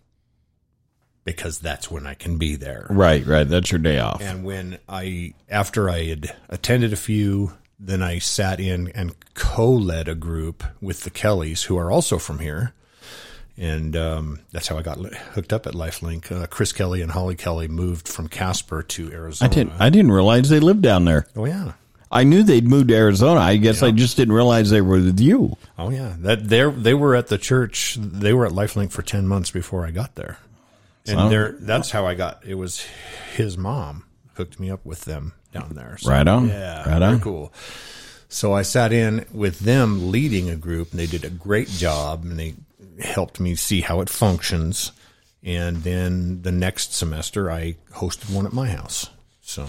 because 1.27 1.59
that's 1.59 1.91
when 1.91 2.07
I 2.07 2.13
can 2.13 2.37
be 2.37 2.55
there. 2.55 2.87
right, 2.89 3.25
right. 3.27 3.43
That's 3.43 3.69
your 3.69 3.79
day 3.79 3.99
off. 3.99 4.21
And 4.21 4.45
when 4.45 4.79
I, 4.87 5.33
after 5.49 5.89
I 5.89 6.05
had 6.05 6.33
attended 6.47 6.93
a 6.93 6.95
few, 6.95 7.51
then 7.77 8.01
I 8.01 8.19
sat 8.19 8.61
in 8.61 8.87
and 8.95 9.13
co 9.33 9.69
led 9.73 10.07
a 10.07 10.15
group 10.15 10.63
with 10.79 11.01
the 11.03 11.09
Kellys, 11.09 11.63
who 11.63 11.77
are 11.77 11.91
also 11.91 12.17
from 12.17 12.39
here. 12.39 12.73
And 13.57 13.97
um, 13.97 14.39
that's 14.53 14.69
how 14.69 14.77
I 14.77 14.83
got 14.83 14.99
hooked 14.99 15.51
up 15.51 15.67
at 15.67 15.73
Lifelink. 15.73 16.31
Uh, 16.31 16.47
Chris 16.47 16.71
Kelly 16.71 17.01
and 17.01 17.11
Holly 17.11 17.35
Kelly 17.35 17.67
moved 17.67 18.07
from 18.07 18.29
Casper 18.29 18.81
to 18.83 19.11
Arizona. 19.11 19.51
I 19.51 19.53
didn't. 19.53 19.73
I 19.81 19.89
didn't 19.89 20.11
realize 20.11 20.47
they 20.47 20.61
lived 20.61 20.81
down 20.81 21.03
there. 21.03 21.27
Oh 21.35 21.43
yeah, 21.43 21.73
I 22.09 22.23
knew 22.23 22.41
they'd 22.41 22.65
moved 22.67 22.87
to 22.87 22.95
Arizona. 22.95 23.41
I 23.41 23.57
guess 23.57 23.83
I 23.83 23.91
just 23.91 24.15
didn't 24.15 24.33
realize 24.33 24.69
they 24.69 24.79
were 24.79 25.01
with 25.01 25.19
you. 25.19 25.57
oh 25.77 25.89
yeah. 25.89 26.15
That 26.19 26.47
they 26.47 26.69
they 26.69 26.93
were 26.93 27.15
at 27.15 27.27
the 27.27 27.37
church. 27.37 27.97
They 27.99 28.31
were 28.31 28.45
at 28.45 28.53
Lifelink 28.53 28.91
for 28.91 29.01
ten 29.01 29.27
months 29.27 29.51
before 29.51 29.85
I 29.85 29.91
got 29.91 30.15
there. 30.15 30.37
And 31.07 31.31
there, 31.31 31.55
that's 31.59 31.91
how 31.91 32.05
I 32.05 32.15
got. 32.15 32.45
It 32.45 32.55
was 32.55 32.85
his 33.35 33.57
mom 33.57 34.03
hooked 34.35 34.59
me 34.59 34.69
up 34.69 34.85
with 34.85 35.05
them 35.05 35.33
down 35.51 35.71
there. 35.73 35.97
So, 35.99 36.09
Right 36.11 36.27
on. 36.27 36.47
Yeah, 36.49 36.87
Right 36.89 37.01
on. 37.01 37.19
cool. 37.19 37.51
So 38.29 38.53
I 38.53 38.61
sat 38.61 38.91
in 38.91 39.25
with 39.31 39.59
them 39.59 40.11
leading 40.11 40.49
a 40.49 40.55
group, 40.55 40.91
and 40.91 40.99
they 40.99 41.05
did 41.07 41.23
a 41.23 41.29
great 41.29 41.69
job, 41.69 42.23
and 42.23 42.37
they 42.37 42.55
helped 43.01 43.39
me 43.39 43.55
see 43.55 43.81
how 43.81 44.01
it 44.01 44.09
functions. 44.09 44.91
And 45.43 45.77
then 45.83 46.41
the 46.41 46.51
next 46.51 46.93
semester, 46.93 47.49
I 47.49 47.77
hosted 47.93 48.33
one 48.33 48.45
at 48.45 48.53
my 48.53 48.67
house. 48.69 49.09
So 49.41 49.67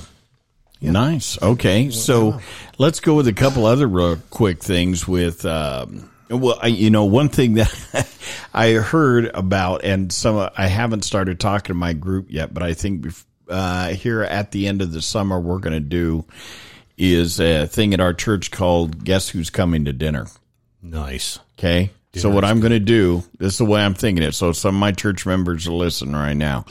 Nice. 0.81 1.41
Okay, 1.43 1.91
so 1.91 2.41
let's 2.79 3.01
go 3.01 3.15
with 3.15 3.27
a 3.27 3.33
couple 3.33 3.67
other 3.67 3.87
real 3.89 4.17
quick 4.31 4.63
things. 4.63 5.07
With 5.09 5.45
um, 5.45 6.11
well, 6.31 6.59
I, 6.61 6.69
you 6.69 6.91
know, 6.91 7.05
one 7.05 7.29
thing 7.29 7.55
that 7.55 8.09
I 8.55 8.73
heard 8.73 9.31
about, 9.35 9.85
and 9.85 10.13
some 10.13 10.51
I 10.57 10.67
haven't 10.67 11.05
started 11.05 11.41
talking 11.41 11.69
to 11.69 11.75
my 11.75 11.93
group 11.93 12.27
yet, 12.31 12.53
but 12.53 12.63
I 12.63 12.75
think 12.75 13.07
uh, 13.49 13.89
here 13.91 14.23
at 14.23 14.51
the 14.51 14.67
end 14.67 14.83
of 14.83 14.93
the 14.93 15.03
summer 15.03 15.41
we're 15.41 15.59
going 15.59 15.75
to 15.75 15.81
do 15.81 16.25
is 16.97 17.41
a 17.41 17.67
thing 17.67 17.95
at 17.95 18.01
our 18.01 18.13
church 18.15 18.51
called 18.51 19.05
"Guess 19.05 19.31
Who's 19.31 19.51
Coming 19.51 19.85
to 19.87 19.93
Dinner." 19.93 20.27
nice. 20.83 21.39
Okay. 21.59 21.91
So 22.15 22.31
what 22.31 22.45
I'm 22.45 22.59
going 22.59 22.73
to 22.73 22.81
do, 22.81 23.23
this 23.39 23.53
is 23.53 23.59
the 23.59 23.65
way 23.65 23.81
I'm 23.81 23.95
thinking 23.95 24.25
it. 24.25 24.33
So 24.33 24.51
some 24.51 24.75
of 24.75 24.81
my 24.81 24.91
church 24.91 25.25
members 25.25 25.69
are 25.69 25.73
listening 25.73 26.15
right 26.15 26.35
now. 26.35 26.65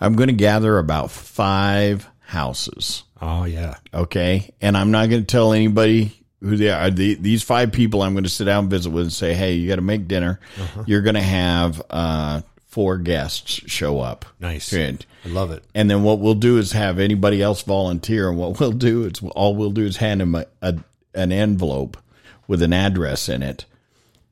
I'm 0.00 0.14
going 0.14 0.28
to 0.28 0.34
gather 0.34 0.78
about 0.78 1.10
five 1.10 2.08
houses. 2.20 3.02
Oh 3.20 3.44
yeah, 3.44 3.76
Okay. 3.92 4.54
And 4.60 4.76
I'm 4.76 4.90
not 4.90 5.10
going 5.10 5.22
to 5.22 5.26
tell 5.26 5.52
anybody 5.52 6.17
who 6.40 6.56
they 6.56 6.70
are. 6.70 6.90
The, 6.90 7.14
these 7.14 7.42
five 7.42 7.72
people 7.72 8.02
I'm 8.02 8.12
going 8.14 8.24
to 8.24 8.30
sit 8.30 8.44
down 8.44 8.64
and 8.64 8.70
visit 8.70 8.90
with 8.90 9.04
and 9.04 9.12
say, 9.12 9.34
Hey, 9.34 9.54
you 9.54 9.68
got 9.68 9.76
to 9.76 9.82
make 9.82 10.06
dinner. 10.08 10.38
You're 10.86 11.02
going 11.02 11.14
to 11.16 11.20
have, 11.22 11.82
uh, 11.90 12.42
four 12.66 12.98
guests 12.98 13.50
show 13.66 13.98
up. 14.00 14.24
nice. 14.38 14.70
Good. 14.70 15.04
I 15.24 15.28
love 15.30 15.50
it. 15.50 15.64
And 15.74 15.90
then 15.90 16.02
what 16.04 16.20
we'll 16.20 16.34
do 16.34 16.58
is 16.58 16.72
have 16.72 16.98
anybody 16.98 17.42
else 17.42 17.62
volunteer. 17.62 18.28
And 18.28 18.38
what 18.38 18.60
we'll 18.60 18.72
do 18.72 19.04
is 19.04 19.14
all 19.34 19.56
we'll 19.56 19.70
do 19.72 19.84
is 19.84 19.96
hand 19.96 20.20
them 20.20 20.34
a, 20.34 20.46
a 20.62 20.76
an 21.14 21.32
envelope 21.32 21.96
with 22.46 22.62
an 22.62 22.72
address 22.72 23.28
in 23.28 23.42
it. 23.42 23.64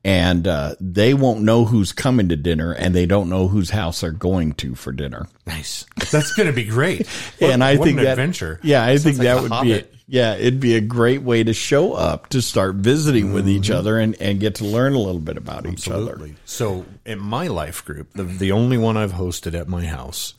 And 0.03 0.47
uh, 0.47 0.75
they 0.79 1.13
won't 1.13 1.41
know 1.41 1.65
who's 1.65 1.91
coming 1.91 2.29
to 2.29 2.37
dinner, 2.37 2.71
and 2.71 2.95
they 2.95 3.05
don't 3.05 3.27
know 3.29 3.49
whose 3.49 3.71
house 3.71 3.99
they're 4.01 4.11
going 4.11 4.53
to 4.53 4.73
for 4.75 4.93
dinner. 4.93 5.27
Nice. 5.45 5.85
That's 6.11 6.31
going 6.33 6.47
to 6.47 6.53
be 6.53 6.63
great. 6.63 7.07
What- 7.39 7.51
and 7.51 7.61
I 7.63 7.75
think 7.75 7.97
an 7.97 8.05
that 8.05 8.11
adventure. 8.13 8.59
Yeah, 8.63 8.85
I 8.85 8.97
think 8.99 9.17
like 9.17 9.25
that 9.25 9.41
would 9.41 9.51
Hobbit. 9.51 9.91
be 9.91 9.96
yeah, 10.07 10.35
it'd 10.35 10.61
be 10.61 10.75
a 10.75 10.81
great 10.81 11.21
way 11.21 11.43
to 11.43 11.53
show 11.53 11.93
up 11.93 12.29
to 12.29 12.41
start 12.41 12.75
visiting 12.75 13.33
with 13.33 13.47
each 13.49 13.69
other 13.69 13.99
and, 13.99 14.15
and 14.21 14.39
get 14.39 14.55
to 14.55 14.65
learn 14.65 14.93
a 14.93 14.99
little 14.99 15.19
bit 15.19 15.35
about 15.35 15.65
each 15.65 15.89
other. 15.89 16.15
So, 16.45 16.85
in 17.05 17.19
my 17.19 17.47
life 17.47 17.83
group, 17.83 18.13
the 18.13 18.23
the 18.23 18.51
only 18.53 18.77
one 18.77 18.95
I've 18.95 19.13
hosted 19.13 19.53
at 19.53 19.67
my 19.67 19.85
house 19.85 20.33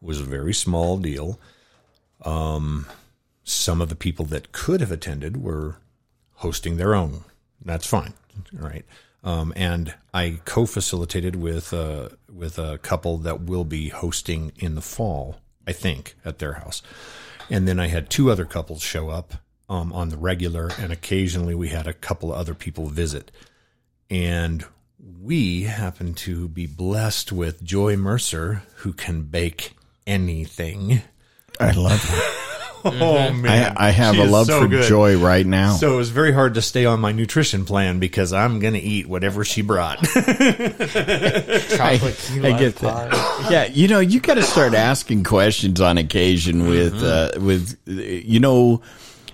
was 0.00 0.20
a 0.20 0.24
very 0.24 0.52
small 0.52 0.98
deal. 0.98 1.38
Um, 2.24 2.86
some 3.44 3.80
of 3.80 3.88
the 3.88 3.96
people 3.96 4.24
that 4.26 4.52
could 4.52 4.80
have 4.80 4.92
attended 4.92 5.42
were 5.42 5.76
hosting 6.34 6.76
their 6.76 6.94
own. 6.94 7.24
That's 7.64 7.86
fine, 7.86 8.14
All 8.60 8.68
right? 8.68 8.84
Um, 9.24 9.52
and 9.54 9.94
I 10.12 10.40
co-facilitated 10.44 11.36
with 11.36 11.72
uh, 11.72 12.08
with 12.32 12.58
a 12.58 12.78
couple 12.78 13.18
that 13.18 13.42
will 13.42 13.64
be 13.64 13.88
hosting 13.90 14.50
in 14.56 14.74
the 14.74 14.80
fall, 14.80 15.36
I 15.64 15.72
think, 15.72 16.16
at 16.24 16.40
their 16.40 16.54
house. 16.54 16.82
And 17.52 17.68
then 17.68 17.78
I 17.78 17.86
had 17.86 18.10
two 18.10 18.30
other 18.30 18.44
couples 18.44 18.82
show 18.82 19.10
up 19.10 19.34
um, 19.68 19.92
on 19.92 20.08
the 20.08 20.16
regular, 20.16 20.70
and 20.78 20.90
occasionally 20.90 21.54
we 21.54 21.68
had 21.68 21.86
a 21.86 21.92
couple 21.92 22.32
of 22.32 22.38
other 22.40 22.54
people 22.54 22.86
visit 22.86 23.30
and 24.12 24.64
we 25.20 25.62
happen 25.62 26.12
to 26.12 26.48
be 26.48 26.66
blessed 26.66 27.32
with 27.32 27.64
Joy 27.64 27.96
Mercer, 27.96 28.62
who 28.76 28.92
can 28.92 29.22
bake 29.22 29.72
anything. 30.06 31.00
I 31.58 31.70
love 31.72 32.04
it. 32.08 32.48
Oh 32.84 33.32
man, 33.32 33.74
I, 33.76 33.88
I 33.88 33.90
have 33.90 34.14
She 34.14 34.20
a 34.20 34.24
love 34.24 34.46
so 34.46 34.60
for 34.60 34.68
good. 34.68 34.88
joy 34.88 35.18
right 35.18 35.46
now. 35.46 35.74
So 35.74 35.94
it 35.94 35.96
was 35.96 36.10
very 36.10 36.32
hard 36.32 36.54
to 36.54 36.62
stay 36.62 36.84
on 36.84 37.00
my 37.00 37.12
nutrition 37.12 37.64
plan 37.64 37.98
because 38.00 38.32
I'm 38.32 38.58
going 38.58 38.74
to 38.74 38.80
eat 38.80 39.08
whatever 39.08 39.44
she 39.44 39.62
brought. 39.62 39.98
Chocolate 40.04 42.16
key 42.16 42.46
I 42.46 42.58
get 42.58 42.76
pie. 42.76 43.08
that. 43.08 43.48
Yeah, 43.50 43.64
you 43.66 43.88
know, 43.88 44.00
you 44.00 44.20
got 44.20 44.34
to 44.34 44.42
start 44.42 44.74
asking 44.74 45.24
questions 45.24 45.80
on 45.80 45.98
occasion 45.98 46.68
with, 46.68 47.02
uh, 47.02 47.32
with, 47.40 47.78
you 47.86 48.40
know, 48.40 48.82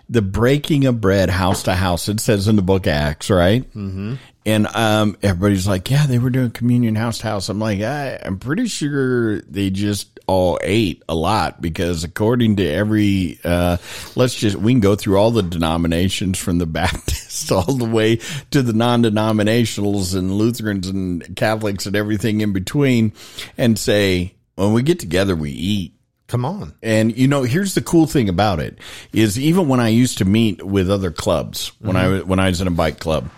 the 0.08 0.22
breaking 0.22 0.86
of 0.86 1.00
bread 1.00 1.30
house 1.30 1.64
to 1.64 1.74
house. 1.74 2.08
It 2.08 2.20
says 2.20 2.48
in 2.48 2.56
the 2.56 2.62
book 2.62 2.86
Acts, 2.86 3.30
right? 3.30 3.62
Mm-hmm. 3.74 4.14
And 4.46 4.66
um, 4.68 5.16
everybody's 5.22 5.68
like, 5.68 5.90
yeah, 5.90 6.06
they 6.06 6.18
were 6.18 6.30
doing 6.30 6.50
communion 6.50 6.94
house 6.94 7.18
to 7.18 7.24
house. 7.26 7.50
I'm 7.50 7.58
like, 7.58 7.80
I, 7.80 8.18
I'm 8.24 8.38
pretty 8.38 8.66
sure 8.66 9.42
they 9.42 9.68
just 9.68 10.17
all 10.28 10.58
ate 10.62 11.02
a 11.08 11.14
lot 11.14 11.60
because 11.60 12.04
according 12.04 12.56
to 12.56 12.68
every, 12.68 13.40
uh, 13.42 13.78
let's 14.14 14.34
just, 14.34 14.56
we 14.56 14.72
can 14.72 14.80
go 14.80 14.94
through 14.94 15.16
all 15.16 15.32
the 15.32 15.42
denominations 15.42 16.38
from 16.38 16.58
the 16.58 16.66
Baptists 16.78 17.50
all 17.50 17.74
the 17.74 17.84
way 17.84 18.16
to 18.50 18.62
the 18.62 18.74
non-denominationals 18.74 20.16
and 20.16 20.32
Lutherans 20.32 20.86
and 20.86 21.34
Catholics 21.34 21.86
and 21.86 21.96
everything 21.96 22.42
in 22.42 22.52
between 22.52 23.12
and 23.56 23.78
say, 23.78 24.34
when 24.54 24.72
we 24.72 24.82
get 24.82 25.00
together, 25.00 25.34
we 25.34 25.50
eat. 25.50 25.94
Come 26.26 26.44
on. 26.44 26.74
And 26.82 27.16
you 27.16 27.26
know, 27.26 27.42
here's 27.42 27.74
the 27.74 27.80
cool 27.80 28.06
thing 28.06 28.28
about 28.28 28.60
it 28.60 28.78
is 29.12 29.38
even 29.38 29.66
when 29.66 29.80
I 29.80 29.88
used 29.88 30.18
to 30.18 30.26
meet 30.26 30.62
with 30.62 30.90
other 30.90 31.10
clubs, 31.10 31.72
when 31.78 31.96
I 31.96 32.08
was 32.08 32.24
when 32.24 32.38
I 32.38 32.48
was 32.48 32.60
in 32.60 32.68
a 32.68 32.72
bike 32.72 33.00
club, 33.00 33.30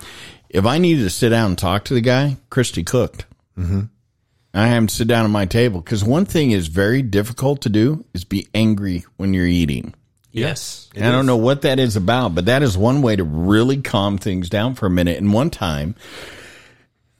if 0.48 0.66
I 0.66 0.78
needed 0.78 1.04
to 1.04 1.10
sit 1.10 1.28
down 1.28 1.50
and 1.50 1.58
talk 1.58 1.84
to 1.84 1.94
the 1.94 2.00
guy, 2.00 2.36
Christy 2.50 2.82
cooked. 2.82 3.26
Mm-hmm. 3.56 3.82
I 4.52 4.66
have 4.66 4.86
to 4.86 4.94
sit 4.94 5.08
down 5.08 5.24
at 5.24 5.30
my 5.30 5.46
table 5.46 5.80
because 5.80 6.04
one 6.04 6.24
thing 6.24 6.50
is 6.50 6.66
very 6.66 7.02
difficult 7.02 7.62
to 7.62 7.68
do 7.68 8.04
is 8.12 8.24
be 8.24 8.48
angry 8.52 9.04
when 9.16 9.32
you're 9.32 9.46
eating. 9.46 9.94
Yes. 10.32 10.88
I 10.96 11.10
don't 11.10 11.26
know 11.26 11.36
what 11.36 11.62
that 11.62 11.78
is 11.78 11.96
about, 11.96 12.34
but 12.34 12.46
that 12.46 12.62
is 12.62 12.76
one 12.76 13.02
way 13.02 13.16
to 13.16 13.24
really 13.24 13.80
calm 13.80 14.18
things 14.18 14.48
down 14.48 14.74
for 14.74 14.86
a 14.86 14.90
minute. 14.90 15.18
And 15.18 15.32
one 15.32 15.50
time, 15.50 15.94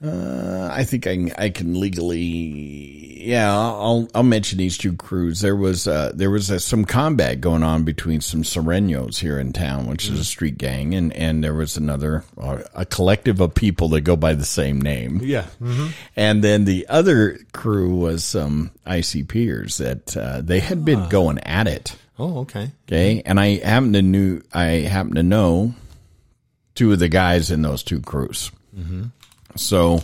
uh, 0.03 0.69
I 0.71 0.83
think 0.83 1.07
I 1.07 1.15
can, 1.15 1.31
I 1.37 1.49
can 1.49 1.79
legally 1.79 3.10
yeah, 3.21 3.51
I'll 3.51 4.07
I'll 4.13 4.23
mention 4.23 4.57
these 4.57 4.77
two 4.77 4.93
crews. 4.95 5.41
There 5.41 5.55
was 5.55 5.87
uh, 5.87 6.11
there 6.13 6.29
was 6.29 6.51
uh 6.51 6.59
some 6.59 6.85
combat 6.85 7.41
going 7.41 7.63
on 7.63 7.83
between 7.83 8.21
some 8.21 8.43
Sureños 8.43 9.19
here 9.19 9.39
in 9.39 9.53
town, 9.53 9.87
which 9.87 10.07
is 10.07 10.19
a 10.19 10.25
street 10.25 10.57
gang, 10.57 10.93
and 10.93 11.13
and 11.13 11.43
there 11.43 11.53
was 11.53 11.77
another 11.77 12.23
uh, 12.39 12.59
a 12.73 12.85
collective 12.85 13.39
of 13.39 13.53
people 13.53 13.89
that 13.89 14.01
go 14.01 14.15
by 14.15 14.33
the 14.33 14.45
same 14.45 14.81
name. 14.81 15.19
Yeah. 15.23 15.47
And 16.15 16.43
then 16.43 16.65
the 16.65 16.87
other 16.87 17.39
crew 17.53 17.95
was 17.95 18.23
some 18.23 18.71
ICPers 18.85 19.77
that 19.77 20.17
uh, 20.17 20.41
they 20.41 20.59
had 20.59 20.83
been 20.83 21.07
going 21.09 21.39
at 21.39 21.67
it. 21.67 21.95
Oh, 22.19 22.39
okay. 22.39 22.71
Okay, 22.87 23.21
and 23.25 23.39
I 23.39 23.57
happen 23.57 23.93
to 23.93 24.01
knew 24.01 24.41
I 24.53 24.63
happen 24.89 25.15
to 25.15 25.23
know 25.23 25.73
two 26.75 26.91
of 26.91 26.99
the 26.99 27.09
guys 27.09 27.51
in 27.51 27.61
those 27.61 27.83
two 27.83 27.99
crews. 28.01 28.51
So 29.55 30.01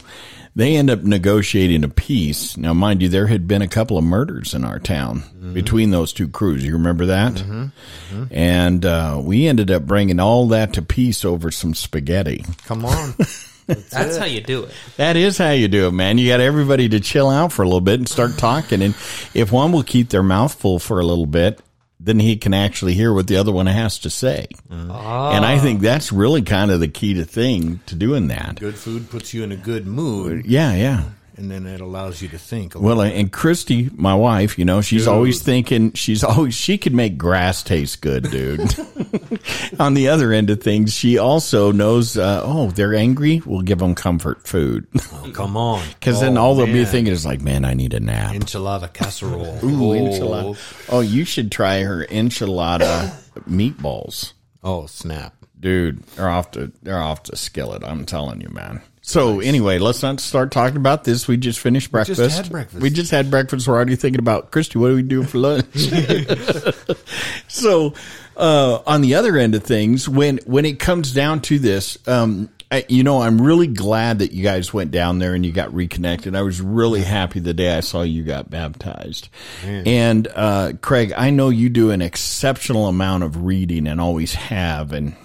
they 0.58 0.76
end 0.76 0.90
up 0.90 1.04
negotiating 1.04 1.84
a 1.84 1.88
peace. 1.88 2.58
Now, 2.58 2.74
mind 2.74 3.04
you, 3.04 3.10
there 3.10 3.28
had 3.28 3.48
been 3.48 3.62
a 3.62 3.68
couple 3.68 3.96
of 3.96 4.04
murders 4.04 4.56
in 4.56 4.66
our 4.66 4.80
town 4.80 5.20
mm-hmm. 5.20 5.54
between 5.54 5.92
those 5.92 6.12
two 6.12 6.28
crews. 6.28 6.66
You 6.66 6.74
remember 6.74 7.06
that? 7.06 7.34
Mm-hmm. 7.34 7.62
Mm-hmm. 7.62 8.24
And 8.32 8.84
uh, 8.84 9.22
we 9.24 9.46
ended 9.46 9.70
up 9.70 9.86
bringing 9.86 10.20
all 10.20 10.48
that 10.48 10.74
to 10.74 10.82
peace 10.82 11.24
over 11.24 11.52
some 11.52 11.76
spaghetti. 11.76 12.44
Come 12.66 12.86
on. 12.86 13.14
That's 13.68 14.18
how 14.18 14.26
you 14.26 14.42
do 14.42 14.64
it. 14.64 14.72
That 14.96 15.16
is 15.16 15.38
how 15.38 15.52
you 15.52 15.68
do 15.68 15.90
it, 15.90 15.92
man. 15.92 16.18
You 16.18 16.28
got 16.28 16.40
everybody 16.40 16.90
to 16.90 17.02
chill 17.02 17.30
out 17.30 17.54
for 17.54 17.62
a 17.62 17.66
little 17.66 17.80
bit 17.80 18.00
and 18.00 18.10
start 18.10 18.40
talking. 18.40 18.82
And 18.82 18.96
if 19.36 19.52
one 19.52 19.72
will 19.72 19.84
keep 19.84 20.10
their 20.10 20.24
mouth 20.24 20.56
full 20.56 20.80
for 20.80 21.00
a 21.00 21.06
little 21.06 21.28
bit, 21.28 21.62
then 22.08 22.20
he 22.20 22.38
can 22.38 22.54
actually 22.54 22.94
hear 22.94 23.14
what 23.14 23.28
the 23.28 23.36
other 23.36 23.52
one 23.52 23.66
has 23.66 24.00
to 24.00 24.10
say. 24.10 24.48
Uh-huh. 24.72 25.32
And 25.32 25.46
I 25.46 25.60
think 25.60 25.82
that's 25.82 26.12
really 26.12 26.42
kind 26.42 26.72
of 26.72 26.80
the 26.80 26.88
key 26.88 27.14
to 27.16 27.26
thing 27.26 27.82
to 27.88 27.96
doing 27.96 28.30
that. 28.30 28.60
good 28.60 28.76
food 28.76 29.10
puts 29.10 29.34
you 29.34 29.44
in 29.44 29.52
a 29.52 29.58
good 29.58 29.86
mood, 29.86 30.46
Yeah, 30.46 30.74
yeah. 30.74 31.04
And 31.38 31.50
then 31.52 31.66
it 31.68 31.80
allows 31.82 32.22
you 32.22 32.28
to 32.30 32.38
think. 32.38 32.74
Well, 32.76 33.00
and 33.02 33.32
Christy, 33.32 33.90
my 33.96 34.16
wife, 34.16 34.58
you 34.58 34.66
know, 34.66 34.82
she's 34.82 35.08
always 35.08 35.42
thinking, 35.42 35.94
she's 35.94 36.24
always, 36.24 36.54
she 36.56 36.78
could 36.78 36.94
make 36.94 37.18
grass 37.18 37.62
taste 37.64 38.02
good, 38.02 38.30
dude. 38.32 38.60
On 39.80 39.94
the 39.94 40.08
other 40.10 40.34
end 40.34 40.50
of 40.50 40.62
things, 40.62 40.94
she 40.94 41.18
also 41.18 41.72
knows, 41.72 42.18
uh, 42.18 42.42
oh, 42.44 42.72
they're 42.72 42.96
angry. 42.96 43.42
We'll 43.46 43.62
give 43.62 43.80
them 43.80 43.94
comfort 43.96 44.48
food. 44.48 44.88
little. 44.94 45.32
Come 45.32 45.56
on. 45.56 45.86
Cause 46.02 46.20
then 46.22 46.38
Oh, 46.38 46.42
all 46.42 46.56
they'll 46.56 46.66
be 46.66 46.86
thinking 46.86 47.14
is 47.14 47.26
like, 47.26 47.42
man, 47.42 47.66
I 47.66 47.74
need 47.74 47.94
a 47.94 48.00
nap. 48.00 48.34
enchilada 48.34 48.92
casserole. 48.92 49.60
Ooh, 49.64 49.92
oh. 49.92 49.96
enchilada. 49.96 50.88
Oh, 50.90 51.02
you 51.02 51.24
should 51.24 51.52
try 51.52 51.84
her 51.84 52.06
enchilada 52.08 53.12
meatballs, 53.48 54.34
Oh, 54.64 54.86
snap. 54.88 55.36
dude. 55.60 56.04
They're 56.16 56.30
off 56.30 56.52
the 56.52 56.72
they're 56.82 57.00
off 57.02 57.24
the 57.24 57.36
skillet. 57.38 57.84
I'm 57.84 58.06
telling 58.06 58.42
you, 58.42 58.50
man. 58.50 58.82
So 59.08 59.40
anyway, 59.40 59.80
let's 59.80 60.04
not 60.04 60.20
start 60.20 60.52
talking 60.52 60.76
about 60.76 61.06
this. 61.06 61.30
We 61.30 61.38
just 61.38 61.60
finished 61.60 61.94
breakfast. 61.94 62.20
just 62.20 62.36
had 62.36 62.52
breakfast. 62.52 62.82
We 62.82 62.90
just 62.90 63.10
had 63.10 63.32
breakfast. 63.32 63.66
We're 63.66 63.76
already 63.76 63.96
thinking 63.96 64.20
about 64.20 64.52
Christy. 64.52 64.80
What 64.80 64.90
do 64.90 64.96
we 64.96 65.02
do 65.02 65.24
for 65.24 65.38
lunch? 65.38 65.66
so, 67.48 67.94
uh, 68.36 68.82
on 68.86 69.00
the 69.00 69.16
other 69.16 69.38
end 69.38 69.56
of 69.56 69.64
things, 69.64 70.10
when 70.10 70.40
when 70.46 70.66
it 70.66 70.80
comes 70.80 71.14
down 71.14 71.40
to 71.44 71.58
this, 71.58 71.98
um, 72.06 72.50
I, 72.70 72.84
you 72.90 73.04
know, 73.04 73.22
I'm 73.22 73.42
really 73.42 73.68
glad 73.68 74.20
that 74.20 74.34
you 74.34 74.44
guys 74.44 74.74
went 74.74 74.92
down 74.92 75.20
there 75.20 75.34
and 75.34 75.46
you 75.46 75.54
got 75.54 75.74
reconnected. 75.74 76.36
I 76.36 76.42
was 76.42 76.60
really 76.60 77.02
happy 77.02 77.40
the 77.40 77.54
day 77.54 77.78
I 77.78 77.80
saw 77.80 78.02
you 78.02 78.24
got 78.24 78.50
baptized. 78.50 79.30
And 79.64 80.28
uh, 80.36 80.74
Craig, 80.82 81.14
I 81.16 81.30
know 81.30 81.48
you 81.48 81.70
do 81.70 81.92
an 81.92 82.02
exceptional 82.02 82.88
amount 82.88 83.24
of 83.24 83.46
reading 83.46 83.88
and 83.88 84.02
always 84.02 84.34
have, 84.34 84.92
and 84.92 85.16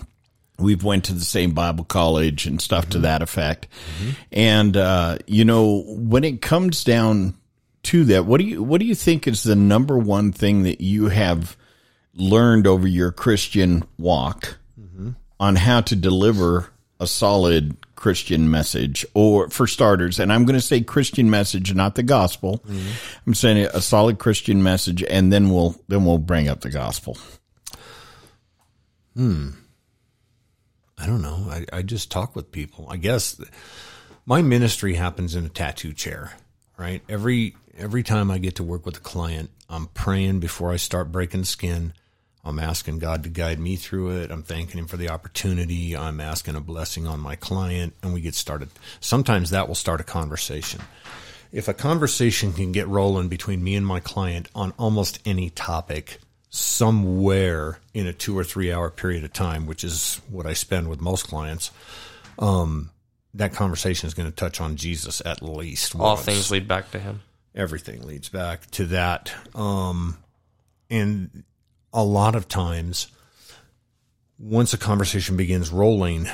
we've 0.63 0.85
went 0.85 1.05
to 1.05 1.13
the 1.13 1.25
same 1.25 1.53
Bible 1.53 1.85
college 1.85 2.47
and 2.47 2.61
stuff 2.61 2.89
to 2.91 2.99
that 3.01 3.23
effect. 3.23 3.67
And 4.31 4.77
uh, 4.77 5.19
you 5.27 5.45
know, 5.45 5.83
when 5.87 6.25
it 6.25 6.41
comes 6.41 6.85
down 6.85 7.35
to 7.85 8.05
that, 8.05 8.25
what 8.27 8.41
do 8.41 8.47
you 8.47 8.63
what 8.63 8.81
do 8.81 8.87
you 8.87 8.95
think 8.95 9.27
is 9.27 9.43
the 9.43 9.57
number 9.57 9.99
one 9.99 10.33
thing 10.33 10.63
that 10.63 10.81
you 10.81 11.09
have 11.09 11.57
learned 12.15 12.67
over 12.67 12.87
your 12.87 13.11
Christian 13.13 13.83
walk 13.99 14.59
on 15.41 15.57
how 15.57 15.81
to 15.81 15.97
deliver 15.97 16.69
a 17.01 17.07
solid 17.07 17.77
Christian 17.97 18.51
message, 18.51 19.05
or 19.15 19.49
for 19.49 19.67
starters, 19.67 20.19
and 20.21 20.33
I'm 20.33 20.45
going 20.45 20.59
to 20.59 20.65
say 20.65 20.81
Christian 20.81 21.31
message, 21.31 21.73
not 21.75 21.95
the 21.95 22.03
gospel. 22.03 22.65
I'm 23.27 23.35
saying 23.35 23.69
a 23.73 23.81
solid 23.81 24.19
Christian 24.19 24.63
message, 24.63 25.03
and 25.05 25.33
then 25.33 25.51
we'll 25.51 25.77
then 25.89 26.05
we'll 26.05 26.19
bring 26.19 26.49
up 26.49 26.61
the 26.61 26.71
gospel. 26.71 27.17
I 31.03 31.07
don't 31.07 31.21
know. 31.21 31.49
I, 31.51 31.67
I 31.73 31.83
just 31.83 32.13
talk 32.13 32.37
with 32.37 32.53
people. 32.53 32.87
I 32.89 32.97
guess 32.97 33.41
my 34.25 34.41
ministry 34.41 34.95
happens 34.95 35.35
in 35.35 35.45
a 35.45 35.49
tattoo 35.49 35.93
chair, 35.93 36.35
right? 36.79 37.03
Every 37.09 37.57
every 37.77 38.05
time 38.05 38.31
I 38.31 38.39
get 38.39 38.57
to 38.57 38.63
work 38.63 38.87
with 38.87 38.99
a 38.99 39.01
client, 39.01 39.51
I'm 39.69 39.87
praying 39.87 40.39
before 40.39 40.71
I 40.71 40.77
start 40.77 41.11
breaking 41.11 41.43
skin. 41.43 41.93
I'm 42.45 42.61
asking 42.61 43.01
God 43.01 43.25
to 43.25 43.29
guide 43.29 43.59
me 43.59 43.75
through 43.75 44.21
it. 44.21 44.31
I'm 44.31 44.45
thanking 44.45 44.79
Him 44.79 44.87
for 44.87 44.97
the 44.97 45.09
opportunity. 45.09 45.97
I'm 45.97 46.21
asking 46.21 46.55
a 46.55 46.61
blessing 46.61 47.09
on 47.09 47.19
my 47.19 47.35
client, 47.35 47.95
and 48.01 48.15
we 48.15 48.21
get 48.21 48.37
started. 48.37 48.69
Sometimes 49.01 49.51
that 49.51 49.67
will 49.67 49.75
start 49.75 50.01
a 50.01 50.05
conversation. 50.05 50.83
If 51.51 51.67
a 51.67 51.75
conversation 51.75 52.53
can 52.53 52.71
get 52.71 52.87
rolling 52.87 53.29
between 53.29 53.65
me 53.65 53.75
and 53.75 53.87
my 53.87 53.99
client 53.99 54.49
on 54.55 54.73
almost 54.79 55.19
any 55.27 55.51
topic, 55.51 56.21
somewhere 56.55 57.79
in 57.95 58.07
a 58.07 58.13
two 58.13 58.39
or 58.39 58.45
three 58.45 58.71
hour 58.71 58.91
period 58.91 59.25
of 59.25 59.33
time, 59.33 59.67
which 59.67 59.83
is 59.83 60.21
what 60.31 60.47
I 60.47 60.53
spend 60.53 60.89
with 60.89 61.01
most 61.01 61.27
clients, 61.27 61.71
um, 62.39 62.91
that 63.35 63.55
conversation 63.55 64.07
is 64.07 64.15
going 64.15 64.29
to 64.29 64.37
touch 64.37 64.61
on 64.61 64.77
Jesus 64.77 65.23
at 65.25 65.43
least. 65.43 65.95
All 65.95 66.15
once. 66.15 66.25
things 66.25 66.51
lead 66.51 66.69
back 66.69 66.91
to 66.91 66.99
him. 66.99 67.23
everything 67.55 68.03
leads 68.03 68.29
back 68.29 68.71
to 68.73 68.85
that. 68.87 69.33
Um, 69.55 70.19
and 70.91 71.43
a 71.91 72.05
lot 72.05 72.35
of 72.35 72.49
times, 72.49 73.07
once 74.39 74.75
a 74.75 74.79
conversation 74.79 75.39
begins 75.39 75.71
rolling, 75.71 76.29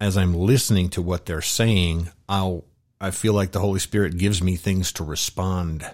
as 0.00 0.16
I'm 0.16 0.34
listening 0.34 0.90
to 0.90 1.02
what 1.02 1.26
they're 1.26 1.42
saying, 1.42 2.10
I'll 2.28 2.64
I 3.00 3.10
feel 3.10 3.34
like 3.34 3.50
the 3.50 3.60
Holy 3.60 3.80
Spirit 3.80 4.16
gives 4.16 4.40
me 4.40 4.54
things 4.54 4.92
to 4.92 5.04
respond 5.04 5.84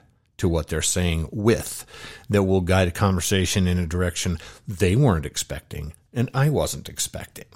to 0.43 0.49
what 0.49 0.67
they're 0.67 0.83
saying 0.83 1.29
with 1.31 1.87
that 2.29 2.43
will 2.43 2.61
guide 2.61 2.89
a 2.89 2.91
conversation 2.91 3.69
in 3.69 3.79
a 3.79 3.87
direction 3.87 4.41
they 4.67 4.97
weren't 4.97 5.25
expecting 5.25 5.93
and 6.13 6.29
I 6.35 6.51
wasn't 6.51 6.89
expecting. 6.89 7.47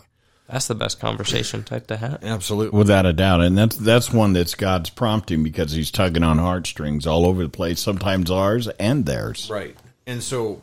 That's 0.49 0.69
the 0.69 0.77
best 0.77 1.01
conversation 1.01 1.65
type 1.65 1.89
to 1.89 1.97
have. 1.97 2.23
Absolutely. 2.23 2.79
Without 2.79 3.05
a 3.05 3.13
doubt, 3.13 3.41
and 3.41 3.59
that's 3.59 3.77
that's 3.77 4.13
one 4.13 4.33
that's 4.33 4.55
God's 4.55 4.91
prompting 4.91 5.43
because 5.43 5.73
He's 5.73 5.91
tugging 5.91 6.23
on 6.23 6.39
heartstrings 6.39 7.07
all 7.07 7.27
over 7.27 7.43
the 7.43 7.49
place. 7.49 7.81
Sometimes 7.81 8.31
ours 8.31 8.69
and 8.79 9.05
theirs. 9.05 9.51
Right. 9.51 9.77
And 10.07 10.23
so 10.23 10.55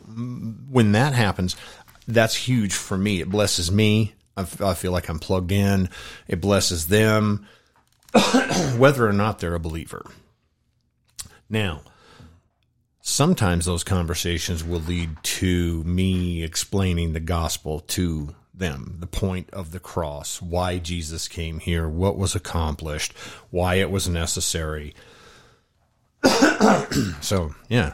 when 0.70 0.92
that 0.92 1.12
happens, 1.12 1.54
that's 2.08 2.34
huge 2.34 2.72
for 2.72 2.96
me. 2.96 3.20
It 3.20 3.28
blesses 3.28 3.70
me. 3.70 4.14
I, 4.38 4.42
f- 4.42 4.62
I 4.62 4.72
feel 4.72 4.92
like 4.92 5.10
I'm 5.10 5.18
plugged 5.18 5.52
in. 5.52 5.90
It 6.28 6.40
blesses 6.40 6.86
them, 6.86 7.46
whether 8.78 9.06
or 9.06 9.12
not 9.12 9.38
they're 9.38 9.54
a 9.54 9.60
believer. 9.60 10.06
Now, 11.50 11.82
sometimes 13.04 13.66
those 13.66 13.84
conversations 13.84 14.64
will 14.64 14.80
lead 14.80 15.10
to 15.22 15.84
me 15.84 16.42
explaining 16.42 17.12
the 17.12 17.20
gospel 17.20 17.80
to 17.80 18.34
them, 18.52 18.96
the 18.98 19.06
point 19.06 19.50
of 19.50 19.70
the 19.72 19.78
cross, 19.78 20.40
why 20.40 20.78
Jesus 20.78 21.28
came 21.28 21.58
here, 21.60 21.88
what 21.88 22.16
was 22.16 22.34
accomplished, 22.34 23.12
why 23.50 23.74
it 23.74 23.90
was 23.90 24.08
necessary. 24.08 24.94
so, 27.20 27.54
yeah. 27.68 27.92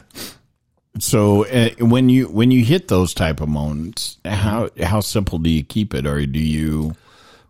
So 0.99 1.45
uh, 1.45 1.69
when 1.79 2.09
you 2.09 2.27
when 2.27 2.51
you 2.51 2.63
hit 2.63 2.87
those 2.87 3.13
type 3.13 3.41
of 3.41 3.49
moments, 3.49 4.17
how 4.25 4.69
how 4.81 4.99
simple 4.99 5.39
do 5.39 5.49
you 5.49 5.63
keep 5.63 5.93
it, 5.93 6.05
or 6.05 6.25
do 6.25 6.39
you 6.39 6.95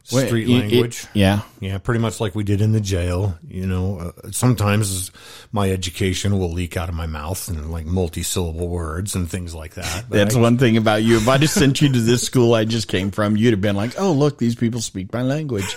Street 0.04 0.48
it- 0.48 0.52
it- 0.52 0.60
language. 0.60 1.06
yeah, 1.14 1.42
Yeah, 1.60 1.78
pretty 1.78 2.00
much 2.00 2.20
like 2.20 2.34
we 2.36 2.44
did 2.44 2.60
in 2.62 2.72
the 2.72 2.82
jail. 2.82 3.38
You 3.48 3.66
know, 3.68 4.14
uh, 4.24 4.32
sometimes 4.32 5.12
my 5.52 5.70
education 5.72 6.38
will 6.40 6.52
leak 6.52 6.76
out 6.76 6.90
of 6.90 6.96
my 6.96 7.06
mouth 7.06 7.48
and 7.48 7.72
like 7.72 7.86
multi-syllable 7.86 8.68
words 8.68 9.16
and 9.16 9.30
things 9.30 9.54
like 9.54 9.76
that. 9.76 10.06
But 10.10 10.18
that's 10.18 10.36
I- 10.36 10.40
one 10.40 10.58
thing 10.58 10.76
about 10.78 11.04
you. 11.04 11.18
If 11.18 11.28
I 11.28 11.38
just 11.38 11.54
sent 11.54 11.82
you 11.82 11.92
to 11.92 12.00
this 12.00 12.24
school 12.24 12.54
I 12.54 12.66
just 12.66 12.88
came 12.88 13.12
from, 13.12 13.38
you'd 13.38 13.52
have 13.52 13.62
been 13.62 13.76
like, 13.76 13.94
"Oh, 14.00 14.12
look, 14.12 14.38
these 14.38 14.56
people 14.56 14.82
speak 14.82 15.14
my 15.14 15.22
language." 15.22 15.76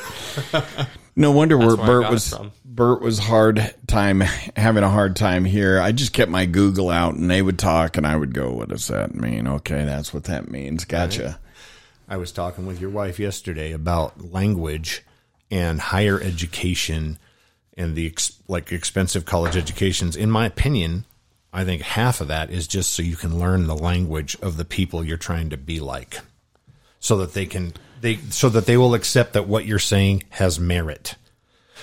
No 1.16 1.30
wonder 1.30 1.56
where 1.56 1.76
where 1.76 2.00
Bert 2.00 2.10
was. 2.10 2.34
Bert 2.64 3.00
was 3.00 3.20
hard 3.20 3.72
time 3.86 4.20
having 4.56 4.82
a 4.82 4.90
hard 4.90 5.14
time 5.14 5.44
here. 5.44 5.78
I 5.80 5.92
just 5.92 6.12
kept 6.12 6.28
my 6.28 6.44
Google 6.44 6.90
out, 6.90 7.14
and 7.14 7.30
they 7.30 7.40
would 7.40 7.56
talk, 7.56 7.96
and 7.96 8.04
I 8.04 8.16
would 8.16 8.34
go, 8.34 8.50
"What 8.52 8.70
does 8.70 8.88
that 8.88 9.14
mean?" 9.14 9.46
Okay, 9.46 9.84
that's 9.84 10.12
what 10.12 10.24
that 10.24 10.50
means. 10.50 10.84
Gotcha. 10.84 11.38
I 12.09 12.16
was 12.16 12.32
talking 12.32 12.66
with 12.66 12.80
your 12.80 12.90
wife 12.90 13.18
yesterday 13.18 13.72
about 13.72 14.32
language 14.32 15.02
and 15.50 15.80
higher 15.80 16.20
education 16.20 17.18
and 17.76 17.94
the 17.94 18.07
ex- 18.07 18.36
like 18.46 18.72
expensive 18.72 19.24
college 19.24 19.57
educations. 19.57 20.16
In 20.16 20.30
my 20.30 20.46
opinion, 20.46 21.07
I 21.52 21.64
think 21.64 21.82
half 21.82 22.20
of 22.20 22.28
that 22.28 22.50
is 22.50 22.66
just 22.66 22.92
so 22.92 23.02
you 23.02 23.16
can 23.16 23.38
learn 23.38 23.66
the 23.66 23.76
language 23.76 24.36
of 24.42 24.57
the 24.57 24.64
people 24.64 25.05
you're 25.05 25.16
trying 25.16 25.50
to 25.50 25.57
be 25.57 25.80
like, 25.80 26.20
so 27.00 27.16
that 27.18 27.32
they 27.32 27.46
can 27.46 27.72
they 28.00 28.16
so 28.30 28.48
that 28.48 28.66
they 28.66 28.76
will 28.76 28.94
accept 28.94 29.32
that 29.32 29.48
what 29.48 29.64
you're 29.64 29.78
saying 29.78 30.24
has 30.30 30.61
merit. 30.61 31.14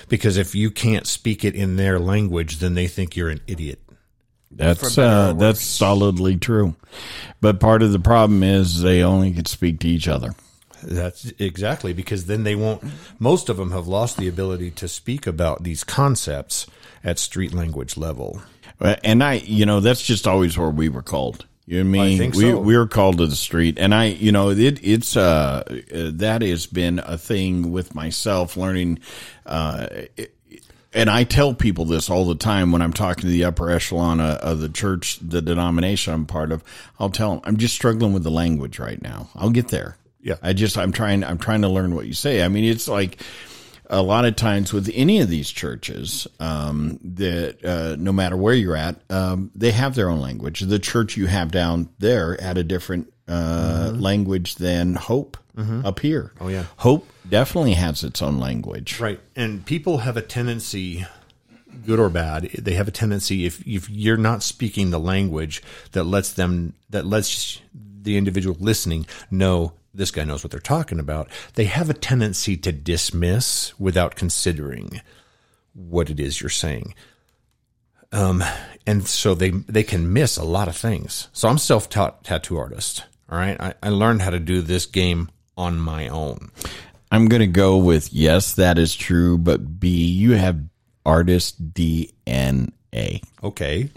because 0.08 0.36
if 0.36 0.54
you 0.54 0.70
can't 0.70 1.06
speak 1.06 1.44
it 1.44 1.54
in 1.54 1.76
their 1.76 1.98
language, 1.98 2.58
then 2.58 2.74
they 2.74 2.86
think 2.86 3.16
you're 3.16 3.28
an 3.28 3.40
idiot. 3.46 3.80
That's 4.54 4.98
uh, 4.98 5.32
that's 5.34 5.62
solidly 5.62 6.36
true. 6.36 6.74
But 7.40 7.58
part 7.58 7.82
of 7.82 7.92
the 7.92 7.98
problem 7.98 8.42
is 8.42 8.82
they 8.82 9.02
only 9.02 9.32
can 9.32 9.46
speak 9.46 9.80
to 9.80 9.88
each 9.88 10.08
other. 10.08 10.34
That's 10.82 11.32
exactly 11.38 11.92
because 11.92 12.26
then 12.26 12.44
they 12.44 12.54
won't. 12.54 12.82
Most 13.18 13.48
of 13.48 13.56
them 13.56 13.70
have 13.70 13.86
lost 13.86 14.16
the 14.16 14.28
ability 14.28 14.70
to 14.72 14.88
speak 14.88 15.26
about 15.26 15.62
these 15.62 15.84
concepts 15.84 16.66
at 17.04 17.18
street 17.18 17.54
language 17.54 17.96
level. 17.96 18.42
And 18.80 19.22
I, 19.22 19.34
you 19.34 19.64
know, 19.64 19.80
that's 19.80 20.02
just 20.02 20.26
always 20.26 20.58
where 20.58 20.70
we 20.70 20.88
were 20.88 21.02
called. 21.02 21.46
You 21.66 21.84
know 21.84 21.90
what 21.90 22.06
I 22.06 22.08
mean? 22.08 22.18
we 22.36 22.52
we 22.60 22.76
were 22.76 22.88
called 22.88 23.18
to 23.18 23.26
the 23.28 23.36
street, 23.36 23.78
and 23.78 23.94
I, 23.94 24.06
you 24.06 24.32
know, 24.32 24.50
it 24.50 24.80
it's 24.82 25.16
uh, 25.16 25.62
uh 25.64 26.10
that 26.14 26.42
has 26.42 26.66
been 26.66 26.98
a 26.98 27.16
thing 27.16 27.70
with 27.70 27.94
myself 27.94 28.56
learning. 28.56 28.98
Uh, 29.46 29.86
it- 30.16 30.34
and 30.94 31.08
I 31.08 31.24
tell 31.24 31.54
people 31.54 31.84
this 31.84 32.10
all 32.10 32.26
the 32.26 32.34
time 32.34 32.72
when 32.72 32.82
I'm 32.82 32.92
talking 32.92 33.22
to 33.22 33.28
the 33.28 33.44
upper 33.44 33.70
echelon 33.70 34.20
of, 34.20 34.36
of 34.38 34.60
the 34.60 34.68
church, 34.68 35.18
the 35.20 35.40
denomination 35.40 36.12
I'm 36.12 36.26
part 36.26 36.52
of. 36.52 36.62
I'll 36.98 37.10
tell 37.10 37.30
them 37.30 37.40
I'm 37.44 37.56
just 37.56 37.74
struggling 37.74 38.12
with 38.12 38.24
the 38.24 38.30
language 38.30 38.78
right 38.78 39.00
now. 39.00 39.28
I'll 39.34 39.50
get 39.50 39.68
there. 39.68 39.96
Yeah. 40.20 40.36
I 40.42 40.52
just 40.52 40.78
I'm 40.78 40.92
trying 40.92 41.24
I'm 41.24 41.38
trying 41.38 41.62
to 41.62 41.68
learn 41.68 41.94
what 41.94 42.06
you 42.06 42.14
say. 42.14 42.42
I 42.42 42.48
mean, 42.48 42.64
it's 42.64 42.88
like 42.88 43.22
a 43.90 44.02
lot 44.02 44.24
of 44.24 44.36
times 44.36 44.72
with 44.72 44.90
any 44.94 45.20
of 45.20 45.28
these 45.28 45.50
churches 45.50 46.26
um, 46.40 46.98
that 47.02 47.64
uh, 47.64 47.96
no 47.98 48.12
matter 48.12 48.36
where 48.36 48.54
you're 48.54 48.76
at, 48.76 48.96
um, 49.10 49.50
they 49.54 49.70
have 49.70 49.94
their 49.94 50.08
own 50.08 50.20
language. 50.20 50.60
The 50.60 50.78
church 50.78 51.16
you 51.16 51.26
have 51.26 51.50
down 51.50 51.88
there 51.98 52.36
had 52.40 52.56
a 52.56 52.64
different 52.64 53.12
uh, 53.28 53.92
language 53.94 54.56
than 54.56 54.94
Hope 54.94 55.36
up 55.56 56.00
here. 56.00 56.32
Oh 56.40 56.48
yeah. 56.48 56.66
Hope 56.78 57.08
definitely 57.28 57.74
has 57.74 58.02
its 58.02 58.22
own 58.22 58.38
language. 58.38 58.98
Right. 59.00 59.20
And 59.36 59.64
people 59.64 59.98
have 59.98 60.16
a 60.16 60.22
tendency, 60.22 61.06
good 61.84 62.00
or 62.00 62.08
bad, 62.08 62.44
they 62.52 62.74
have 62.74 62.88
a 62.88 62.92
tendency 62.92 63.44
if 63.44 63.66
if 63.66 63.88
you're 63.90 64.16
not 64.16 64.42
speaking 64.42 64.90
the 64.90 65.00
language 65.00 65.62
that 65.92 66.04
lets 66.04 66.32
them 66.32 66.74
that 66.90 67.06
lets 67.06 67.60
the 67.74 68.16
individual 68.16 68.56
listening 68.58 69.06
know 69.30 69.72
this 69.94 70.10
guy 70.10 70.24
knows 70.24 70.42
what 70.42 70.50
they're 70.50 70.60
talking 70.60 70.98
about, 70.98 71.28
they 71.54 71.64
have 71.64 71.90
a 71.90 71.94
tendency 71.94 72.56
to 72.56 72.72
dismiss 72.72 73.78
without 73.78 74.14
considering 74.14 75.02
what 75.74 76.10
it 76.10 76.18
is 76.18 76.40
you're 76.40 76.50
saying. 76.50 76.94
Um, 78.10 78.42
and 78.86 79.06
so 79.06 79.34
they 79.34 79.50
they 79.50 79.82
can 79.82 80.12
miss 80.12 80.36
a 80.36 80.44
lot 80.44 80.68
of 80.68 80.76
things. 80.76 81.28
So 81.32 81.48
I'm 81.48 81.58
self 81.58 81.88
taught 81.88 82.24
tattoo 82.24 82.58
artist. 82.58 83.04
All 83.30 83.38
right, 83.38 83.58
I, 83.60 83.74
I 83.82 83.88
learned 83.88 84.22
how 84.22 84.30
to 84.30 84.38
do 84.38 84.60
this 84.60 84.84
game 84.84 85.30
on 85.62 85.78
my 85.80 86.08
own. 86.08 86.50
I'm 87.10 87.26
going 87.28 87.40
to 87.40 87.46
go 87.46 87.76
with 87.78 88.12
yes, 88.12 88.54
that 88.54 88.78
is 88.78 88.94
true, 88.94 89.38
but 89.38 89.78
B, 89.80 90.06
you 90.06 90.32
have 90.32 90.60
artist 91.06 91.72
DNA. 91.72 93.22
Okay. 93.42 93.90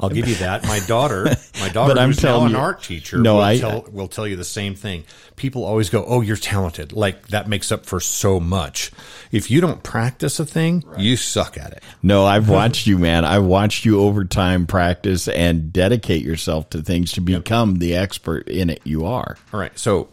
I'll 0.00 0.10
give 0.10 0.28
you 0.28 0.36
that. 0.36 0.62
My 0.62 0.78
daughter, 0.86 1.24
my 1.60 1.68
daughter, 1.70 1.92
But 1.92 1.98
I'm 2.00 2.10
who's 2.10 2.22
now 2.22 2.44
an 2.44 2.52
you- 2.52 2.56
art 2.56 2.84
teacher, 2.84 3.18
No, 3.18 3.34
will, 3.34 3.40
I- 3.42 3.58
tell, 3.58 3.84
will 3.90 4.06
tell 4.06 4.28
you 4.28 4.36
the 4.36 4.44
same 4.44 4.76
thing. 4.76 5.02
People 5.34 5.64
always 5.64 5.90
go, 5.90 6.04
"Oh, 6.06 6.20
you're 6.20 6.36
talented." 6.36 6.92
Like 6.92 7.28
that 7.28 7.48
makes 7.48 7.72
up 7.72 7.84
for 7.84 7.98
so 7.98 8.38
much. 8.38 8.92
If 9.32 9.50
you 9.50 9.60
don't 9.60 9.82
practice 9.82 10.38
a 10.38 10.46
thing, 10.46 10.84
you 10.96 11.16
suck 11.16 11.58
at 11.58 11.72
it. 11.72 11.82
No, 12.00 12.24
I've 12.24 12.48
watched 12.58 12.86
you, 12.86 12.96
man. 12.96 13.24
I've 13.24 13.44
watched 13.44 13.84
you 13.84 14.00
over 14.00 14.24
time 14.24 14.68
practice 14.68 15.26
and 15.26 15.72
dedicate 15.72 16.22
yourself 16.24 16.70
to 16.70 16.80
things 16.82 17.10
to 17.12 17.20
become 17.20 17.76
the 17.80 17.96
expert 17.96 18.46
in 18.48 18.70
it 18.70 18.80
you 18.84 19.04
are. 19.04 19.36
All 19.52 19.58
right. 19.58 19.76
So, 19.76 20.08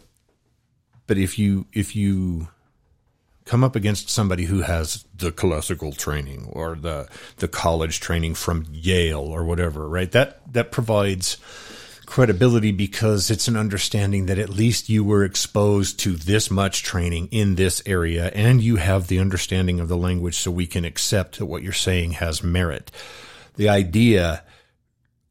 but 1.06 1.18
if 1.18 1.38
you 1.38 1.66
if 1.72 1.94
you 1.96 2.48
come 3.44 3.62
up 3.62 3.76
against 3.76 4.10
somebody 4.10 4.44
who 4.44 4.62
has 4.62 5.04
the 5.16 5.32
classical 5.32 5.92
training 5.92 6.48
or 6.52 6.74
the 6.74 7.08
the 7.36 7.48
college 7.48 8.00
training 8.00 8.34
from 8.34 8.66
Yale 8.70 9.20
or 9.20 9.44
whatever, 9.44 9.88
right? 9.88 10.10
That 10.12 10.40
that 10.52 10.72
provides 10.72 11.38
credibility 12.06 12.70
because 12.70 13.30
it's 13.30 13.48
an 13.48 13.56
understanding 13.56 14.26
that 14.26 14.38
at 14.38 14.48
least 14.48 14.88
you 14.88 15.04
were 15.04 15.24
exposed 15.24 15.98
to 15.98 16.14
this 16.14 16.50
much 16.50 16.82
training 16.84 17.28
in 17.32 17.56
this 17.56 17.82
area 17.84 18.28
and 18.28 18.62
you 18.62 18.76
have 18.76 19.08
the 19.08 19.18
understanding 19.18 19.80
of 19.80 19.88
the 19.88 19.96
language 19.96 20.36
so 20.36 20.50
we 20.50 20.68
can 20.68 20.84
accept 20.84 21.38
that 21.38 21.46
what 21.46 21.64
you're 21.64 21.72
saying 21.72 22.12
has 22.12 22.44
merit. 22.44 22.92
The 23.56 23.68
idea 23.68 24.44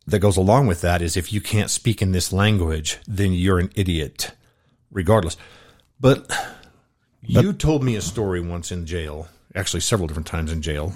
that 0.05 0.19
goes 0.19 0.38
along 0.38 0.67
with 0.67 0.82
that 0.82 1.01
is 1.01 1.17
if 1.17 1.34
you 1.34 1.41
can't 1.41 1.71
speak 1.71 2.01
in 2.01 2.11
this 2.11 2.32
language, 2.32 2.99
then 3.07 3.34
you're 3.34 3.59
an 3.59 3.71
idiot, 3.76 4.32
regardless. 4.91 5.38
But 6.00 6.30
you 7.22 7.54
told 7.54 7.84
me 7.84 7.96
a 7.96 8.02
story 8.02 8.41
once 8.41 8.72
in 8.72 8.86
jail, 8.86 9.28
actually 9.54 9.80
several 9.82 10.08
different 10.08 10.28
times 10.28 10.52
in 10.52 10.62
jail 10.62 10.93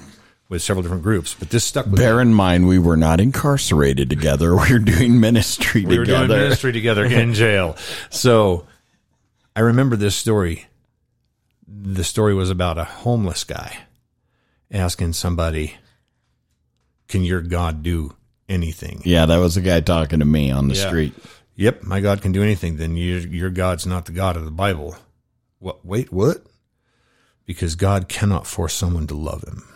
with 0.50 0.62
several 0.62 0.82
different 0.82 1.04
groups, 1.04 1.36
but 1.38 1.50
this 1.52 1.64
stuck 1.64 1.86
with 1.86 1.94
me. 1.94 2.00
Bear 2.00 2.20
in 2.22 2.34
mind, 2.34 2.68
we 2.68 2.80
were 2.80 2.98
not 2.98 3.20
incarcerated 3.20 4.10
together. 4.10 4.56
We 4.56 4.74
were 4.74 4.80
doing 4.80 5.20
ministry 5.20 5.82
together. 5.84 5.90
We 5.90 6.00
were 6.00 6.06
doing 6.06 6.28
ministry 6.28 6.72
together 6.72 7.06
in 7.22 7.34
jail. 7.34 7.78
So 8.10 8.66
I 9.56 9.62
remember 9.62 9.96
this 9.96 10.16
story. 10.16 10.66
The 11.68 12.04
story 12.04 12.34
was 12.34 12.50
about 12.50 12.78
a 12.80 12.84
homeless 12.84 13.44
guy 13.44 13.78
asking 14.72 15.14
somebody, 15.14 15.76
Can 17.08 17.24
your 17.24 17.42
God 17.42 17.84
do 17.84 18.16
anything? 18.50 19.02
yeah, 19.06 19.28
that 19.28 19.38
was 19.38 19.56
a 19.56 19.62
guy 19.62 19.80
talking 19.82 20.20
to 20.20 20.26
me 20.26 20.50
on 20.52 20.68
the 20.68 20.74
Yeah. 20.76 20.88
street. 20.88 21.14
Yep, 21.60 21.84
my 21.84 22.00
God 22.00 22.22
can 22.22 22.32
do 22.32 22.42
anything. 22.42 22.78
Then 22.78 22.96
your 22.96 23.20
your 23.20 23.50
God's 23.50 23.86
not 23.86 24.06
the 24.06 24.14
God 24.14 24.38
of 24.38 24.46
the 24.46 24.52
Bible. 24.52 24.96
What? 25.60 25.86
Wait, 25.86 26.10
what? 26.10 26.38
Because 27.46 27.76
God 27.76 28.08
cannot 28.08 28.48
force 28.48 28.74
someone 28.74 29.08
to 29.08 29.14
love 29.14 29.44
Him, 29.44 29.68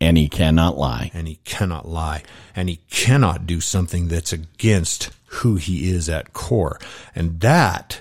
And 0.00 0.16
he 0.16 0.30
cannot 0.30 0.78
lie. 0.78 1.10
and 1.12 1.28
He 1.28 1.36
cannot 1.44 1.86
lie, 1.86 2.22
and 2.56 2.70
He 2.70 2.76
cannot 2.88 3.46
do 3.46 3.60
something 3.60 4.08
that's 4.08 4.32
against 4.32 5.10
who 5.26 5.56
He 5.56 5.90
is 5.90 6.08
at 6.08 6.32
core, 6.32 6.78
and 7.14 7.40
that 7.40 8.00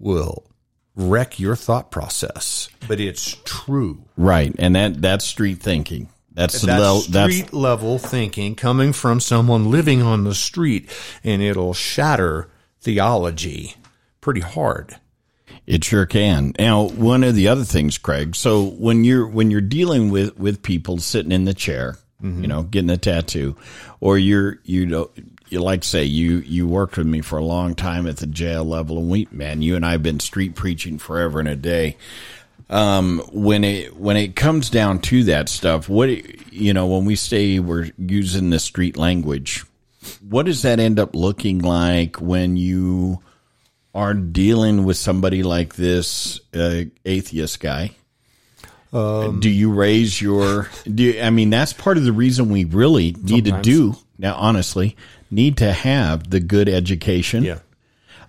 will 0.00 0.42
wreck 0.96 1.38
your 1.38 1.54
thought 1.54 1.92
process. 1.92 2.68
But 2.88 2.98
it's 2.98 3.36
true. 3.44 4.02
Right. 4.16 4.52
And 4.58 4.74
that 4.74 5.00
that's 5.00 5.24
street 5.24 5.62
thinking. 5.62 6.08
That's 6.38 6.60
the 6.60 6.68
That's 6.68 6.80
level 6.80 7.00
that's 7.08 7.34
street 7.34 7.52
level 7.52 7.98
thinking 7.98 8.54
coming 8.54 8.92
from 8.92 9.18
someone 9.18 9.72
living 9.72 10.02
on 10.02 10.22
the 10.22 10.36
street, 10.36 10.88
and 11.24 11.42
it'll 11.42 11.74
shatter 11.74 12.48
theology 12.80 13.74
pretty 14.20 14.42
hard. 14.42 14.94
It 15.66 15.82
sure 15.82 16.06
can. 16.06 16.54
Now, 16.56 16.84
one 16.90 17.24
of 17.24 17.34
the 17.34 17.48
other 17.48 17.64
things, 17.64 17.98
Craig. 17.98 18.36
So 18.36 18.66
when 18.66 19.02
you're 19.02 19.26
when 19.26 19.50
you're 19.50 19.60
dealing 19.60 20.10
with 20.10 20.38
with 20.38 20.62
people 20.62 20.98
sitting 20.98 21.32
in 21.32 21.44
the 21.44 21.54
chair, 21.54 21.96
mm-hmm. 22.22 22.42
you 22.42 22.46
know, 22.46 22.62
getting 22.62 22.90
a 22.90 22.96
tattoo, 22.96 23.56
or 23.98 24.16
you're 24.16 24.60
you 24.62 24.86
know 24.86 25.10
you 25.48 25.60
like 25.60 25.82
say 25.82 26.04
you 26.04 26.36
you 26.38 26.68
worked 26.68 26.96
with 26.96 27.08
me 27.08 27.20
for 27.20 27.38
a 27.38 27.44
long 27.44 27.74
time 27.74 28.06
at 28.06 28.18
the 28.18 28.28
jail 28.28 28.64
level, 28.64 28.98
and 28.98 29.10
we 29.10 29.26
man, 29.32 29.60
you 29.60 29.74
and 29.74 29.84
I 29.84 29.90
have 29.90 30.04
been 30.04 30.20
street 30.20 30.54
preaching 30.54 30.98
forever 30.98 31.40
and 31.40 31.48
a 31.48 31.56
day. 31.56 31.96
Um, 32.70 33.20
when 33.32 33.64
it 33.64 33.96
when 33.96 34.16
it 34.16 34.36
comes 34.36 34.68
down 34.68 35.00
to 35.00 35.24
that 35.24 35.48
stuff, 35.48 35.88
what 35.88 36.08
you 36.52 36.74
know, 36.74 36.86
when 36.86 37.06
we 37.06 37.16
say 37.16 37.58
we're 37.58 37.90
using 37.96 38.50
the 38.50 38.58
street 38.58 38.96
language, 38.96 39.64
what 40.28 40.46
does 40.46 40.62
that 40.62 40.78
end 40.78 40.98
up 40.98 41.14
looking 41.14 41.60
like 41.60 42.20
when 42.20 42.56
you 42.56 43.22
are 43.94 44.14
dealing 44.14 44.84
with 44.84 44.96
somebody 44.96 45.42
like 45.42 45.76
this 45.76 46.40
uh, 46.54 46.82
atheist 47.04 47.60
guy? 47.60 47.92
do 49.40 49.50
you 49.50 49.72
raise 49.72 50.20
your? 50.20 50.68
Do 50.92 51.02
you, 51.02 51.20
I 51.22 51.30
mean 51.30 51.50
that's 51.50 51.72
part 51.72 51.96
of 51.96 52.04
the 52.04 52.12
reason 52.12 52.50
we 52.50 52.64
really 52.64 53.12
need 53.22 53.46
to 53.46 53.60
do 53.62 53.96
now. 54.18 54.34
Honestly, 54.36 54.96
need 55.30 55.58
to 55.58 55.72
have 55.72 56.30
the 56.30 56.40
good 56.40 56.68
education 56.68 57.44
Yeah. 57.44 57.58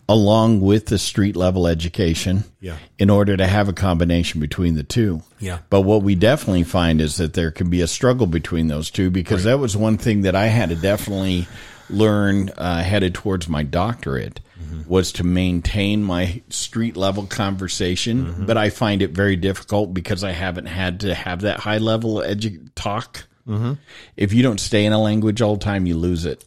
Along 0.10 0.60
with 0.60 0.88
the 0.88 0.98
street 0.98 1.36
level 1.36 1.68
education 1.68 2.44
Yeah. 2.60 2.78
in 2.98 3.12
order 3.12 3.38
to 3.38 3.46
have 3.46 3.70
a 3.70 3.74
combination 3.74 4.42
between 4.42 4.74
the 4.74 4.82
two. 4.82 5.22
Yeah. 5.40 5.60
But 5.70 5.82
what 5.82 6.02
we 6.02 6.16
definitely 6.16 6.64
find 6.64 7.00
is 7.00 7.18
that 7.18 7.34
there 7.34 7.52
can 7.52 7.70
be 7.70 7.82
a 7.82 7.88
struggle 7.88 8.26
between 8.26 8.70
those 8.70 8.90
two 8.90 9.12
because 9.12 9.44
that 9.44 9.60
was 9.60 9.78
one 9.78 10.00
thing 10.00 10.24
that 10.24 10.36
I 10.36 10.48
had 10.48 10.70
to 10.70 10.76
definitely 10.76 11.48
learn 11.92 12.50
uh, 12.58 12.82
headed 12.82 13.14
towards 13.14 13.48
my 13.48 13.62
doctorate 13.62 14.40
mm-hmm. 14.60 14.90
was 14.90 15.12
to 15.14 15.24
maintain 15.24 16.04
my 16.04 16.42
street 16.50 16.98
level 16.98 17.28
conversation. 17.28 18.26
Mm-hmm. 18.26 18.46
But 18.48 18.58
I 18.58 18.72
find 18.72 19.04
it 19.04 19.12
very 19.12 19.36
difficult 19.36 19.94
because 19.94 20.24
I 20.24 20.32
haven't 20.32 20.66
had 20.66 21.02
to 21.02 21.14
have 21.14 21.42
that 21.42 21.60
high 21.60 21.78
level 21.78 22.16
edu- 22.16 22.68
talk. 22.74 23.26
Mm-hmm. 23.48 23.74
If 24.18 24.34
you 24.34 24.42
don't 24.42 24.60
stay 24.60 24.86
in 24.86 24.94
a 24.94 25.00
language 25.00 25.40
all 25.40 25.56
the 25.56 25.64
time, 25.64 25.86
you 25.86 25.96
lose 25.96 26.26
it. 26.26 26.44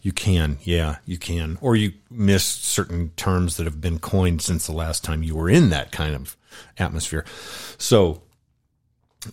You 0.00 0.12
can, 0.12 0.58
yeah, 0.62 0.98
you 1.04 1.18
can. 1.18 1.58
Or 1.60 1.74
you 1.74 1.92
miss 2.10 2.44
certain 2.44 3.10
terms 3.16 3.56
that 3.56 3.64
have 3.64 3.80
been 3.80 3.98
coined 3.98 4.42
since 4.42 4.66
the 4.66 4.72
last 4.72 5.02
time 5.04 5.22
you 5.22 5.34
were 5.34 5.50
in 5.50 5.70
that 5.70 5.90
kind 5.90 6.14
of 6.14 6.36
atmosphere. 6.78 7.24
So 7.78 8.22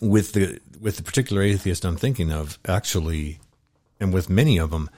with 0.01 0.33
the 0.33 0.59
with 0.81 0.97
the 0.97 1.03
particular 1.03 1.43
atheist 1.43 1.85
I'm 1.85 1.97
thinking 1.97 2.31
of, 2.31 2.57
actually 2.65 3.39
and 3.99 4.13
with 4.13 4.29
many 4.29 4.57
of 4.57 4.71
them, 4.71 4.89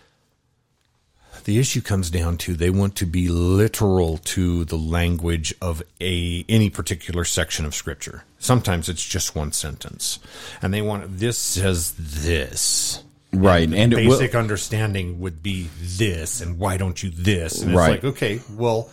The 1.48 1.60
issue 1.60 1.82
comes 1.82 2.10
down 2.10 2.38
to 2.40 2.56
they 2.56 2.70
want 2.70 2.98
to 2.98 3.06
be 3.06 3.30
literal 3.30 4.18
to 4.18 4.66
the 4.66 4.76
language 4.78 5.54
of 5.62 5.82
a 6.02 6.44
any 6.50 6.70
particular 6.70 7.24
section 7.24 7.66
of 7.66 7.74
scripture. 7.74 8.26
Sometimes 8.38 8.90
it's 8.90 9.08
just 9.08 9.34
one 9.34 9.54
sentence, 9.54 10.20
and 10.62 10.74
they 10.74 10.82
want 10.82 11.20
this 11.20 11.38
says 11.38 11.94
this. 11.98 13.02
Right. 13.34 13.72
And 13.72 13.94
it 13.94 14.08
will, 14.08 14.18
Basic 14.20 14.36
understanding 14.36 15.20
would 15.20 15.44
be 15.44 15.70
this, 15.82 16.42
and 16.42 16.58
why 16.58 16.78
don't 16.78 17.02
you 17.02 17.10
this? 17.10 17.62
And 17.62 17.72
it's 17.72 17.78
Right. 17.78 17.92
like, 17.92 18.04
okay, 18.04 18.42
well, 18.56 18.90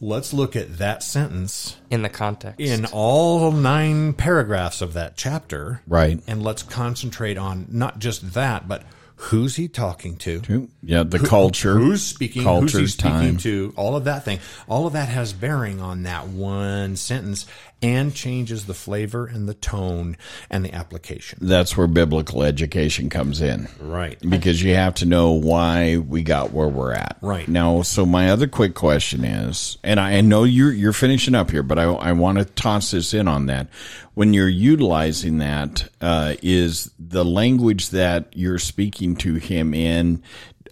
let's 0.00 0.32
look 0.32 0.56
at 0.56 0.78
that 0.78 1.02
sentence 1.02 1.76
in 1.90 2.02
the 2.02 2.08
context. 2.08 2.60
in 2.60 2.86
all 2.86 3.52
nine 3.52 4.14
paragraphs 4.14 4.82
of 4.82 4.94
that 4.94 5.16
chapter. 5.16 5.80
Right. 5.86 6.20
And 6.26 6.42
let's 6.42 6.62
concentrate 6.64 7.38
on 7.38 7.66
not 7.70 7.98
just 8.00 8.32
that, 8.34 8.66
but 8.66 8.82
who's 9.14 9.54
he 9.54 9.68
talking 9.68 10.16
to? 10.16 10.68
yeah, 10.82 11.04
the 11.04 11.20
culture. 11.20 11.74
Who's 11.78 12.02
speaking? 12.02 12.42
Culture's 12.42 12.72
who's 12.72 12.80
he 12.94 12.98
speaking 12.98 13.12
time. 13.12 13.36
to? 13.38 13.72
All 13.76 13.94
of 13.94 14.04
that 14.04 14.24
thing. 14.24 14.40
All 14.68 14.88
of 14.88 14.94
that 14.94 15.08
has 15.08 15.32
bearing 15.32 15.80
on 15.80 16.02
that 16.02 16.26
one 16.26 16.96
sentence 16.96 17.46
and 17.82 18.14
changes 18.14 18.66
the 18.66 18.74
flavor 18.74 19.26
and 19.26 19.48
the 19.48 19.54
tone 19.54 20.16
and 20.48 20.64
the 20.64 20.72
application. 20.72 21.38
That's 21.42 21.76
where 21.76 21.86
biblical 21.86 22.42
education 22.42 23.10
comes 23.10 23.40
in. 23.40 23.68
Right. 23.80 24.18
because 24.28 24.62
you 24.62 24.74
have 24.74 24.94
to 24.96 25.06
know 25.06 25.32
why 25.32 25.96
we 25.98 26.22
got 26.22 26.52
where 26.52 26.68
we're 26.68 26.92
at. 26.92 27.18
Right. 27.20 27.48
now, 27.48 27.82
so 27.82 28.06
my 28.06 28.30
other 28.30 28.46
quick 28.46 28.74
question 28.74 29.24
is, 29.24 29.78
and 29.82 29.98
I 29.98 30.20
know 30.20 30.44
you're 30.44 30.72
you're 30.72 30.92
finishing 30.92 31.34
up 31.34 31.50
here, 31.50 31.62
but 31.62 31.78
I 31.78 31.84
I 31.84 32.12
want 32.12 32.38
to 32.38 32.44
toss 32.44 32.90
this 32.92 33.14
in 33.14 33.28
on 33.28 33.46
that. 33.46 33.68
When 34.14 34.34
you're 34.34 34.48
utilizing 34.48 35.38
that, 35.38 35.88
uh, 36.00 36.34
is 36.42 36.92
the 36.98 37.24
language 37.24 37.90
that 37.90 38.28
you're 38.34 38.58
speaking 38.58 39.16
to 39.16 39.34
him 39.34 39.74
in? 39.74 40.22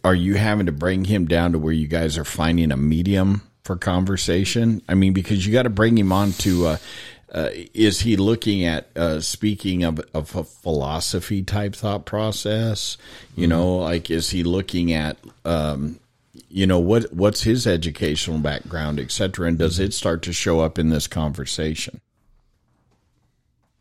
Are 0.04 0.14
you 0.14 0.34
having 0.34 0.66
to 0.66 0.72
bring 0.72 1.04
him 1.04 1.26
down 1.26 1.52
to 1.52 1.58
where 1.58 1.72
you 1.72 1.86
guys 1.86 2.16
are 2.16 2.24
finding 2.24 2.72
a 2.72 2.76
medium 2.76 3.42
for 3.70 3.76
conversation? 3.76 4.82
I 4.88 4.94
mean, 4.94 5.12
because 5.12 5.46
you 5.46 5.52
got 5.52 5.62
to 5.62 5.70
bring 5.70 5.96
him 5.96 6.10
on 6.12 6.32
to. 6.32 6.66
Uh, 6.66 6.76
uh, 7.32 7.50
is 7.72 8.00
he 8.00 8.16
looking 8.16 8.64
at 8.64 8.88
uh, 8.96 9.20
speaking 9.20 9.84
of, 9.84 10.00
of 10.12 10.34
a 10.34 10.42
philosophy 10.42 11.44
type 11.44 11.76
thought 11.76 12.04
process? 12.04 12.96
You 13.36 13.46
know, 13.46 13.76
like 13.76 14.10
is 14.10 14.30
he 14.30 14.42
looking 14.42 14.92
at 14.92 15.16
um, 15.44 16.00
you 16.48 16.66
know 16.66 16.80
what 16.80 17.12
what's 17.12 17.44
his 17.44 17.64
educational 17.64 18.38
background, 18.38 18.98
et 18.98 19.12
cetera, 19.12 19.46
and 19.46 19.56
does 19.56 19.78
it 19.78 19.94
start 19.94 20.22
to 20.22 20.32
show 20.32 20.58
up 20.58 20.76
in 20.76 20.88
this 20.88 21.06
conversation? 21.06 22.00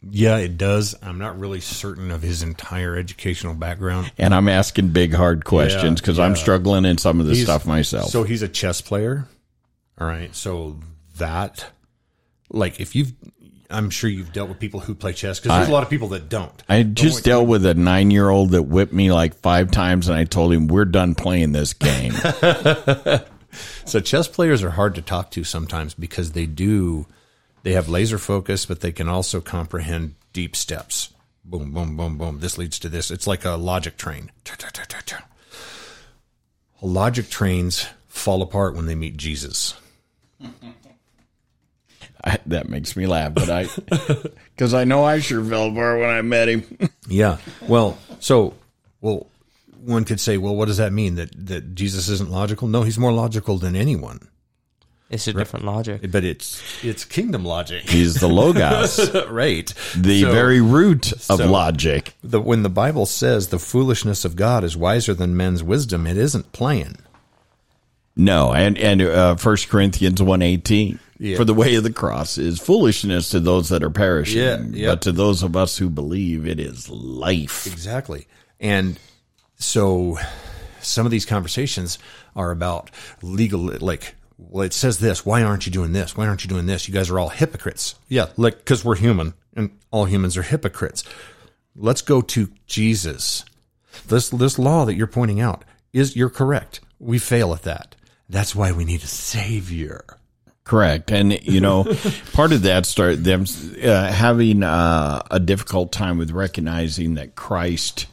Yeah, 0.07 0.37
it 0.37 0.55
does. 0.59 0.95
I'm 1.01 1.17
not 1.17 1.39
really 1.39 1.61
certain 1.61 2.11
of 2.11 2.21
his 2.21 2.43
entire 2.43 2.95
educational 2.95 3.55
background. 3.55 4.11
And 4.19 4.35
I'm 4.35 4.47
asking 4.47 4.89
big 4.89 5.13
hard 5.13 5.43
questions 5.45 5.99
because 5.99 6.19
I'm 6.19 6.35
struggling 6.35 6.85
in 6.85 6.99
some 6.99 7.19
of 7.19 7.25
this 7.25 7.39
He's- 7.39 7.47
stuff 7.47 7.65
myself. 7.65 8.11
So 8.11 8.21
he's 8.21 8.43
a 8.43 8.47
chess 8.47 8.81
player. 8.81 9.27
All 9.99 10.07
right. 10.07 10.33
So 10.35 10.79
that, 11.17 11.65
like, 12.49 12.79
if 12.79 12.95
you've, 12.95 13.13
I'm 13.69 13.89
sure 13.89 14.09
you've 14.09 14.33
dealt 14.33 14.49
with 14.49 14.59
people 14.59 14.79
who 14.79 14.95
play 14.95 15.13
chess 15.13 15.39
because 15.39 15.57
there's 15.57 15.69
a 15.69 15.73
lot 15.73 15.83
of 15.83 15.89
people 15.89 16.09
that 16.09 16.29
don't. 16.29 16.53
I 16.69 16.83
just 16.83 17.23
dealt 17.23 17.47
with 17.47 17.65
a 17.65 17.73
nine 17.73 18.11
year 18.11 18.29
old 18.29 18.51
that 18.51 18.63
whipped 18.63 18.93
me 18.93 19.11
like 19.11 19.35
five 19.35 19.71
times, 19.71 20.07
and 20.07 20.17
I 20.17 20.23
told 20.23 20.53
him 20.53 20.67
we're 20.67 20.85
done 20.85 21.15
playing 21.15 21.51
this 21.51 21.73
game. 21.73 22.13
So 23.85 23.99
chess 23.99 24.27
players 24.27 24.63
are 24.63 24.71
hard 24.71 24.95
to 24.95 25.01
talk 25.01 25.31
to 25.31 25.43
sometimes 25.43 25.93
because 25.93 26.33
they 26.33 26.45
do, 26.45 27.07
they 27.63 27.73
have 27.73 27.89
laser 27.89 28.17
focus, 28.17 28.65
but 28.65 28.81
they 28.81 28.91
can 28.91 29.09
also 29.09 29.41
comprehend 29.41 30.15
deep 30.33 30.55
steps. 30.55 31.11
Boom, 31.43 31.71
boom, 31.71 31.97
boom, 31.97 32.17
boom. 32.17 32.39
This 32.39 32.57
leads 32.57 32.77
to 32.79 32.89
this. 32.89 33.09
It's 33.09 33.25
like 33.25 33.45
a 33.45 33.51
logic 33.51 33.97
train. 33.97 34.31
Logic 36.81 37.29
trains 37.29 37.87
fall 38.07 38.41
apart 38.41 38.75
when 38.75 38.85
they 38.85 38.95
meet 38.95 39.17
Jesus. 39.17 39.73
I, 42.23 42.37
that 42.47 42.67
makes 42.67 42.95
me 42.97 43.07
laugh, 43.07 43.33
but 43.33 43.49
I 43.49 43.67
because 44.55 44.73
I 44.73 44.83
know 44.83 45.03
I 45.05 45.19
sure 45.19 45.43
fell 45.43 45.67
apart 45.69 45.99
when 45.99 46.09
I 46.09 46.21
met 46.21 46.49
him. 46.49 46.77
Yeah. 47.11 47.37
Well, 47.67 47.97
so 48.19 48.53
well, 49.01 49.25
one 49.83 50.03
could 50.05 50.19
say, 50.19 50.37
well, 50.37 50.55
what 50.55 50.65
does 50.67 50.77
that 50.77 50.93
mean? 50.93 51.15
That 51.15 51.29
that 51.47 51.73
Jesus 51.73 52.07
isn't 52.09 52.29
logical? 52.29 52.67
No, 52.67 52.83
he's 52.83 52.99
more 52.99 53.11
logical 53.13 53.57
than 53.57 53.75
anyone. 53.75 54.27
it's 55.09 55.27
a 55.27 55.33
different 55.33 55.65
logic. 55.65 56.11
But 56.11 56.23
it's 56.25 56.61
it's 56.83 57.05
kingdom 57.05 57.45
logic, 57.45 57.89
He's 57.89 58.15
the 58.15 58.27
logos, 58.29 59.11
right? 59.29 59.73
the 59.97 60.21
So, 60.21 60.31
very 60.31 60.61
root 60.61 61.13
of 61.13 61.21
so- 61.21 61.49
logic. 61.49 62.13
the 62.21 62.39
when 62.39 62.61
the 62.61 62.69
Bible 62.69 63.07
says 63.07 63.47
the 63.47 63.57
foolishness 63.59 64.23
of 64.23 64.35
God 64.35 64.63
is 64.63 64.77
wiser 64.77 65.15
than 65.15 65.35
men's 65.37 65.63
wisdom, 65.63 66.05
it 66.05 66.17
isn't 66.17 66.51
playing. 66.51 66.97
No, 68.19 68.53
and 68.53 68.77
and 68.77 69.01
uh, 69.01 69.35
First 69.35 69.69
Corinthians 69.69 70.21
one 70.21 70.41
eighteen. 70.41 70.99
Yeah. 71.17 71.37
For 71.37 71.43
the 71.43 71.53
way 71.53 71.75
of 71.75 71.83
the 71.83 71.91
cross 71.91 72.37
is 72.37 72.59
foolishness 72.59 73.29
to 73.31 73.39
those 73.41 73.69
that 73.69 73.83
are 73.83 73.89
perishing, 73.89 74.41
Yeah, 74.41 74.59
yeah. 74.71 74.87
but 74.91 75.01
to 75.01 75.11
those 75.11 75.43
of 75.43 75.55
us 75.57 75.77
who 75.77 75.89
believe, 75.89 76.47
it 76.47 76.61
is 76.61 76.89
life. 76.89 77.67
Exactly. 77.67 78.25
And 78.59 78.97
so 79.57 80.17
some 80.79 81.05
of 81.05 81.11
these 81.11 81.25
conversations 81.25 81.99
are 82.37 82.51
about 82.51 82.89
legal, 83.21 83.59
like, 83.81 84.15
well, 84.37 84.63
it 84.63 84.71
says 84.71 84.99
this. 84.99 85.25
Why 85.25 85.43
aren't 85.43 85.65
you 85.65 85.73
doing 85.73 85.91
this? 85.91 86.15
Why 86.15 86.25
aren't 86.25 86.45
you 86.45 86.49
doing 86.49 86.67
this? 86.67 86.87
You 86.87 86.93
guys 86.93 87.09
are 87.09 87.19
all 87.19 87.27
hypocrites. 87.29 87.95
Yeah, 88.07 88.27
like, 88.37 88.59
because 88.59 88.85
we're 88.85 88.95
human 88.95 89.33
and 89.57 89.71
all 89.91 90.05
humans 90.05 90.37
are 90.37 90.41
hypocrites. 90.43 91.03
Let's 91.75 92.01
go 92.01 92.21
to 92.21 92.49
Jesus. 92.65 93.43
This, 94.07 94.29
this 94.29 94.57
law 94.57 94.85
that 94.85 94.95
you're 94.95 95.07
pointing 95.07 95.41
out 95.41 95.65
is, 95.91 96.15
you're 96.15 96.29
correct. 96.29 96.79
We 96.97 97.19
fail 97.19 97.53
at 97.53 97.63
that. 97.63 97.95
That's 98.29 98.55
why 98.55 98.71
we 98.71 98.85
need 98.85 99.03
a 99.03 99.07
savior. 99.07 100.05
Correct, 100.63 101.11
and 101.11 101.41
you 101.43 101.61
know, 101.61 101.83
part 102.33 102.51
of 102.51 102.61
that 102.61 102.85
start 102.85 103.23
them 103.23 103.45
uh, 103.83 104.11
having 104.11 104.61
uh, 104.61 105.23
a 105.31 105.39
difficult 105.39 105.91
time 105.91 106.19
with 106.19 106.29
recognizing 106.29 107.15
that 107.15 107.35
Christ 107.35 108.05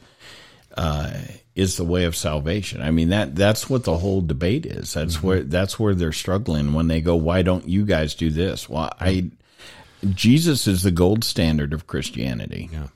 uh, 0.75 1.13
is 1.55 1.77
the 1.77 1.85
way 1.85 2.05
of 2.05 2.17
salvation. 2.17 2.81
I 2.81 2.93
mean 2.93 3.11
that 3.11 3.35
that's 3.35 3.69
what 3.69 3.85
the 3.85 3.99
whole 3.99 4.23
debate 4.23 4.65
is. 4.65 4.95
That's 4.95 5.23
where 5.23 5.43
that's 5.43 5.79
where 5.79 5.95
they're 5.95 6.13
struggling 6.13 6.73
when 6.73 6.89
they 6.89 7.03
go, 7.03 7.15
"Why 7.15 7.43
don't 7.43 7.69
you 7.69 7.85
guys 7.85 8.15
do 8.15 8.31
this?" 8.31 8.71
Well, 8.71 8.91
I 8.99 9.31
Jesus 10.15 10.67
is 10.67 10.83
the 10.83 10.91
gold 10.91 11.25
standard 11.25 11.75
of 11.75 11.87
Christianity. 11.87 12.71
Yeah. 12.73 12.89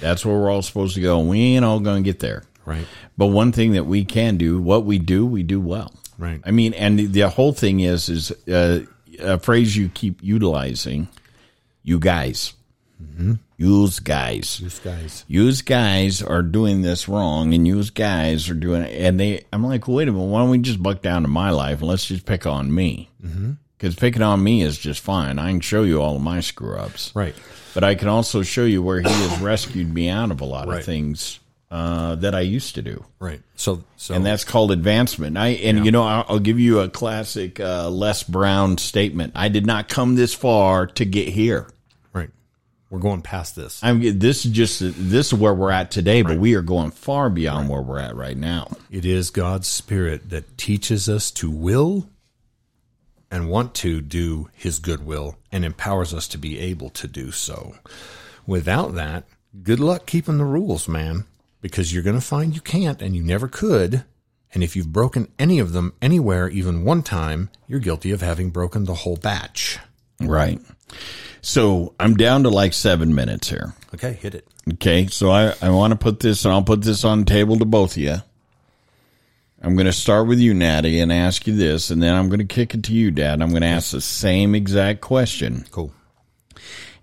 That's 0.00 0.24
where 0.24 0.36
we're 0.36 0.50
all 0.50 0.62
supposed 0.62 0.94
to 0.94 1.00
go. 1.00 1.18
We 1.20 1.40
ain't 1.40 1.64
all 1.64 1.80
going 1.80 2.04
to 2.04 2.08
get 2.08 2.20
there, 2.20 2.44
Right. 2.64 2.86
But 3.16 3.28
one 3.28 3.50
thing 3.50 3.72
that 3.72 3.86
we 3.86 4.04
can 4.04 4.36
do, 4.36 4.60
what 4.60 4.84
we 4.84 4.98
do, 4.98 5.26
we 5.26 5.42
do 5.42 5.60
well. 5.60 5.92
Right. 6.18 6.40
I 6.44 6.50
mean, 6.50 6.74
and 6.74 6.98
the, 6.98 7.28
whole 7.30 7.52
thing 7.52 7.80
is 7.80 8.08
is 8.08 8.32
uh, 8.48 8.80
a 9.20 9.38
phrase 9.38 9.76
you 9.76 9.88
keep 9.88 10.18
utilizing. 10.22 11.08
You 11.84 11.98
guys, 12.00 12.52
use 13.56 14.00
guys. 14.00 14.58
This 14.62 14.78
guy's. 14.78 15.24
Use 15.28 15.62
guys 15.62 16.22
are 16.22 16.42
doing 16.42 16.82
this 16.82 17.08
wrong, 17.08 17.54
and 17.54 17.66
use 17.66 17.90
guys 17.90 18.50
are 18.50 18.54
doing 18.54 18.82
it. 18.82 19.00
And 19.00 19.18
they, 19.18 19.44
I'm 19.52 19.64
like, 19.64 19.88
wait 19.88 20.08
a 20.08 20.12
minute. 20.12 20.26
Why 20.26 20.40
don't 20.40 20.50
we 20.50 20.58
just 20.58 20.82
buck 20.82 21.02
down 21.02 21.22
to 21.22 21.28
my 21.28 21.50
life 21.50 21.78
and 21.80 21.88
let's 21.88 22.06
just 22.06 22.26
pick 22.26 22.46
on 22.46 22.74
me? 22.74 23.10
Because 23.78 23.94
picking 23.94 24.22
on 24.22 24.42
me 24.42 24.62
is 24.62 24.76
just 24.76 25.00
fine. 25.00 25.38
I 25.38 25.50
can 25.50 25.60
show 25.60 25.82
you 25.84 26.02
all 26.02 26.16
of 26.16 26.22
my 26.22 26.40
screw 26.40 26.76
ups, 26.76 27.12
Right. 27.14 27.34
but 27.74 27.84
I 27.84 27.94
can 27.94 28.08
also 28.08 28.42
show 28.42 28.64
you 28.64 28.82
where 28.82 29.00
he 29.00 29.08
has 29.08 29.40
rescued 29.40 29.92
me 29.94 30.08
out 30.08 30.30
of 30.32 30.40
a 30.40 30.44
lot 30.44 30.66
Right. 30.66 30.80
of 30.80 30.84
things 30.84 31.38
uh, 31.70 32.14
that 32.16 32.34
I 32.34 32.40
used 32.40 32.76
to 32.76 32.82
do 32.82 33.04
Right. 33.20 33.42
So, 33.56 33.84
so, 33.96 34.14
and 34.14 34.24
that's 34.24 34.44
called 34.44 34.70
advancement. 34.70 35.36
I 35.36 35.48
and 35.48 35.84
you 35.84 35.90
know 35.90 36.04
I'll, 36.04 36.24
I'll 36.28 36.38
give 36.38 36.60
you 36.60 36.80
a 36.80 36.88
classic 36.88 37.58
uh, 37.58 37.90
Les 37.90 38.22
Brown 38.22 38.78
statement. 38.78 39.32
I 39.34 39.48
did 39.48 39.66
not 39.66 39.88
come 39.88 40.14
this 40.14 40.34
far 40.34 40.86
to 40.86 41.04
get 41.04 41.28
here. 41.28 41.68
right. 42.12 42.30
We're 42.88 43.00
going 43.00 43.22
past 43.22 43.56
this. 43.56 43.82
I'm 43.82 44.18
this 44.18 44.46
is 44.46 44.52
just 44.52 44.80
this 44.80 45.26
is 45.26 45.34
where 45.34 45.52
we're 45.52 45.72
at 45.72 45.90
today, 45.90 46.22
but 46.22 46.38
we 46.38 46.54
are 46.54 46.62
going 46.62 46.92
far 46.92 47.28
beyond 47.28 47.68
where 47.68 47.82
we're 47.82 47.98
at 47.98 48.14
right 48.14 48.36
now. 48.36 48.68
It 48.90 49.04
is 49.04 49.30
God's 49.30 49.66
Spirit 49.66 50.30
that 50.30 50.56
teaches 50.56 51.08
us 51.08 51.32
to 51.32 51.50
will 51.50 52.08
and 53.32 53.50
want 53.50 53.74
to 53.74 54.00
do 54.00 54.48
His 54.54 54.78
good 54.78 55.04
will 55.04 55.36
and 55.50 55.64
empowers 55.64 56.14
us 56.14 56.28
to 56.28 56.38
be 56.38 56.58
able 56.60 56.90
to 56.90 57.08
do 57.08 57.32
so. 57.32 57.74
Without 58.46 58.94
that, 58.94 59.24
good 59.64 59.80
luck 59.80 60.06
keeping 60.06 60.38
the 60.38 60.44
rules, 60.44 60.86
man, 60.86 61.24
because 61.60 61.92
you're 61.92 62.02
going 62.02 62.16
to 62.18 62.22
find 62.22 62.54
you 62.54 62.60
can't 62.60 63.02
and 63.02 63.14
you 63.16 63.22
never 63.22 63.48
could. 63.48 64.04
And 64.54 64.62
if 64.62 64.74
you've 64.74 64.92
broken 64.92 65.28
any 65.38 65.58
of 65.58 65.72
them 65.72 65.92
anywhere, 66.00 66.48
even 66.48 66.84
one 66.84 67.02
time, 67.02 67.50
you're 67.66 67.80
guilty 67.80 68.12
of 68.12 68.22
having 68.22 68.50
broken 68.50 68.84
the 68.84 68.94
whole 68.94 69.16
batch. 69.16 69.78
Right. 70.20 70.60
So 71.42 71.94
I'm 72.00 72.16
down 72.16 72.42
to 72.44 72.48
like 72.48 72.72
seven 72.72 73.14
minutes 73.14 73.48
here. 73.48 73.74
Okay, 73.94 74.14
hit 74.14 74.34
it. 74.34 74.46
Okay, 74.74 75.06
so 75.06 75.30
I, 75.30 75.54
I 75.62 75.70
want 75.70 75.92
to 75.92 75.98
put 75.98 76.20
this, 76.20 76.44
and 76.44 76.52
I'll 76.52 76.62
put 76.62 76.82
this 76.82 77.04
on 77.04 77.20
the 77.20 77.24
table 77.26 77.58
to 77.58 77.64
both 77.64 77.92
of 77.92 78.02
you. 78.02 78.16
I'm 79.60 79.74
going 79.74 79.86
to 79.86 79.92
start 79.92 80.28
with 80.28 80.38
you, 80.38 80.54
Natty, 80.54 81.00
and 81.00 81.12
ask 81.12 81.46
you 81.46 81.56
this, 81.56 81.90
and 81.90 82.02
then 82.02 82.14
I'm 82.14 82.28
going 82.28 82.38
to 82.38 82.44
kick 82.44 82.74
it 82.74 82.84
to 82.84 82.92
you, 82.92 83.10
Dad. 83.10 83.42
I'm 83.42 83.50
going 83.50 83.62
to 83.62 83.68
ask 83.68 83.90
the 83.90 84.00
same 84.00 84.54
exact 84.54 85.00
question. 85.00 85.64
Cool. 85.70 85.92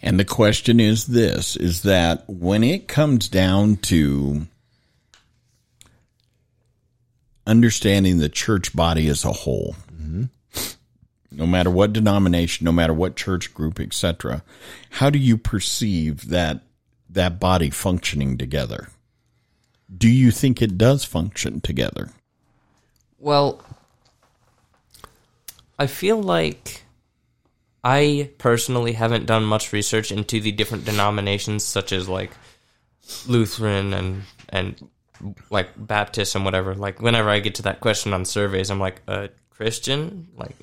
And 0.06 0.20
the 0.20 0.26
question 0.26 0.80
is 0.80 1.08
this 1.08 1.58
is 1.58 1.82
that 1.82 2.24
when 2.30 2.64
it 2.64 2.88
comes 2.88 3.28
down 3.28 3.78
to 3.78 4.48
understanding 7.48 8.18
the 8.18 8.30
church 8.30 8.76
body 8.76 9.08
as 9.08 9.24
a 9.24 9.32
whole. 9.32 9.76
No 11.32 11.46
matter 11.46 11.70
what 11.70 11.92
denomination, 11.92 12.64
no 12.64 12.72
matter 12.72 12.94
what 12.94 13.18
church 13.18 13.54
group, 13.54 13.80
etc., 13.80 14.42
how 14.90 15.10
do 15.10 15.20
you 15.20 15.38
perceive 15.38 16.30
that 16.30 16.62
that 17.10 17.40
body 17.40 17.70
functioning 17.70 18.38
together? 18.38 18.88
Do 19.96 20.10
you 20.10 20.32
think 20.32 20.62
it 20.62 20.78
does 20.78 21.04
function 21.04 21.60
together? 21.60 22.10
Well, 23.20 23.62
I 25.78 25.88
feel 25.88 26.22
like 26.22 26.85
I 27.86 28.32
personally 28.40 28.94
haven't 28.94 29.28
done 29.28 29.46
much 29.46 29.72
research 29.72 30.12
into 30.12 30.42
the 30.42 30.52
different 30.52 30.86
denominations, 30.86 31.64
such 31.64 31.92
as 31.92 32.10
like 32.10 32.32
Lutheran 33.28 33.94
and 33.94 34.24
and 34.50 34.90
like 35.52 35.70
Baptist 35.78 36.34
and 36.34 36.44
whatever. 36.44 36.74
Like 36.74 37.00
whenever 37.00 37.30
I 37.30 37.40
get 37.40 37.56
to 37.56 37.62
that 37.64 37.82
question 37.82 38.12
on 38.12 38.26
surveys, 38.26 38.72
I'm 38.72 38.80
like, 38.80 39.04
a 39.08 39.30
Christian? 39.52 40.30
Like, 40.36 40.56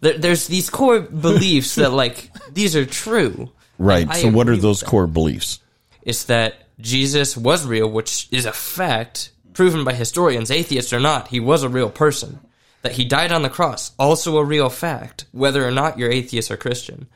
there, 0.00 0.16
there's 0.16 0.46
these 0.46 0.70
core 0.70 1.00
beliefs 1.00 1.74
that 1.74 1.90
like 1.92 2.30
these 2.52 2.76
are 2.76 2.86
true. 2.86 3.50
Right. 3.76 4.12
So 4.14 4.30
what 4.30 4.48
are 4.48 4.56
those 4.56 4.84
core 4.84 5.08
beliefs? 5.08 5.58
It's 6.02 6.24
that 6.24 6.68
Jesus 6.78 7.36
was 7.36 7.66
real, 7.66 7.90
which 7.90 8.28
is 8.30 8.46
a 8.46 8.52
fact 8.52 9.32
proven 9.54 9.82
by 9.82 9.94
historians, 9.94 10.52
atheists 10.52 10.92
or 10.92 11.00
not. 11.00 11.28
He 11.28 11.40
was 11.40 11.64
a 11.64 11.68
real 11.68 11.90
person. 11.90 12.38
That 12.82 12.92
he 12.92 13.04
died 13.04 13.30
on 13.30 13.42
the 13.42 13.50
cross, 13.50 13.92
also 13.98 14.38
a 14.38 14.44
real 14.44 14.70
fact, 14.70 15.26
whether 15.32 15.66
or 15.66 15.70
not 15.70 15.98
you're 15.98 16.10
atheist 16.10 16.50
or 16.50 16.56
Christian. 16.56 17.08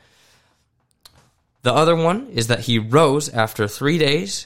The 1.63 1.73
other 1.73 1.95
one 1.95 2.27
is 2.27 2.47
that 2.47 2.59
he 2.59 2.77
rose 2.77 3.29
after 3.29 3.67
three 3.67 3.97
days, 3.97 4.45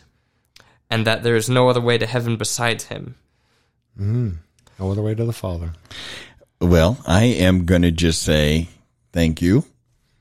and 0.90 1.06
that 1.06 1.24
there 1.24 1.36
is 1.36 1.50
no 1.50 1.68
other 1.68 1.82
way 1.82 1.98
to 1.98 2.08
heaven 2.08 2.38
besides 2.38 2.86
him. 2.86 3.16
No 4.80 4.92
other 4.92 5.02
way 5.02 5.14
to 5.14 5.26
the 5.26 5.34
Father. 5.34 5.74
Well, 6.62 6.98
I 7.06 7.26
am 7.26 7.66
going 7.66 7.82
to 7.82 7.92
just 7.92 8.22
say 8.22 8.70
thank 9.12 9.42
you. 9.42 9.66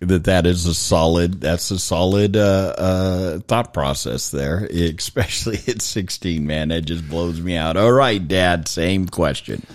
That 0.01 0.25
that 0.25 0.47
is 0.47 0.67
a 0.67 0.75
solid. 0.75 1.41
That's 1.41 1.73
a 1.73 1.79
solid 1.79 2.37
uh, 2.37 2.75
uh, 2.79 3.39
thought 3.41 3.73
process 3.73 4.31
there, 4.31 4.65
especially 4.71 5.59
at 5.67 5.83
sixteen. 5.83 6.47
Man, 6.47 6.69
that 6.69 6.83
just 6.83 7.09
blows 7.09 7.41
me 7.41 7.57
out. 7.57 7.77
All 7.77 7.93
right, 7.93 8.27
Dad. 8.27 8.69
Same 8.69 9.07
question. 9.09 9.67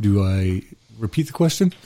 Do 0.00 0.22
I 0.24 0.62
repeat 0.98 1.26
the 1.26 1.32
question? 1.32 1.72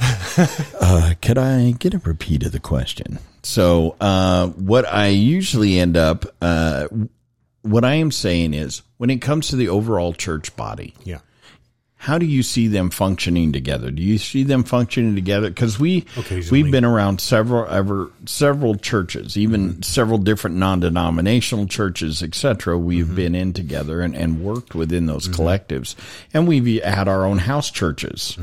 Uh, 0.81 1.15
could 1.21 1.37
I 1.37 1.73
get 1.73 1.93
a 1.95 1.99
repeat 1.99 2.45
of 2.45 2.53
the 2.53 2.61
question? 2.61 3.19
So, 3.43 3.97
uh, 4.01 4.47
what 4.49 4.87
I 4.87 5.09
usually 5.09 5.79
end 5.81 5.97
up, 5.97 6.25
uh, 6.41 6.87
what 7.63 7.85
I 7.85 7.95
am 7.95 8.13
saying 8.13 8.55
is, 8.55 8.83
when 8.99 9.11
it 9.11 9.21
comes 9.21 9.49
to 9.49 9.57
the 9.57 9.69
overall 9.69 10.13
church 10.13 10.55
body, 10.55 10.95
Yeah. 11.05 11.19
How 12.01 12.17
do 12.17 12.27
you 12.27 12.45
see 12.45 12.69
them 12.69 12.91
functioning 12.91 13.53
together? 13.53 13.91
Do 13.91 14.03
you 14.03 14.19
see 14.19 14.45
them 14.45 14.63
functioning 14.63 15.17
together? 15.17 15.49
Because 15.49 15.81
we 15.81 16.07
we've 16.49 16.71
been 16.71 16.85
around 16.85 17.21
several 17.21 17.69
ever 17.69 18.13
several 18.25 18.77
churches, 18.77 19.37
even 19.37 19.71
mm-hmm. 19.71 19.83
several 19.83 20.19
different 20.19 20.57
non 20.57 20.79
denominational 20.79 21.67
churches, 21.67 22.23
etc. 22.23 22.79
We've 22.79 23.07
mm-hmm. 23.07 23.15
been 23.17 23.35
in 23.35 23.53
together 23.53 24.01
and, 24.01 24.15
and 24.15 24.45
worked 24.45 24.77
within 24.77 25.07
those 25.07 25.29
mm-hmm. 25.29 25.43
collectives, 25.43 25.97
and 26.33 26.47
we've 26.47 26.83
had 26.85 27.09
our 27.09 27.27
own 27.27 27.39
house 27.39 27.69
churches 27.69 28.39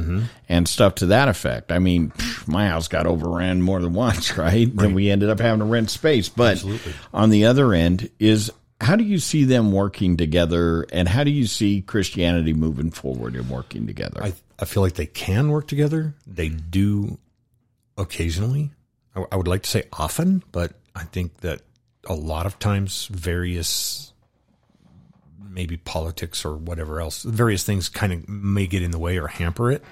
and 0.50 0.68
stuff 0.68 0.96
to 0.96 1.06
that 1.08 1.30
effect. 1.30 1.72
I 1.72 1.80
mean, 1.80 2.10
pff, 2.10 2.48
my 2.50 2.68
house 2.68 2.90
got 2.90 3.08
overran 3.08 3.62
more 3.62 3.80
than 3.80 3.94
once, 4.06 4.38
right? 4.38 4.68
And 4.68 4.94
we 4.94 5.10
ended 5.10 5.30
up 5.30 5.40
having 5.40 5.60
to 5.60 5.66
rent 5.66 5.90
space. 5.90 6.28
But 6.28 6.64
on 7.14 7.30
the 7.30 7.46
other 7.46 7.74
end 7.74 8.10
is 8.20 8.52
how 8.82 8.96
do 8.96 9.04
you 9.04 9.20
see 9.20 9.46
them 9.46 9.72
working 9.72 10.18
together 10.18 10.86
and 10.92 11.08
how 11.08 11.24
do 11.24 11.32
you 11.32 11.48
see 11.48 11.82
Christianity 11.82 12.54
moving 12.54 12.92
forward 12.92 13.36
and 13.36 13.50
working 13.50 13.88
together? 13.88 14.22
I, 14.24 14.34
I 14.60 14.66
feel 14.66 14.84
like 14.84 14.94
they 14.94 15.06
can 15.06 15.50
work 15.50 15.68
together. 15.68 16.14
They 16.28 16.50
do 16.50 17.18
occasionally. 17.98 18.72
I, 19.16 19.24
I 19.32 19.36
would 19.38 19.48
like 19.48 19.64
to 19.64 19.70
say 19.70 19.84
often, 19.94 20.44
but 20.52 20.74
I 20.94 21.04
think 21.04 21.38
that 21.38 21.62
a 22.08 22.14
lot 22.14 22.46
of 22.46 22.60
times 22.60 23.08
various 23.08 24.14
maybe 25.50 25.78
politics 25.78 26.44
or 26.44 26.58
whatever 26.58 27.00
else, 27.00 27.24
various 27.24 27.64
things 27.64 27.88
kind 27.88 28.12
of 28.12 28.28
may 28.28 28.68
get 28.68 28.84
in 28.84 28.92
the 28.92 29.00
way 29.00 29.18
or 29.18 29.28
hamper 29.28 29.72
it. 29.72 29.84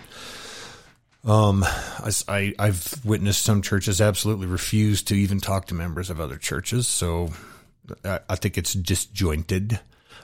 Um, 1.24 1.64
as 2.04 2.26
I, 2.28 2.54
I've 2.60 3.04
witnessed 3.06 3.44
some 3.44 3.62
churches 3.62 4.02
absolutely 4.02 4.46
refuse 4.46 5.04
to 5.04 5.16
even 5.16 5.40
talk 5.40 5.68
to 5.68 5.74
members 5.74 6.10
of 6.10 6.20
other 6.20 6.36
churches. 6.36 6.86
So 6.86 7.30
I, 8.04 8.20
I 8.30 8.36
think 8.36 8.58
it's 8.58 8.74
disjointed. 8.74 9.80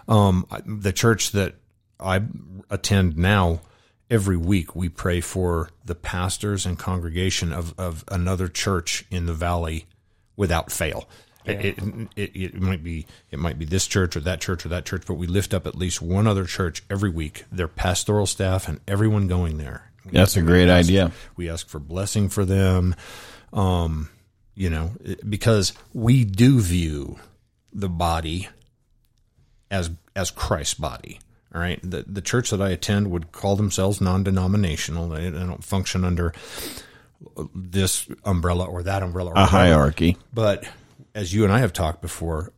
Um, 0.07 0.45
the 0.65 0.93
church 0.93 1.31
that 1.31 1.55
I 1.99 2.21
attend 2.69 3.17
now, 3.17 3.61
every 4.09 4.37
week 4.37 4.75
we 4.75 4.89
pray 4.89 5.21
for 5.21 5.69
the 5.85 5.95
pastors 5.95 6.65
and 6.65 6.77
congregation 6.79 7.53
of, 7.53 7.77
of 7.77 8.03
another 8.07 8.47
church 8.47 9.05
in 9.11 9.25
the 9.25 9.33
valley 9.33 9.85
without 10.35 10.71
fail. 10.71 11.07
It, 11.45 11.79
it, 12.15 12.35
it 12.35 12.61
might 12.61 12.83
be 12.83 13.07
it 13.31 13.39
might 13.39 13.57
be 13.57 13.65
this 13.65 13.87
church 13.87 14.15
or 14.15 14.19
that 14.19 14.39
church 14.39 14.65
or 14.65 14.69
that 14.69 14.85
church, 14.85 15.03
but 15.07 15.15
we 15.15 15.25
lift 15.25 15.53
up 15.53 15.65
at 15.65 15.75
least 15.75 16.01
one 16.01 16.27
other 16.27 16.45
church 16.45 16.83
every 16.89 17.09
week. 17.09 17.45
Their 17.51 17.67
pastoral 17.67 18.27
staff 18.27 18.67
and 18.67 18.79
everyone 18.87 19.27
going 19.27 19.57
there. 19.57 19.89
We 20.05 20.11
That's 20.11 20.37
a 20.37 20.41
great 20.41 20.69
idea. 20.69 21.11
we 21.35 21.49
ask 21.49 21.67
for 21.67 21.79
blessing 21.79 22.29
for 22.29 22.45
them. 22.45 22.95
Um, 23.51 24.09
you 24.53 24.69
know, 24.69 24.91
because 25.27 25.73
we 25.93 26.23
do 26.25 26.59
view 26.59 27.17
the 27.73 27.89
body 27.89 28.47
as 29.71 29.91
as 30.15 30.31
Christ's 30.31 30.73
body. 30.75 31.19
All 31.53 31.61
right, 31.61 31.79
the 31.83 32.03
the 32.07 32.21
church 32.21 32.51
that 32.51 32.61
I 32.61 32.69
attend 32.69 33.09
would 33.11 33.31
call 33.31 33.55
themselves 33.55 33.99
non-denominational. 34.01 35.09
They, 35.09 35.29
they 35.29 35.39
don't 35.39 35.63
function 35.63 36.03
under 36.05 36.33
this 37.55 38.07
umbrella 38.23 38.65
or 38.65 38.83
that 38.83 39.03
umbrella. 39.03 39.31
Or 39.31 39.33
A 39.33 39.41
whatever. 39.41 39.57
hierarchy. 39.57 40.17
But 40.33 40.65
as 41.15 41.33
you 41.33 41.43
and 41.43 41.51
I 41.53 41.59
have 41.59 41.73
talked 41.73 42.01
before, 42.01 42.53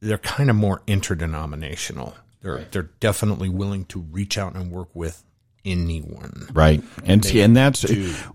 they're 0.00 0.18
kind 0.18 0.48
of 0.50 0.56
more 0.56 0.82
interdenominational. 0.86 2.14
They're 2.40 2.64
they're 2.70 2.90
definitely 3.00 3.50
willing 3.50 3.84
to 3.86 4.00
reach 4.00 4.38
out 4.38 4.54
and 4.54 4.70
work 4.70 4.88
with 4.94 5.22
anyone. 5.64 6.48
Right. 6.52 6.82
And 7.04 7.24
see, 7.24 7.40
and 7.40 7.56
that's 7.56 7.84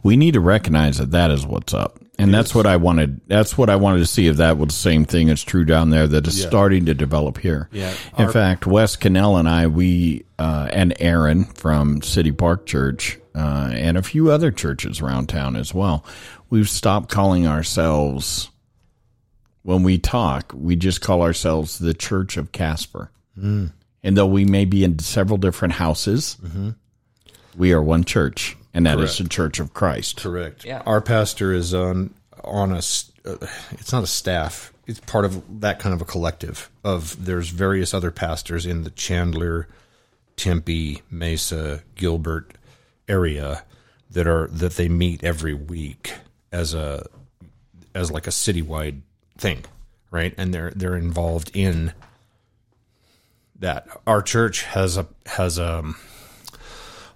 we 0.04 0.18
need 0.18 0.34
to 0.34 0.40
recognize 0.40 0.98
that 0.98 1.12
that 1.12 1.32
is 1.32 1.46
what's 1.46 1.74
up. 1.74 2.00
And 2.18 2.34
that's 2.34 2.56
what 2.56 2.66
I 2.66 2.78
wanted. 2.78 3.20
That's 3.28 3.58
what 3.58 3.70
I 3.70 3.76
wanted 3.76 4.00
to 4.00 4.06
see 4.06 4.28
if 4.28 4.38
that 4.38 4.58
was 4.58 4.70
the 4.70 4.74
same 4.74 5.04
thing 5.04 5.28
is 5.28 5.44
true 5.44 5.66
down 5.66 5.90
there 5.90 6.08
that 6.08 6.26
is 6.28 6.42
starting 6.42 6.86
to 6.86 6.94
develop 6.94 7.38
here. 7.38 7.68
Yeah. 7.74 7.94
In 8.18 8.32
fact, 8.32 8.66
Wes 8.66 8.96
Cannell 8.96 9.36
and 9.36 9.50
I, 9.50 9.68
we 9.68 10.26
uh, 10.40 10.70
and 10.72 10.94
Aaron 11.00 11.44
from 11.44 12.02
City 12.02 12.32
Park 12.32 12.66
Church 12.66 13.20
uh, 13.36 13.72
and 13.74 13.98
a 13.98 14.02
few 14.02 14.32
other 14.32 14.50
churches 14.52 15.02
around 15.02 15.28
town 15.28 15.58
as 15.58 15.74
well, 15.74 16.06
we've 16.50 16.70
stopped 16.70 17.10
calling 17.10 17.48
ourselves. 17.48 18.50
When 19.64 19.84
we 19.84 19.98
talk, 19.98 20.54
we 20.56 20.76
just 20.76 21.02
call 21.02 21.22
ourselves 21.22 21.80
the 21.80 21.94
Church 21.96 22.38
of 22.38 22.52
Casper. 22.52 23.12
And 23.36 23.72
though 24.04 24.28
we 24.28 24.46
may 24.46 24.66
be 24.66 24.84
in 24.84 25.00
several 25.00 25.38
different 25.38 25.74
houses, 25.74 26.38
we 27.58 27.74
are 27.74 27.82
one 27.82 28.04
church, 28.04 28.58
and 28.74 28.86
that 28.86 29.00
is 29.00 29.18
the 29.18 29.28
Church 29.30 29.60
of 29.60 29.74
Christ. 29.74 30.18
Correct. 30.18 30.66
Yeah. 30.66 30.82
Our 30.86 31.02
pastor 31.02 31.54
is 31.54 31.74
on 31.74 32.14
on 32.44 32.72
a. 32.72 32.78
s- 32.78 33.12
Uh, 33.26 33.38
it's 33.72 33.92
not 33.92 34.04
a 34.04 34.08
staff. 34.08 34.72
It's 34.86 35.00
part 35.00 35.26
of 35.26 35.62
that 35.62 35.80
kind 35.80 35.96
of 35.96 36.02
a 36.02 36.06
collective. 36.06 36.70
Of 36.84 37.26
there's 37.26 37.50
various 37.50 37.92
other 37.94 38.12
pastors 38.12 38.66
in 38.68 38.84
the 38.84 38.92
Chandler, 38.92 39.68
Tempe, 40.38 41.02
Mesa, 41.10 41.82
Gilbert 41.96 42.52
area 43.08 43.64
that 44.12 44.28
are 44.28 44.48
that 44.48 44.74
they 44.74 44.88
meet 44.90 45.24
every 45.24 45.54
week 45.56 46.14
as 46.52 46.74
a 46.76 47.08
as 47.96 48.12
like 48.12 48.28
a 48.28 48.32
citywide 48.32 49.02
thing, 49.40 49.64
right? 50.12 50.36
And 50.38 50.54
they're 50.54 50.72
they're 50.76 50.96
involved 50.98 51.50
in 51.56 51.94
that. 53.60 53.88
Our 54.06 54.22
church 54.22 54.64
has 54.64 54.98
a 54.98 55.08
has 55.26 55.58
a 55.58 55.84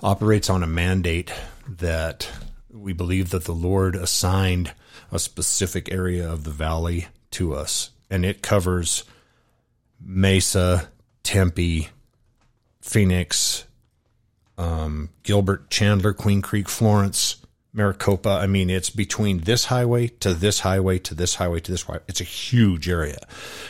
operates 0.02 0.50
on 0.50 0.64
a 0.64 0.68
mandate 0.68 1.32
that 1.68 2.30
we 2.72 2.94
believe 2.94 3.32
that 3.32 3.46
the 3.46 3.54
Lord 3.54 3.96
assigned 3.96 4.74
a 5.12 5.20
specific 5.20 5.92
area 5.92 6.30
of 6.30 6.44
the 6.44 6.52
valley 6.52 7.08
to 7.32 7.54
us, 7.54 7.92
and 8.10 8.26
it 8.26 8.42
covers 8.42 9.04
Mesa, 10.00 10.90
Tempe, 11.24 11.90
Phoenix, 12.82 13.66
um, 14.58 15.10
Gilbert, 15.24 15.70
Chandler, 15.70 16.14
Queen 16.14 16.42
Creek, 16.42 16.70
Florence, 16.70 17.38
Maricopa. 17.74 18.30
I 18.30 18.48
mean, 18.48 18.70
it's 18.70 18.90
between 18.90 19.40
this 19.40 19.66
highway 19.66 20.08
to 20.08 20.34
this 20.34 20.62
highway 20.62 21.00
to 21.00 21.14
this 21.14 21.36
highway 21.36 21.60
to 21.62 21.72
this 21.72 21.84
highway. 21.84 22.02
It's 22.08 22.22
a 22.22 22.26
huge 22.26 22.90
area, 22.90 23.20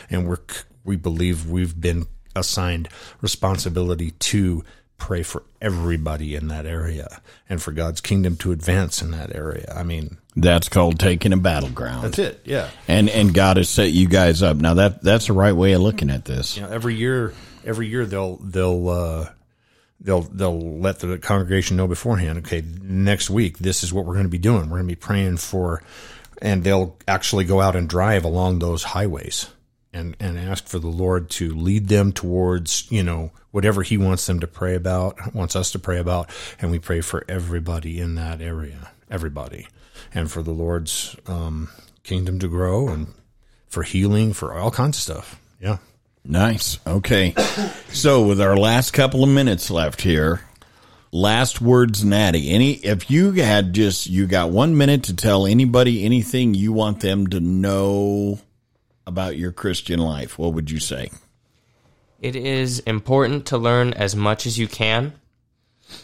and 0.08 0.28
we're 0.28 0.38
we 0.84 0.96
believe 0.96 1.48
we've 1.48 1.78
been 1.78 2.06
assigned 2.34 2.88
responsibility 3.20 4.12
to 4.12 4.64
pray 5.00 5.22
for 5.24 5.42
everybody 5.60 6.34
in 6.36 6.46
that 6.48 6.66
area 6.66 7.20
and 7.48 7.60
for 7.60 7.72
God's 7.72 8.00
kingdom 8.00 8.36
to 8.36 8.52
advance 8.52 9.02
in 9.02 9.10
that 9.10 9.34
area. 9.34 9.72
I 9.74 9.82
mean, 9.82 10.18
That's 10.36 10.68
called 10.68 11.00
taking 11.00 11.32
a 11.32 11.36
battleground. 11.36 12.04
that's 12.04 12.18
it. 12.20 12.40
Yeah. 12.44 12.68
And 12.86 13.08
and 13.10 13.34
God 13.34 13.56
has 13.56 13.68
set 13.68 13.90
you 13.90 14.06
guys 14.06 14.42
up. 14.42 14.56
Now 14.58 14.74
that 14.74 15.02
that's 15.02 15.26
the 15.26 15.32
right 15.32 15.52
way 15.56 15.72
of 15.72 15.80
looking 15.80 16.10
at 16.10 16.24
this. 16.26 16.56
you 16.56 16.62
know, 16.62 16.68
every 16.70 16.94
year, 16.94 17.32
every 17.64 17.88
year 17.88 18.06
they'll 18.06 18.36
they'll 18.36 18.88
uh, 18.88 19.28
they'll 20.00 20.22
they'll 20.22 20.78
let 20.78 21.00
the 21.00 21.18
congregation 21.18 21.76
know 21.76 21.88
beforehand. 21.88 22.38
Okay, 22.38 22.62
next 22.82 23.30
week 23.30 23.58
this 23.58 23.82
is 23.82 23.92
what 23.92 24.04
we're 24.04 24.14
going 24.14 24.24
to 24.26 24.30
be 24.30 24.38
doing. 24.38 24.70
We're 24.70 24.78
going 24.78 24.88
to 24.88 24.94
be 24.94 25.00
praying 25.00 25.38
for, 25.38 25.82
and 26.40 26.62
they'll 26.62 26.96
actually 27.08 27.44
go 27.44 27.60
out 27.60 27.74
and 27.76 27.88
drive 27.88 28.24
along 28.24 28.58
those 28.60 28.82
highways 28.84 29.48
and 29.92 30.16
and 30.20 30.38
ask 30.38 30.66
for 30.66 30.78
the 30.78 30.88
Lord 30.88 31.30
to 31.30 31.54
lead 31.54 31.88
them 31.88 32.12
towards 32.12 32.90
you 32.90 33.02
know 33.02 33.32
whatever 33.50 33.82
He 33.82 33.96
wants 33.96 34.26
them 34.26 34.40
to 34.40 34.46
pray 34.46 34.74
about, 34.74 35.34
wants 35.34 35.56
us 35.56 35.72
to 35.72 35.78
pray 35.78 35.98
about, 35.98 36.30
and 36.60 36.70
we 36.70 36.78
pray 36.78 37.00
for 37.00 37.24
everybody 37.28 38.00
in 38.00 38.14
that 38.14 38.40
area, 38.40 38.90
everybody, 39.10 39.66
and 40.14 40.30
for 40.30 40.42
the 40.42 40.52
Lord's 40.52 41.16
um, 41.26 41.68
kingdom 42.02 42.38
to 42.38 42.48
grow 42.48 42.88
and 42.88 43.08
for 43.68 43.82
healing, 43.82 44.32
for 44.32 44.54
all 44.54 44.70
kinds 44.70 44.98
of 44.98 45.02
stuff. 45.02 45.40
Yeah. 45.60 45.78
Nice. 46.24 46.78
Okay. 46.86 47.34
so 47.92 48.26
with 48.26 48.40
our 48.40 48.56
last 48.56 48.92
couple 48.92 49.22
of 49.22 49.30
minutes 49.30 49.70
left 49.70 50.02
here, 50.02 50.42
last 51.12 51.60
words, 51.60 52.04
Natty. 52.04 52.50
Any 52.50 52.72
if 52.72 53.10
you 53.10 53.32
had 53.32 53.72
just 53.72 54.06
you 54.06 54.26
got 54.26 54.50
one 54.50 54.76
minute 54.76 55.04
to 55.04 55.16
tell 55.16 55.46
anybody 55.46 56.04
anything 56.04 56.54
you 56.54 56.72
want 56.72 57.00
them 57.00 57.26
to 57.28 57.40
know 57.40 58.38
about 59.06 59.36
your 59.36 59.52
Christian 59.52 59.98
life, 59.98 60.38
what 60.38 60.54
would 60.54 60.70
you 60.70 60.78
say? 60.78 61.10
It 62.20 62.36
is 62.36 62.80
important 62.80 63.46
to 63.46 63.58
learn 63.58 63.94
as 63.94 64.14
much 64.14 64.46
as 64.46 64.58
you 64.58 64.68
can. 64.68 65.14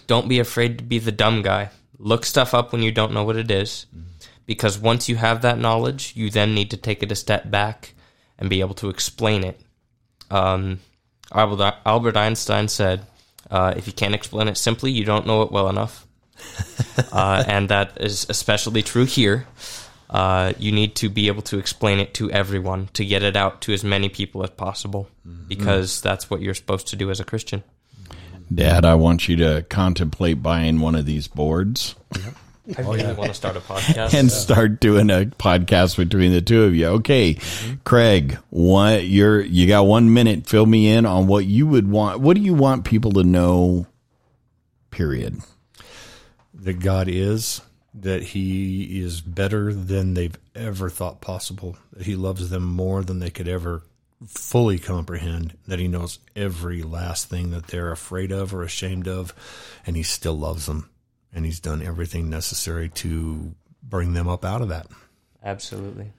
Don't 0.07 0.29
be 0.29 0.39
afraid 0.39 0.79
to 0.79 0.85
be 0.85 0.99
the 0.99 1.13
dumb 1.13 1.43
guy. 1.43 1.71
Look 1.99 2.25
stuff 2.25 2.55
up 2.55 2.73
when 2.73 2.83
you 2.83 2.93
don't 2.93 3.13
know 3.13 3.25
what 3.25 3.37
it 3.37 3.51
is. 3.51 3.87
Because 4.47 4.79
once 4.79 5.09
you 5.09 5.17
have 5.17 5.43
that 5.43 5.59
knowledge, 5.59 6.13
you 6.17 6.31
then 6.31 6.55
need 6.55 6.71
to 6.71 6.77
take 6.77 7.03
it 7.03 7.13
a 7.13 7.17
step 7.17 7.51
back 7.51 7.95
and 8.39 8.49
be 8.49 8.61
able 8.61 8.75
to 8.77 8.89
explain 8.89 9.45
it. 9.45 9.61
Um, 10.31 10.81
Albert 11.33 12.17
Einstein 12.17 12.69
said, 12.69 13.07
uh, 13.51 13.75
if 13.77 13.87
you 13.87 13.93
can't 13.93 14.15
explain 14.15 14.49
it 14.49 14.57
simply, 14.57 14.91
you 14.91 15.05
don't 15.05 15.27
know 15.27 15.43
it 15.43 15.53
well 15.53 15.69
enough. 15.69 16.07
uh, 17.13 17.45
and 17.47 17.69
that 17.69 17.99
is 18.01 18.27
especially 18.29 18.83
true 18.83 19.05
here. 19.05 19.47
Uh, 20.09 20.53
you 20.59 20.71
need 20.71 20.95
to 20.97 21.09
be 21.09 21.29
able 21.29 21.43
to 21.43 21.59
explain 21.59 21.99
it 21.99 22.15
to 22.15 22.31
everyone 22.31 22.89
to 22.93 23.05
get 23.05 23.23
it 23.23 23.37
out 23.37 23.61
to 23.63 23.73
as 23.73 23.83
many 23.83 24.09
people 24.09 24.43
as 24.45 24.51
possible 24.51 25.09
mm-hmm. 25.27 25.45
because 25.49 26.01
that's 26.01 26.31
what 26.31 26.41
you're 26.41 26.55
supposed 26.55 26.89
to 26.89 26.97
do 26.97 27.11
as 27.11 27.19
a 27.19 27.25
Christian. 27.25 27.63
Dad, 28.55 28.85
I 28.85 28.95
want 28.95 29.29
you 29.29 29.37
to 29.37 29.67
contemplate 29.69 30.43
buying 30.43 30.81
one 30.81 30.95
of 30.95 31.05
these 31.05 31.27
boards. 31.27 31.97
Yep. 32.15 32.35
I 32.79 32.81
really 32.83 33.13
want 33.13 33.29
to 33.29 33.35
start 33.35 33.57
a 33.57 33.61
podcast 33.61 34.15
and 34.15 34.31
start 34.31 34.81
doing 34.81 35.09
a 35.09 35.27
podcast 35.27 35.97
between 35.97 36.33
the 36.33 36.41
two 36.41 36.65
of 36.65 36.75
you. 36.75 36.87
Okay, 36.87 37.35
mm-hmm. 37.35 37.75
Craig, 37.85 38.39
what 38.51 39.07
you're 39.07 39.41
you 39.41 39.69
got 39.69 39.87
one 39.87 40.13
minute. 40.13 40.47
Fill 40.47 40.67
me 40.67 40.89
in 40.89 41.07
on 41.07 41.29
what 41.29 41.45
you 41.45 41.67
would 41.67 41.89
want. 41.89 42.21
What 42.21 42.37
do 42.37 42.43
you 42.43 42.55
want 42.55 42.85
people 42.85 43.13
to 43.13 43.23
know? 43.23 43.87
Period. 44.91 45.39
That 46.55 46.81
God 46.81 47.07
is 47.09 47.61
that 48.01 48.23
he 48.23 49.01
is 49.01 49.21
better 49.21 49.73
than 49.73 50.15
they've 50.15 50.39
ever 50.55 50.91
thought 50.91 51.21
possible, 51.21 51.77
that 51.93 52.07
he 52.07 52.15
loves 52.15 52.51
them 52.51 52.65
more 52.65 53.03
than 53.03 53.19
they 53.19 53.31
could 53.31 53.49
ever 53.49 53.83
fully 54.27 54.79
comprehend, 54.79 55.57
that 55.67 55.79
he 55.79 55.89
knows 55.89 56.19
every 56.35 56.83
last 56.83 57.29
thing 57.29 57.51
that 57.51 57.69
they're 57.69 57.93
afraid 57.93 58.33
of 58.33 58.55
or 58.55 58.63
ashamed 58.63 59.09
of, 59.09 59.35
and 59.87 59.97
he 59.97 60.03
still 60.03 60.37
loves 60.37 60.67
them. 60.67 60.91
And 61.33 61.45
he's 61.45 61.61
done 61.61 61.83
everything 61.83 62.31
necessary 62.31 62.89
to 62.91 63.55
bring 63.83 64.15
them 64.15 64.29
up 64.29 64.45
out 64.45 64.63
of 64.63 64.69
that. 64.69 64.87
Absolutely. 65.45 66.13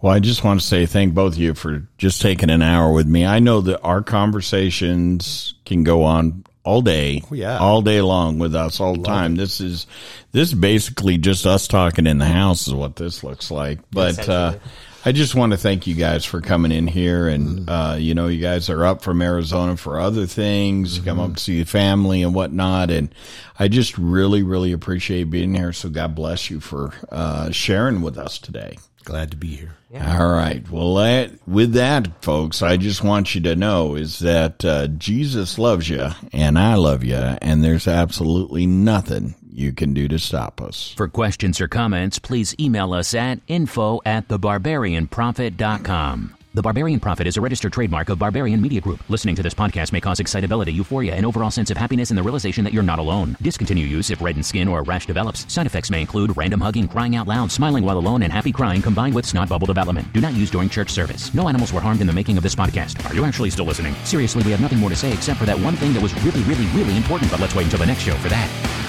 Well, 0.00 0.12
I 0.12 0.20
just 0.20 0.44
want 0.44 0.60
to 0.60 0.66
say 0.66 0.86
thank 0.86 1.14
both 1.14 1.34
of 1.34 1.38
you 1.38 1.54
for 1.54 1.88
just 1.98 2.22
taking 2.22 2.50
an 2.50 2.62
hour 2.62 2.92
with 2.92 3.06
me. 3.06 3.26
I 3.26 3.38
know 3.40 3.60
that 3.62 3.80
our 3.80 4.02
conversations 4.02 5.54
can 5.64 5.82
go 5.82 6.04
on 6.04 6.44
all 6.68 6.82
day, 6.82 7.22
oh, 7.30 7.34
yeah. 7.34 7.58
all 7.58 7.80
day 7.80 8.02
long 8.02 8.38
with 8.38 8.54
us 8.54 8.78
all 8.78 8.94
the 8.94 9.02
time. 9.02 9.34
It. 9.34 9.38
This 9.38 9.60
is 9.60 9.86
this 10.32 10.48
is 10.48 10.54
basically 10.54 11.16
just 11.16 11.46
us 11.46 11.66
talking 11.66 12.06
in 12.06 12.18
the 12.18 12.26
house 12.26 12.68
is 12.68 12.74
what 12.74 12.96
this 12.96 13.24
looks 13.24 13.50
like. 13.50 13.78
But 13.90 14.28
uh, 14.28 14.56
I 15.04 15.12
just 15.12 15.34
want 15.34 15.52
to 15.52 15.58
thank 15.58 15.86
you 15.86 15.94
guys 15.94 16.24
for 16.24 16.40
coming 16.40 16.72
in 16.72 16.86
here, 16.86 17.28
and 17.28 17.60
mm-hmm. 17.60 17.68
uh, 17.68 17.94
you 17.96 18.14
know, 18.14 18.26
you 18.26 18.40
guys 18.40 18.68
are 18.68 18.84
up 18.84 19.02
from 19.02 19.22
Arizona 19.22 19.76
for 19.76 20.00
other 20.00 20.26
things, 20.26 20.96
mm-hmm. 20.96 21.04
come 21.04 21.20
up 21.20 21.34
to 21.34 21.42
see 21.42 21.58
the 21.60 21.66
family 21.66 22.22
and 22.22 22.34
whatnot, 22.34 22.90
and 22.90 23.14
I 23.58 23.68
just 23.68 23.96
really, 23.96 24.42
really 24.42 24.72
appreciate 24.72 25.30
being 25.30 25.54
here. 25.54 25.72
So 25.72 25.88
God 25.88 26.14
bless 26.14 26.50
you 26.50 26.60
for 26.60 26.92
uh, 27.10 27.50
sharing 27.50 28.02
with 28.02 28.18
us 28.18 28.38
today. 28.38 28.78
Glad 29.04 29.30
to 29.30 29.36
be 29.38 29.56
here. 29.56 29.74
Yeah. 29.90 30.20
All 30.20 30.30
right. 30.30 30.68
Well, 30.70 30.96
that, 30.96 31.30
with 31.48 31.72
that, 31.72 32.22
folks, 32.22 32.60
I 32.60 32.76
just 32.76 33.02
want 33.02 33.34
you 33.34 33.40
to 33.42 33.56
know 33.56 33.94
is 33.94 34.18
that 34.18 34.62
uh, 34.62 34.88
Jesus 34.88 35.58
loves 35.58 35.88
you 35.88 36.10
and 36.32 36.58
I 36.58 36.74
love 36.74 37.04
you, 37.04 37.16
and 37.16 37.64
there's 37.64 37.88
absolutely 37.88 38.66
nothing 38.66 39.34
you 39.58 39.72
can 39.72 39.92
do 39.92 40.08
to 40.08 40.18
stop 40.18 40.60
us. 40.60 40.94
For 40.96 41.08
questions 41.08 41.60
or 41.60 41.68
comments, 41.68 42.18
please 42.18 42.54
email 42.58 42.92
us 42.92 43.14
at 43.14 43.40
info 43.48 44.00
at 44.04 44.28
thebarbarianprophet.com. 44.28 46.34
The 46.54 46.62
Barbarian 46.62 46.98
Prophet 46.98 47.26
is 47.26 47.36
a 47.36 47.40
registered 47.40 47.72
trademark 47.72 48.08
of 48.08 48.18
Barbarian 48.18 48.60
Media 48.60 48.80
Group. 48.80 49.08
Listening 49.10 49.36
to 49.36 49.42
this 49.42 49.54
podcast 49.54 49.92
may 49.92 50.00
cause 50.00 50.18
excitability, 50.18 50.72
euphoria, 50.72 51.14
and 51.14 51.26
overall 51.26 51.52
sense 51.52 51.70
of 51.70 51.76
happiness 51.76 52.10
and 52.10 52.18
the 52.18 52.22
realization 52.22 52.64
that 52.64 52.72
you're 52.72 52.82
not 52.82 52.98
alone. 52.98 53.36
Discontinue 53.42 53.86
use 53.86 54.10
if 54.10 54.22
reddened 54.22 54.46
skin 54.46 54.66
or 54.66 54.82
rash 54.82 55.06
develops. 55.06 55.50
Side 55.52 55.66
effects 55.66 55.90
may 55.90 56.00
include 56.00 56.36
random 56.36 56.60
hugging, 56.60 56.88
crying 56.88 57.14
out 57.14 57.28
loud, 57.28 57.52
smiling 57.52 57.84
while 57.84 57.98
alone, 57.98 58.22
and 58.22 58.32
happy 58.32 58.50
crying 58.50 58.82
combined 58.82 59.14
with 59.14 59.26
snot 59.26 59.48
bubble 59.48 59.66
development. 59.66 60.10
Do 60.12 60.20
not 60.20 60.34
use 60.34 60.50
during 60.50 60.68
church 60.68 60.90
service. 60.90 61.32
No 61.32 61.48
animals 61.48 61.72
were 61.72 61.80
harmed 61.80 62.00
in 62.00 62.06
the 62.06 62.12
making 62.12 62.38
of 62.38 62.42
this 62.42 62.56
podcast. 62.56 63.08
Are 63.08 63.14
you 63.14 63.24
actually 63.24 63.50
still 63.50 63.66
listening? 63.66 63.94
Seriously, 64.04 64.42
we 64.42 64.50
have 64.50 64.60
nothing 64.60 64.78
more 64.78 64.90
to 64.90 64.96
say 64.96 65.12
except 65.12 65.38
for 65.38 65.46
that 65.46 65.60
one 65.60 65.76
thing 65.76 65.92
that 65.92 66.02
was 66.02 66.14
really, 66.24 66.42
really, 66.42 66.66
really 66.68 66.96
important, 66.96 67.30
but 67.30 67.40
let's 67.40 67.54
wait 67.54 67.64
until 67.64 67.78
the 67.78 67.86
next 67.86 68.02
show 68.02 68.16
for 68.16 68.30
that. 68.30 68.87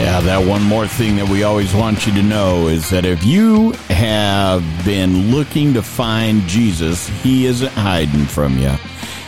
Yeah, 0.00 0.20
that 0.20 0.48
one 0.48 0.62
more 0.62 0.86
thing 0.86 1.16
that 1.16 1.28
we 1.28 1.42
always 1.42 1.74
want 1.74 2.06
you 2.06 2.14
to 2.14 2.22
know 2.22 2.68
is 2.68 2.88
that 2.88 3.04
if 3.04 3.22
you 3.22 3.72
have 3.90 4.64
been 4.82 5.30
looking 5.30 5.74
to 5.74 5.82
find 5.82 6.40
Jesus, 6.48 7.08
he 7.22 7.44
isn't 7.44 7.72
hiding 7.72 8.24
from 8.24 8.56
you. 8.56 8.72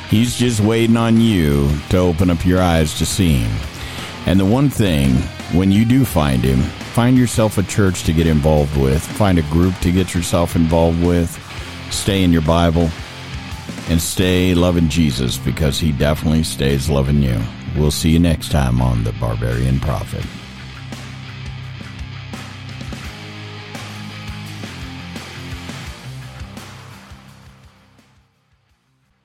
He's 0.08 0.34
just 0.34 0.60
waiting 0.60 0.96
on 0.96 1.20
you 1.20 1.70
to 1.90 1.98
open 1.98 2.30
up 2.30 2.46
your 2.46 2.62
eyes 2.62 2.96
to 2.98 3.04
see 3.04 3.34
him. 3.34 3.68
And 4.24 4.40
the 4.40 4.46
one 4.46 4.70
thing, 4.70 5.10
when 5.52 5.70
you 5.70 5.84
do 5.84 6.06
find 6.06 6.42
him, 6.42 6.62
find 6.94 7.18
yourself 7.18 7.58
a 7.58 7.62
church 7.64 8.04
to 8.04 8.14
get 8.14 8.26
involved 8.26 8.74
with, 8.80 9.02
find 9.02 9.38
a 9.38 9.42
group 9.42 9.78
to 9.80 9.92
get 9.92 10.14
yourself 10.14 10.56
involved 10.56 11.04
with, 11.04 11.30
stay 11.90 12.24
in 12.24 12.32
your 12.32 12.42
Bible, 12.42 12.88
and 13.90 14.00
stay 14.00 14.54
loving 14.54 14.88
Jesus 14.88 15.36
because 15.36 15.78
he 15.78 15.92
definitely 15.92 16.44
stays 16.44 16.88
loving 16.88 17.22
you. 17.22 17.38
We'll 17.76 17.90
see 17.90 18.10
you 18.10 18.18
next 18.18 18.50
time 18.50 18.80
on 18.80 19.04
The 19.04 19.12
Barbarian 19.12 19.78
Prophet. 19.78 20.24